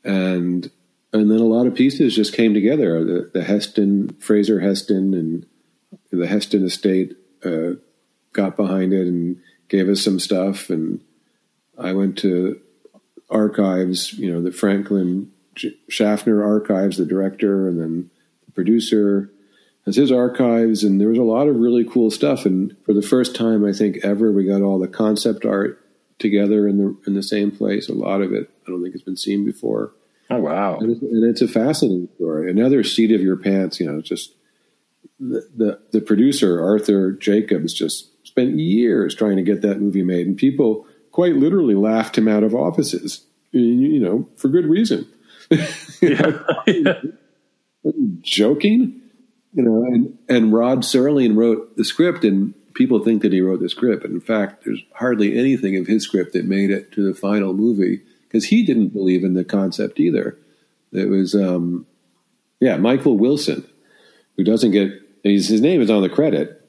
And 0.05 0.71
and 1.13 1.31
then 1.31 1.41
a 1.41 1.45
lot 1.45 1.67
of 1.67 1.75
pieces 1.75 2.15
just 2.15 2.33
came 2.33 2.55
together. 2.55 3.05
The, 3.05 3.31
the 3.35 3.45
Heston, 3.45 4.17
Fraser 4.21 4.61
Heston, 4.61 5.13
and 5.13 5.47
the 6.13 6.27
Heston 6.27 6.65
estate 6.65 7.17
uh, 7.45 7.73
got 8.33 8.57
behind 8.57 8.93
it 8.93 9.09
and 9.09 9.41
gave 9.69 9.89
us 9.89 10.03
some 10.03 10.21
stuff. 10.21 10.71
And 10.71 11.03
I 11.77 11.93
went 11.93 12.17
to 12.19 12.61
archives, 13.29 14.13
you 14.13 14.33
know, 14.33 14.41
the 14.41 14.53
Franklin 14.53 15.33
Schaffner 15.89 16.45
archives, 16.45 16.97
the 16.97 17.05
director, 17.05 17.69
and 17.69 17.81
then 17.81 18.11
the 18.47 18.53
producer 18.53 19.31
has 19.87 19.97
his 19.97 20.13
archives. 20.13 20.85
And 20.85 21.01
there 21.01 21.09
was 21.09 21.19
a 21.19 21.23
lot 21.23 21.49
of 21.49 21.57
really 21.57 21.85
cool 21.85 22.11
stuff. 22.11 22.45
And 22.45 22.77
for 22.85 22.93
the 22.93 23.03
first 23.03 23.35
time, 23.35 23.65
I 23.65 23.73
think 23.73 23.99
ever, 24.03 24.33
we 24.33 24.45
got 24.45 24.63
all 24.63 24.79
the 24.79 24.89
concept 24.89 25.45
art 25.45 25.85
together 26.19 26.69
in 26.69 26.79
the 26.79 26.97
in 27.07 27.15
the 27.15 27.23
same 27.23 27.51
place. 27.51 27.89
A 27.89 27.95
lot 27.95 28.21
of 28.23 28.33
it, 28.33 28.49
I 28.67 28.71
don't 28.71 28.83
think, 28.83 28.95
has 28.95 29.03
been 29.03 29.17
seen 29.17 29.45
before. 29.45 29.93
Oh 30.29 30.39
wow! 30.39 30.79
And 30.79 30.93
it's, 30.93 31.03
and 31.03 31.25
it's 31.25 31.43
a 31.43 31.49
fascinating 31.49 32.09
story. 32.15 32.49
Another 32.49 32.85
seat 32.85 33.11
of 33.11 33.21
your 33.21 33.37
pants. 33.37 33.81
You 33.81 33.91
know, 33.91 34.01
just 34.01 34.35
the, 35.19 35.49
the 35.57 35.81
the 35.91 36.01
producer 36.01 36.63
Arthur 36.63 37.13
Jacobs 37.13 37.75
just 37.75 38.09
spent 38.25 38.59
years 38.59 39.15
trying 39.15 39.37
to 39.37 39.43
get 39.43 39.63
that 39.63 39.81
movie 39.81 40.05
made, 40.05 40.29
and 40.29 40.37
people 40.37 40.87
quite 41.11 41.35
literally 41.35 41.75
laughed 41.75 42.17
him 42.17 42.29
out 42.29 42.45
of 42.45 42.55
offices. 42.55 43.27
You 43.51 43.99
know, 43.99 44.29
for 44.37 44.49
good 44.49 44.67
reason. 44.67 45.09
yeah. 46.01 46.39
Joking, 48.21 49.01
you 49.53 49.63
know, 49.63 49.85
and 49.85 50.19
and 50.29 50.53
Rod 50.53 50.81
Serling 50.81 51.37
wrote 51.37 51.77
the 51.77 51.85
script, 51.85 52.25
and 52.25 52.55
people 52.75 53.03
think 53.03 53.23
that 53.23 53.33
he 53.33 53.41
wrote 53.41 53.61
the 53.61 53.69
script, 53.69 54.03
but 54.03 54.11
in 54.11 54.21
fact, 54.21 54.65
there's 54.65 54.83
hardly 54.95 55.39
anything 55.39 55.77
of 55.77 55.87
his 55.87 56.05
script 56.05 56.33
that 56.33 56.45
made 56.45 56.71
it 56.71 56.93
to 56.93 57.07
the 57.07 57.19
final 57.19 57.53
movie 57.53 58.03
because 58.27 58.47
he 58.47 58.65
didn't 58.65 58.89
believe 58.89 59.25
in 59.25 59.35
the 59.35 59.45
concept 59.45 59.99
either. 59.99 60.39
It 60.93 61.09
was, 61.09 61.35
um, 61.35 61.87
yeah, 62.61 62.77
Michael 62.77 63.19
Wilson, 63.19 63.67
who 64.37 64.45
doesn't 64.45 64.71
get 64.71 64.93
his 65.23 65.61
name 65.61 65.81
is 65.81 65.91
on 65.91 66.03
the 66.03 66.09
credit, 66.09 66.65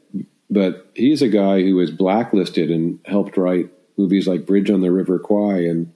but 0.50 0.92
he's 0.96 1.22
a 1.22 1.30
guy 1.30 1.62
who 1.62 1.76
was 1.76 1.92
blacklisted 1.92 2.70
and 2.70 3.00
helped 3.06 3.38
write 3.38 3.70
movies 3.98 4.28
like 4.28 4.46
Bridge 4.46 4.70
on 4.70 4.82
the 4.82 4.92
River 4.92 5.20
Kwai 5.20 5.60
and 5.60 5.94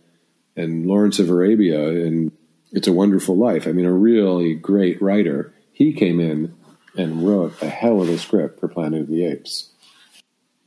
and 0.55 0.85
Lawrence 0.85 1.19
of 1.19 1.29
Arabia 1.29 1.89
and 1.89 2.31
It's 2.71 2.87
a 2.87 2.93
Wonderful 2.93 3.35
Life. 3.37 3.67
I 3.67 3.71
mean, 3.71 3.85
a 3.85 3.91
really 3.91 4.53
great 4.53 5.01
writer. 5.01 5.53
He 5.73 5.91
came 5.91 6.21
in 6.21 6.55
and 6.97 7.27
wrote 7.27 7.61
a 7.61 7.69
hell 7.69 8.01
of 8.01 8.09
a 8.09 8.17
script 8.17 8.59
for 8.59 8.67
Planet 8.67 9.01
of 9.01 9.07
the 9.07 9.25
Apes. 9.25 9.71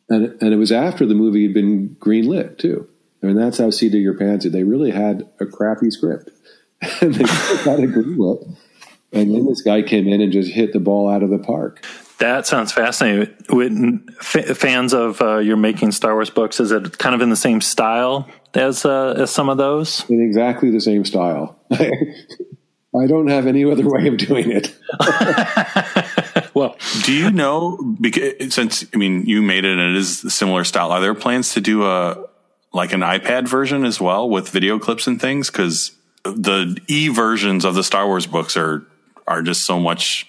And, 0.09 0.41
and 0.41 0.55
it 0.55 0.57
was 0.57 0.73
after 0.73 1.07
the 1.07 1.15
movie 1.15 1.45
had 1.45 1.55
been 1.55 1.97
greenlit, 2.01 2.59
too. 2.59 2.89
I 3.23 3.27
mean, 3.27 3.37
that's 3.37 3.59
how 3.59 3.71
Seat 3.71 3.95
of 3.95 4.01
Your 4.01 4.15
Pants 4.15 4.47
They 4.49 4.65
really 4.65 4.91
had 4.91 5.29
a 5.41 5.47
crappy 5.47 5.91
script. 5.91 6.31
and 7.01 7.15
they 7.15 7.25
got 7.65 7.81
it 7.81 7.91
greenlit. 7.91 8.57
And 9.13 9.35
then 9.35 9.47
this 9.47 9.63
guy 9.63 9.83
came 9.83 10.07
in 10.07 10.21
and 10.21 10.33
just 10.33 10.53
hit 10.53 10.73
the 10.73 10.81
ball 10.81 11.09
out 11.09 11.23
of 11.23 11.31
the 11.31 11.39
park. 11.39 11.85
That 12.19 12.47
sounds 12.47 12.73
fascinating. 12.73 13.35
With 13.49 13.73
f- 14.21 14.57
fans 14.57 14.93
of 14.93 15.23
uh, 15.23 15.39
your 15.39 15.57
making 15.57 15.93
Star 15.93 16.15
Wars 16.15 16.31
books, 16.31 16.59
is 16.61 16.73
it 16.73 16.99
kind 16.99 17.15
of 17.15 17.21
in 17.21 17.31
the 17.31 17.37
same 17.37 17.61
style 17.61 18.29
as 18.55 18.85
uh, 18.85 19.15
as 19.17 19.31
some 19.31 19.49
of 19.49 19.57
those? 19.57 20.05
In 20.11 20.21
exactly 20.21 20.71
the 20.71 20.81
same 20.81 21.05
style. 21.05 21.59
I 21.71 23.07
don't 23.07 23.29
have 23.29 23.47
any 23.47 23.65
other 23.65 23.89
way 23.89 24.09
of 24.09 24.17
doing 24.17 24.51
it. 24.51 24.75
well, 26.59 26.77
do 27.05 27.13
you 27.13 27.31
know? 27.31 27.97
Because 28.01 28.55
since 28.55 28.85
I 28.93 28.97
mean, 28.97 29.27
you 29.27 29.43
made 29.43 29.65
it 29.65 29.79
and 29.79 29.95
it 29.95 29.97
is 29.97 30.33
similar 30.33 30.65
style. 30.65 30.93
Are 30.93 31.01
there 31.01 31.15
plans 31.15 31.55
to 31.55 31.61
do 31.61 31.85
a 31.85 32.25
like 32.73 32.93
an 32.93 33.01
iPad 33.01 33.49
version 33.49 33.85
as 33.85 34.01
well 34.01 34.29
with 34.29 34.49
video 34.49 34.79
clips 34.79 35.07
and 35.07 35.21
things? 35.21 35.51
Because 35.51 35.93
the 36.25 36.79
e 36.87 37.09
versions 37.09 37.65
of 37.65 37.75
the 37.75 37.85
Star 37.85 38.07
Wars 38.07 38.27
books 38.27 38.57
are 38.57 38.87
are 39.27 39.43
just 39.43 39.65
so 39.65 39.79
much 39.79 40.29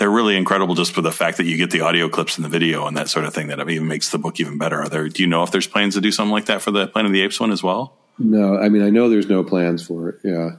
they're 0.00 0.10
really 0.10 0.34
incredible 0.34 0.74
just 0.74 0.92
for 0.92 1.02
the 1.02 1.12
fact 1.12 1.36
that 1.36 1.44
you 1.44 1.58
get 1.58 1.70
the 1.70 1.82
audio 1.82 2.08
clips 2.08 2.38
and 2.38 2.44
the 2.44 2.48
video 2.48 2.86
and 2.86 2.96
that 2.96 3.10
sort 3.10 3.26
of 3.26 3.34
thing 3.34 3.48
that 3.48 3.60
even 3.60 3.86
makes 3.86 4.08
the 4.08 4.16
book 4.16 4.40
even 4.40 4.56
better. 4.56 4.80
Are 4.80 4.88
there, 4.88 5.10
do 5.10 5.22
you 5.22 5.28
know 5.28 5.42
if 5.42 5.50
there's 5.50 5.66
plans 5.66 5.94
to 5.94 6.00
do 6.00 6.10
something 6.10 6.32
like 6.32 6.46
that 6.46 6.62
for 6.62 6.70
the 6.70 6.86
Planet 6.86 7.10
of 7.10 7.12
the 7.12 7.20
Apes 7.20 7.38
one 7.38 7.52
as 7.52 7.62
well? 7.62 7.98
No, 8.18 8.56
I 8.56 8.70
mean, 8.70 8.80
I 8.80 8.88
know 8.88 9.10
there's 9.10 9.28
no 9.28 9.44
plans 9.44 9.86
for 9.86 10.08
it. 10.08 10.20
Yeah. 10.24 10.52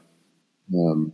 Um, 0.72 1.14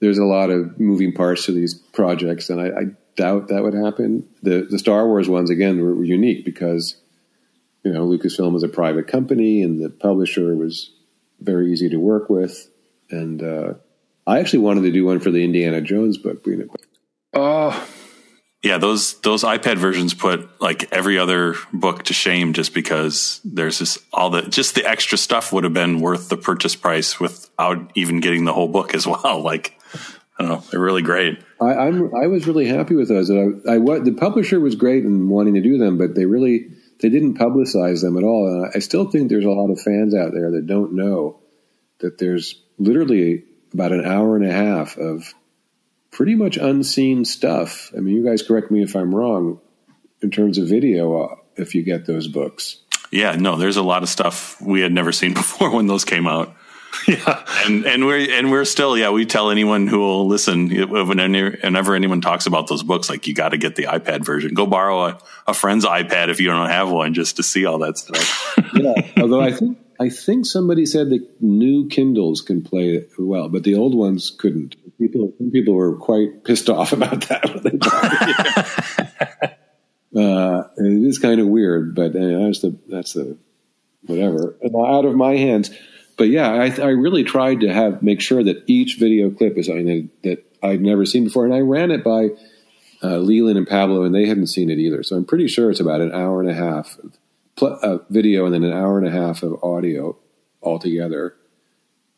there's 0.00 0.18
a 0.18 0.24
lot 0.24 0.50
of 0.50 0.80
moving 0.80 1.12
parts 1.12 1.46
to 1.46 1.52
these 1.52 1.74
projects 1.74 2.50
and 2.50 2.60
I, 2.60 2.66
I 2.66 2.82
doubt 3.16 3.48
that 3.48 3.62
would 3.62 3.74
happen. 3.74 4.28
The, 4.42 4.66
the 4.68 4.78
Star 4.78 5.06
Wars 5.06 5.28
ones, 5.28 5.50
again, 5.50 5.80
were, 5.80 5.94
were 5.94 6.04
unique 6.04 6.44
because, 6.44 6.96
you 7.84 7.92
know, 7.92 8.06
Lucasfilm 8.06 8.52
was 8.52 8.62
a 8.62 8.68
private 8.68 9.08
company 9.08 9.62
and 9.62 9.82
the 9.82 9.90
publisher 9.90 10.54
was 10.54 10.92
very 11.40 11.72
easy 11.72 11.88
to 11.88 11.98
work 11.98 12.28
with. 12.28 12.70
And, 13.10 13.42
uh, 13.42 13.74
I 14.26 14.38
actually 14.38 14.60
wanted 14.60 14.82
to 14.82 14.92
do 14.92 15.04
one 15.04 15.18
for 15.18 15.30
the 15.30 15.42
Indiana 15.42 15.80
Jones 15.80 16.18
book, 16.18 16.46
Oh, 17.32 17.88
yeah, 18.62 18.76
those 18.76 19.18
those 19.20 19.42
iPad 19.42 19.78
versions 19.78 20.12
put 20.12 20.60
like 20.60 20.92
every 20.92 21.18
other 21.18 21.54
book 21.72 22.04
to 22.04 22.12
shame 22.12 22.52
just 22.52 22.74
because 22.74 23.40
there's 23.42 23.78
this 23.78 23.98
all 24.12 24.28
the 24.28 24.42
just 24.42 24.74
the 24.74 24.84
extra 24.84 25.16
stuff 25.16 25.52
would 25.52 25.64
have 25.64 25.72
been 25.72 26.00
worth 26.00 26.28
the 26.28 26.36
purchase 26.36 26.76
price 26.76 27.18
without 27.18 27.90
even 27.94 28.20
getting 28.20 28.44
the 28.44 28.52
whole 28.52 28.68
book 28.68 28.94
as 28.94 29.06
well. 29.06 29.42
Like 29.50 29.79
I 30.40 30.42
don't 30.42 30.52
know, 30.52 30.64
they're 30.70 30.80
really 30.80 31.02
great. 31.02 31.38
I, 31.60 31.74
I'm 31.74 32.14
I 32.14 32.26
was 32.26 32.46
really 32.46 32.66
happy 32.66 32.94
with 32.94 33.08
those. 33.08 33.30
I, 33.30 33.72
I 33.72 33.76
what 33.76 34.06
the 34.06 34.12
publisher 34.12 34.58
was 34.58 34.74
great 34.74 35.04
in 35.04 35.28
wanting 35.28 35.52
to 35.52 35.60
do 35.60 35.76
them, 35.76 35.98
but 35.98 36.14
they 36.14 36.24
really 36.24 36.70
they 37.00 37.10
didn't 37.10 37.36
publicize 37.36 38.00
them 38.00 38.16
at 38.16 38.24
all. 38.24 38.48
And 38.48 38.72
I 38.74 38.78
still 38.78 39.10
think 39.10 39.28
there's 39.28 39.44
a 39.44 39.50
lot 39.50 39.70
of 39.70 39.78
fans 39.78 40.14
out 40.14 40.32
there 40.32 40.52
that 40.52 40.66
don't 40.66 40.94
know 40.94 41.40
that 41.98 42.16
there's 42.16 42.54
literally 42.78 43.44
about 43.74 43.92
an 43.92 44.06
hour 44.06 44.34
and 44.34 44.46
a 44.46 44.52
half 44.52 44.96
of 44.96 45.34
pretty 46.10 46.36
much 46.36 46.56
unseen 46.56 47.26
stuff. 47.26 47.92
I 47.94 48.00
mean, 48.00 48.16
you 48.16 48.24
guys 48.24 48.42
correct 48.42 48.70
me 48.70 48.82
if 48.82 48.96
I'm 48.96 49.14
wrong 49.14 49.60
in 50.22 50.30
terms 50.30 50.56
of 50.56 50.68
video 50.68 51.22
uh, 51.22 51.34
if 51.56 51.74
you 51.74 51.82
get 51.82 52.06
those 52.06 52.28
books. 52.28 52.78
Yeah, 53.12 53.36
no, 53.36 53.56
there's 53.56 53.76
a 53.76 53.82
lot 53.82 54.02
of 54.02 54.08
stuff 54.08 54.58
we 54.62 54.80
had 54.80 54.92
never 54.92 55.12
seen 55.12 55.34
before 55.34 55.70
when 55.70 55.86
those 55.86 56.06
came 56.06 56.26
out. 56.26 56.56
Yeah, 57.08 57.44
and 57.64 57.86
and 57.86 58.06
we're 58.06 58.30
and 58.30 58.50
we're 58.50 58.64
still 58.64 58.96
yeah. 58.96 59.10
We 59.10 59.24
tell 59.24 59.50
anyone 59.50 59.86
who 59.86 59.98
will 59.98 60.28
listen 60.28 60.68
whenever 60.68 61.94
anyone 61.94 62.20
talks 62.20 62.46
about 62.46 62.68
those 62.68 62.82
books, 62.82 63.08
like 63.08 63.26
you 63.26 63.34
got 63.34 63.50
to 63.50 63.58
get 63.58 63.76
the 63.76 63.84
iPad 63.84 64.24
version. 64.24 64.54
Go 64.54 64.66
borrow 64.66 65.06
a, 65.06 65.18
a 65.46 65.54
friend's 65.54 65.84
iPad 65.84 66.28
if 66.28 66.40
you 66.40 66.48
don't 66.48 66.68
have 66.68 66.90
one, 66.90 67.14
just 67.14 67.36
to 67.36 67.42
see 67.42 67.64
all 67.64 67.78
that 67.78 67.98
stuff. 67.98 68.54
yeah, 68.74 68.94
although 69.16 69.40
I 69.40 69.52
think 69.52 69.78
I 70.00 70.08
think 70.08 70.46
somebody 70.46 70.86
said 70.86 71.10
that 71.10 71.26
new 71.40 71.88
Kindles 71.88 72.40
can 72.40 72.62
play 72.62 73.06
well, 73.18 73.48
but 73.48 73.64
the 73.64 73.74
old 73.74 73.94
ones 73.94 74.30
couldn't. 74.30 74.76
People 74.98 75.32
people 75.52 75.74
were 75.74 75.96
quite 75.96 76.44
pissed 76.44 76.70
off 76.70 76.92
about 76.92 77.22
that. 77.28 77.44
uh, 80.16 80.62
it 80.76 81.06
is 81.06 81.18
kind 81.18 81.40
of 81.40 81.48
weird, 81.48 81.94
but 81.94 82.16
uh, 82.16 82.44
that's 82.44 82.60
the 82.60 82.78
that's 82.88 83.12
the 83.14 83.36
whatever 84.06 84.56
out 84.64 85.04
of 85.04 85.14
my 85.14 85.36
hands. 85.36 85.70
But 86.16 86.28
yeah, 86.28 86.50
I, 86.50 86.66
I 86.80 86.88
really 86.88 87.24
tried 87.24 87.60
to 87.60 87.72
have 87.72 88.02
make 88.02 88.20
sure 88.20 88.44
that 88.44 88.64
each 88.66 88.96
video 88.98 89.30
clip 89.30 89.56
is 89.56 89.66
something 89.66 89.86
that, 89.86 90.22
that 90.22 90.56
I'd 90.62 90.82
never 90.82 91.06
seen 91.06 91.24
before, 91.24 91.44
and 91.44 91.54
I 91.54 91.60
ran 91.60 91.90
it 91.90 92.04
by 92.04 92.30
uh, 93.02 93.18
Leland 93.18 93.56
and 93.56 93.66
Pablo, 93.66 94.02
and 94.02 94.14
they 94.14 94.26
hadn't 94.26 94.48
seen 94.48 94.70
it 94.70 94.78
either. 94.78 95.02
So 95.02 95.16
I'm 95.16 95.24
pretty 95.24 95.48
sure 95.48 95.70
it's 95.70 95.80
about 95.80 96.00
an 96.00 96.12
hour 96.12 96.40
and 96.40 96.50
a 96.50 96.54
half 96.54 96.98
pl- 97.56 97.78
a 97.82 98.00
video 98.10 98.44
and 98.44 98.54
then 98.54 98.64
an 98.64 98.72
hour 98.72 98.98
and 98.98 99.06
a 99.06 99.10
half 99.10 99.42
of 99.42 99.62
audio 99.62 100.16
altogether 100.62 101.36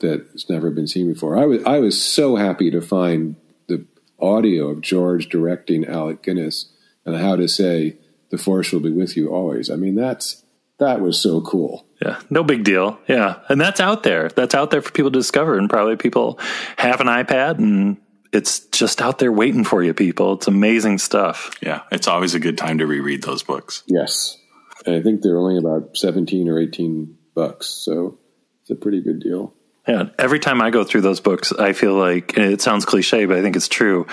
that's 0.01 0.49
never 0.49 0.71
been 0.71 0.87
seen 0.87 1.13
before. 1.13 1.37
I 1.39 1.47
was 1.47 1.63
I 1.65 1.79
was 1.79 2.03
so 2.03 2.37
happy 2.37 2.71
to 2.71 2.81
find 2.81 3.37
the 3.69 3.85
audio 4.19 4.69
of 4.69 4.81
George 4.81 5.29
directing 5.29 5.87
Alec 5.87 6.23
Guinness 6.23 6.73
and 7.05 7.17
how 7.17 7.37
to 7.37 7.49
say 7.49 7.97
the 8.31 8.39
force 8.39 8.73
will 8.73 8.81
be 8.81 8.91
with 8.91 9.17
you 9.17 9.29
always. 9.29 9.71
I 9.71 9.77
mean 9.77 9.95
that's 9.95 10.45
that 10.79 11.01
was 11.01 11.21
so 11.21 11.41
cool. 11.41 11.87
Yeah, 12.05 12.21
no 12.31 12.43
big 12.43 12.65
deal. 12.65 12.99
Yeah, 13.09 13.41
and 13.49 13.61
that's 13.61 13.81
out 13.81 14.03
there. 14.03 14.29
That's 14.29 14.55
out 14.55 14.71
there 14.71 14.83
for 14.83 14.91
people 14.91 15.11
to 15.11 15.19
discover, 15.19 15.57
and 15.57 15.71
probably 15.71 15.97
people 15.97 16.39
have 16.77 17.01
an 17.01 17.07
iPad 17.07 17.59
and 17.59 17.99
it's 18.33 18.61
just 18.61 19.03
out 19.03 19.19
there 19.19 19.31
waiting 19.31 19.63
for 19.63 19.83
you, 19.83 19.93
people. 19.93 20.35
It's 20.35 20.49
amazing 20.49 20.99
stuff. 20.99 21.55
Yeah, 21.61 21.83
it's 21.93 22.09
always 22.09 22.35
a 22.35 22.41
good 22.41 22.57
time 22.57 22.79
to 22.79 22.87
reread 22.87 23.23
those 23.23 23.43
books. 23.43 23.83
Yes. 23.87 24.39
And 24.87 24.97
I 24.97 25.03
think 25.03 25.21
they're 25.21 25.39
only 25.39 25.59
about 25.59 25.97
17 25.97 26.49
or 26.49 26.59
18 26.59 27.17
bucks. 27.35 27.69
So 27.69 28.19
it's 28.63 28.71
a 28.71 28.75
pretty 28.75 29.03
good 29.03 29.21
deal. 29.21 29.55
Yeah, 29.87 30.05
every 30.19 30.39
time 30.39 30.63
I 30.63 30.71
go 30.71 30.85
through 30.85 31.03
those 31.03 31.21
books, 31.21 31.53
I 31.53 31.73
feel 31.73 31.95
like 31.95 32.39
it 32.39 32.63
sounds 32.63 32.85
cliche, 32.85 33.27
but 33.27 33.37
I 33.37 33.43
think 33.43 33.57
it's 33.57 33.69
true. 33.69 34.07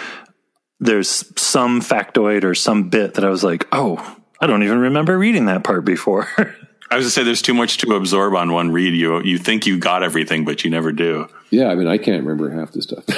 There's 0.80 1.10
some 1.40 1.82
factoid 1.82 2.44
or 2.44 2.56
some 2.56 2.90
bit 2.90 3.16
that 3.16 3.26
I 3.26 3.30
was 3.30 3.44
like, 3.44 3.68
oh, 3.72 4.18
I 4.42 4.48
don't 4.48 4.64
even 4.64 4.80
remember 4.80 5.18
reading 5.18 5.46
that 5.46 5.64
part 5.64 5.86
before. 5.86 6.28
I 6.92 6.96
was 6.96 7.04
going 7.04 7.10
to 7.10 7.12
say 7.12 7.24
there's 7.24 7.44
too 7.44 7.54
much 7.54 7.78
to 7.80 7.94
absorb 7.94 8.34
on 8.34 8.52
one 8.52 8.72
read. 8.72 8.96
You 8.96 9.22
you 9.22 9.38
think 9.38 9.68
you 9.68 9.78
got 9.78 10.02
everything, 10.02 10.44
but 10.44 10.64
you 10.64 10.72
never 10.72 10.92
do. 10.92 11.28
Yeah, 11.52 11.68
I 11.68 11.76
mean, 11.76 11.88
I 11.88 12.00
can't 12.00 12.24
remember 12.24 12.50
half 12.50 12.72
the 12.72 12.82
stuff. 12.82 13.06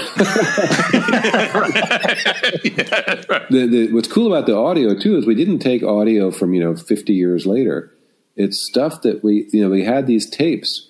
the, 3.50 3.68
the, 3.68 3.94
what's 3.94 4.10
cool 4.10 4.28
about 4.34 4.46
the 4.46 4.58
audio 4.58 5.00
too 5.00 5.16
is 5.16 5.26
we 5.26 5.36
didn't 5.36 5.60
take 5.60 5.84
audio 5.84 6.32
from 6.32 6.54
you 6.54 6.62
know 6.62 6.76
50 6.76 7.14
years 7.14 7.46
later. 7.46 7.94
It's 8.36 8.60
stuff 8.60 9.04
that 9.04 9.24
we 9.24 9.48
you 9.54 9.64
know 9.64 9.70
we 9.70 9.86
had 9.86 10.06
these 10.06 10.30
tapes 10.30 10.90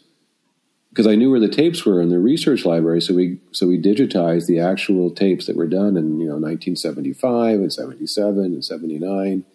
because 0.89 1.05
I 1.05 1.13
knew 1.15 1.29
where 1.29 1.39
the 1.39 1.49
tapes 1.49 1.85
were 1.85 2.01
in 2.01 2.09
the 2.09 2.19
research 2.19 2.65
library, 2.65 3.01
so 3.01 3.13
we 3.13 3.39
so 3.51 3.67
we 3.67 3.79
digitized 3.79 4.47
the 4.47 4.59
actual 4.59 5.11
tapes 5.11 5.45
that 5.45 5.55
were 5.55 5.67
done 5.67 5.97
in 5.97 6.19
you 6.19 6.27
know 6.27 6.39
1975 6.39 7.59
and 7.59 7.71
77 7.71 8.43
and 8.43 8.65
79 8.65 9.45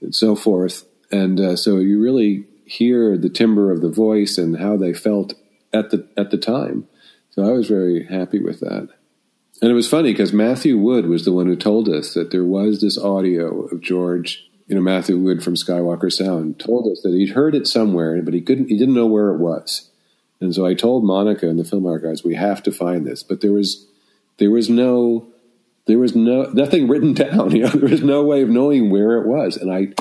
and 0.00 0.14
so 0.14 0.36
forth 0.36 0.84
and 1.10 1.40
uh, 1.40 1.56
so 1.56 1.78
you 1.78 2.00
really 2.02 2.46
hear 2.64 3.16
the 3.16 3.28
timbre 3.28 3.70
of 3.70 3.80
the 3.80 3.88
voice 3.88 4.38
and 4.38 4.58
how 4.58 4.76
they 4.76 4.92
felt 4.92 5.34
at 5.72 5.90
the 5.90 6.08
at 6.16 6.30
the 6.30 6.38
time. 6.38 6.88
So 7.30 7.44
I 7.44 7.52
was 7.52 7.68
very 7.68 8.06
happy 8.06 8.40
with 8.40 8.60
that. 8.60 8.88
And 9.62 9.70
it 9.70 9.74
was 9.74 9.88
funny 9.88 10.12
because 10.12 10.32
Matthew 10.32 10.76
Wood 10.78 11.06
was 11.06 11.24
the 11.24 11.32
one 11.32 11.46
who 11.46 11.56
told 11.56 11.88
us 11.88 12.14
that 12.14 12.30
there 12.30 12.44
was 12.44 12.80
this 12.80 12.98
audio 12.98 13.62
of 13.62 13.80
George, 13.80 14.46
you 14.66 14.74
know, 14.74 14.82
Matthew 14.82 15.16
Wood 15.18 15.42
from 15.42 15.54
Skywalker 15.54 16.12
Sound 16.12 16.58
told 16.58 16.90
us 16.90 17.00
that 17.02 17.12
he'd 17.14 17.30
heard 17.30 17.54
it 17.54 17.66
somewhere, 17.66 18.20
but 18.20 18.34
he 18.34 18.42
couldn't, 18.42 18.68
he 18.68 18.76
didn't 18.76 18.94
know 18.94 19.06
where 19.06 19.30
it 19.30 19.38
was. 19.38 19.90
And 20.40 20.54
so 20.54 20.66
I 20.66 20.74
told 20.74 21.04
Monica 21.04 21.48
and 21.48 21.58
the 21.58 21.64
film 21.64 21.86
archives, 21.86 22.22
we 22.22 22.34
have 22.34 22.62
to 22.64 22.72
find 22.72 23.06
this. 23.06 23.22
But 23.22 23.40
there 23.40 23.52
was, 23.52 23.86
there 24.36 24.50
was 24.50 24.68
no, 24.68 25.28
there 25.86 25.98
was 25.98 26.14
no, 26.14 26.50
nothing 26.52 26.86
written 26.86 27.14
down. 27.14 27.52
You 27.52 27.62
know, 27.62 27.70
there 27.70 27.90
was 27.90 28.02
no 28.02 28.24
way 28.24 28.42
of 28.42 28.50
knowing 28.50 28.90
where 28.90 29.16
it 29.16 29.26
was. 29.26 29.56
And 29.56 29.72
I, 29.72 29.94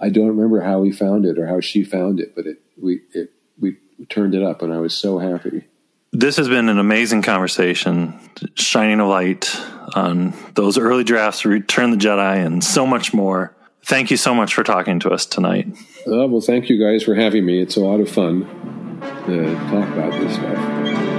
I 0.00 0.08
don't 0.08 0.28
remember 0.28 0.60
how 0.60 0.80
we 0.80 0.92
found 0.92 1.26
it 1.26 1.38
or 1.38 1.46
how 1.46 1.60
she 1.60 1.84
found 1.84 2.20
it, 2.20 2.34
but 2.34 2.46
it 2.46 2.62
we 2.80 3.02
it 3.12 3.32
we 3.58 3.76
turned 4.08 4.34
it 4.34 4.42
up, 4.42 4.62
and 4.62 4.72
I 4.72 4.78
was 4.78 4.94
so 4.94 5.18
happy. 5.18 5.66
This 6.12 6.36
has 6.38 6.48
been 6.48 6.68
an 6.68 6.78
amazing 6.78 7.22
conversation, 7.22 8.18
shining 8.54 8.98
a 8.98 9.06
light 9.06 9.54
on 9.94 10.34
those 10.54 10.76
early 10.76 11.04
drafts, 11.04 11.44
Return 11.44 11.92
the 11.92 11.96
Jedi, 11.96 12.44
and 12.44 12.64
so 12.64 12.84
much 12.84 13.14
more. 13.14 13.54
Thank 13.84 14.10
you 14.10 14.16
so 14.16 14.34
much 14.34 14.54
for 14.54 14.64
talking 14.64 14.98
to 15.00 15.10
us 15.10 15.24
tonight. 15.24 15.68
Uh, 16.06 16.26
well, 16.26 16.40
thank 16.40 16.68
you 16.68 16.84
guys 16.84 17.04
for 17.04 17.14
having 17.14 17.46
me. 17.46 17.60
It's 17.60 17.76
a 17.76 17.80
lot 17.80 18.00
of 18.00 18.10
fun 18.10 18.44
to 19.26 19.54
talk 19.70 19.88
about 19.88 20.12
this 20.12 20.34
stuff. 20.34 21.09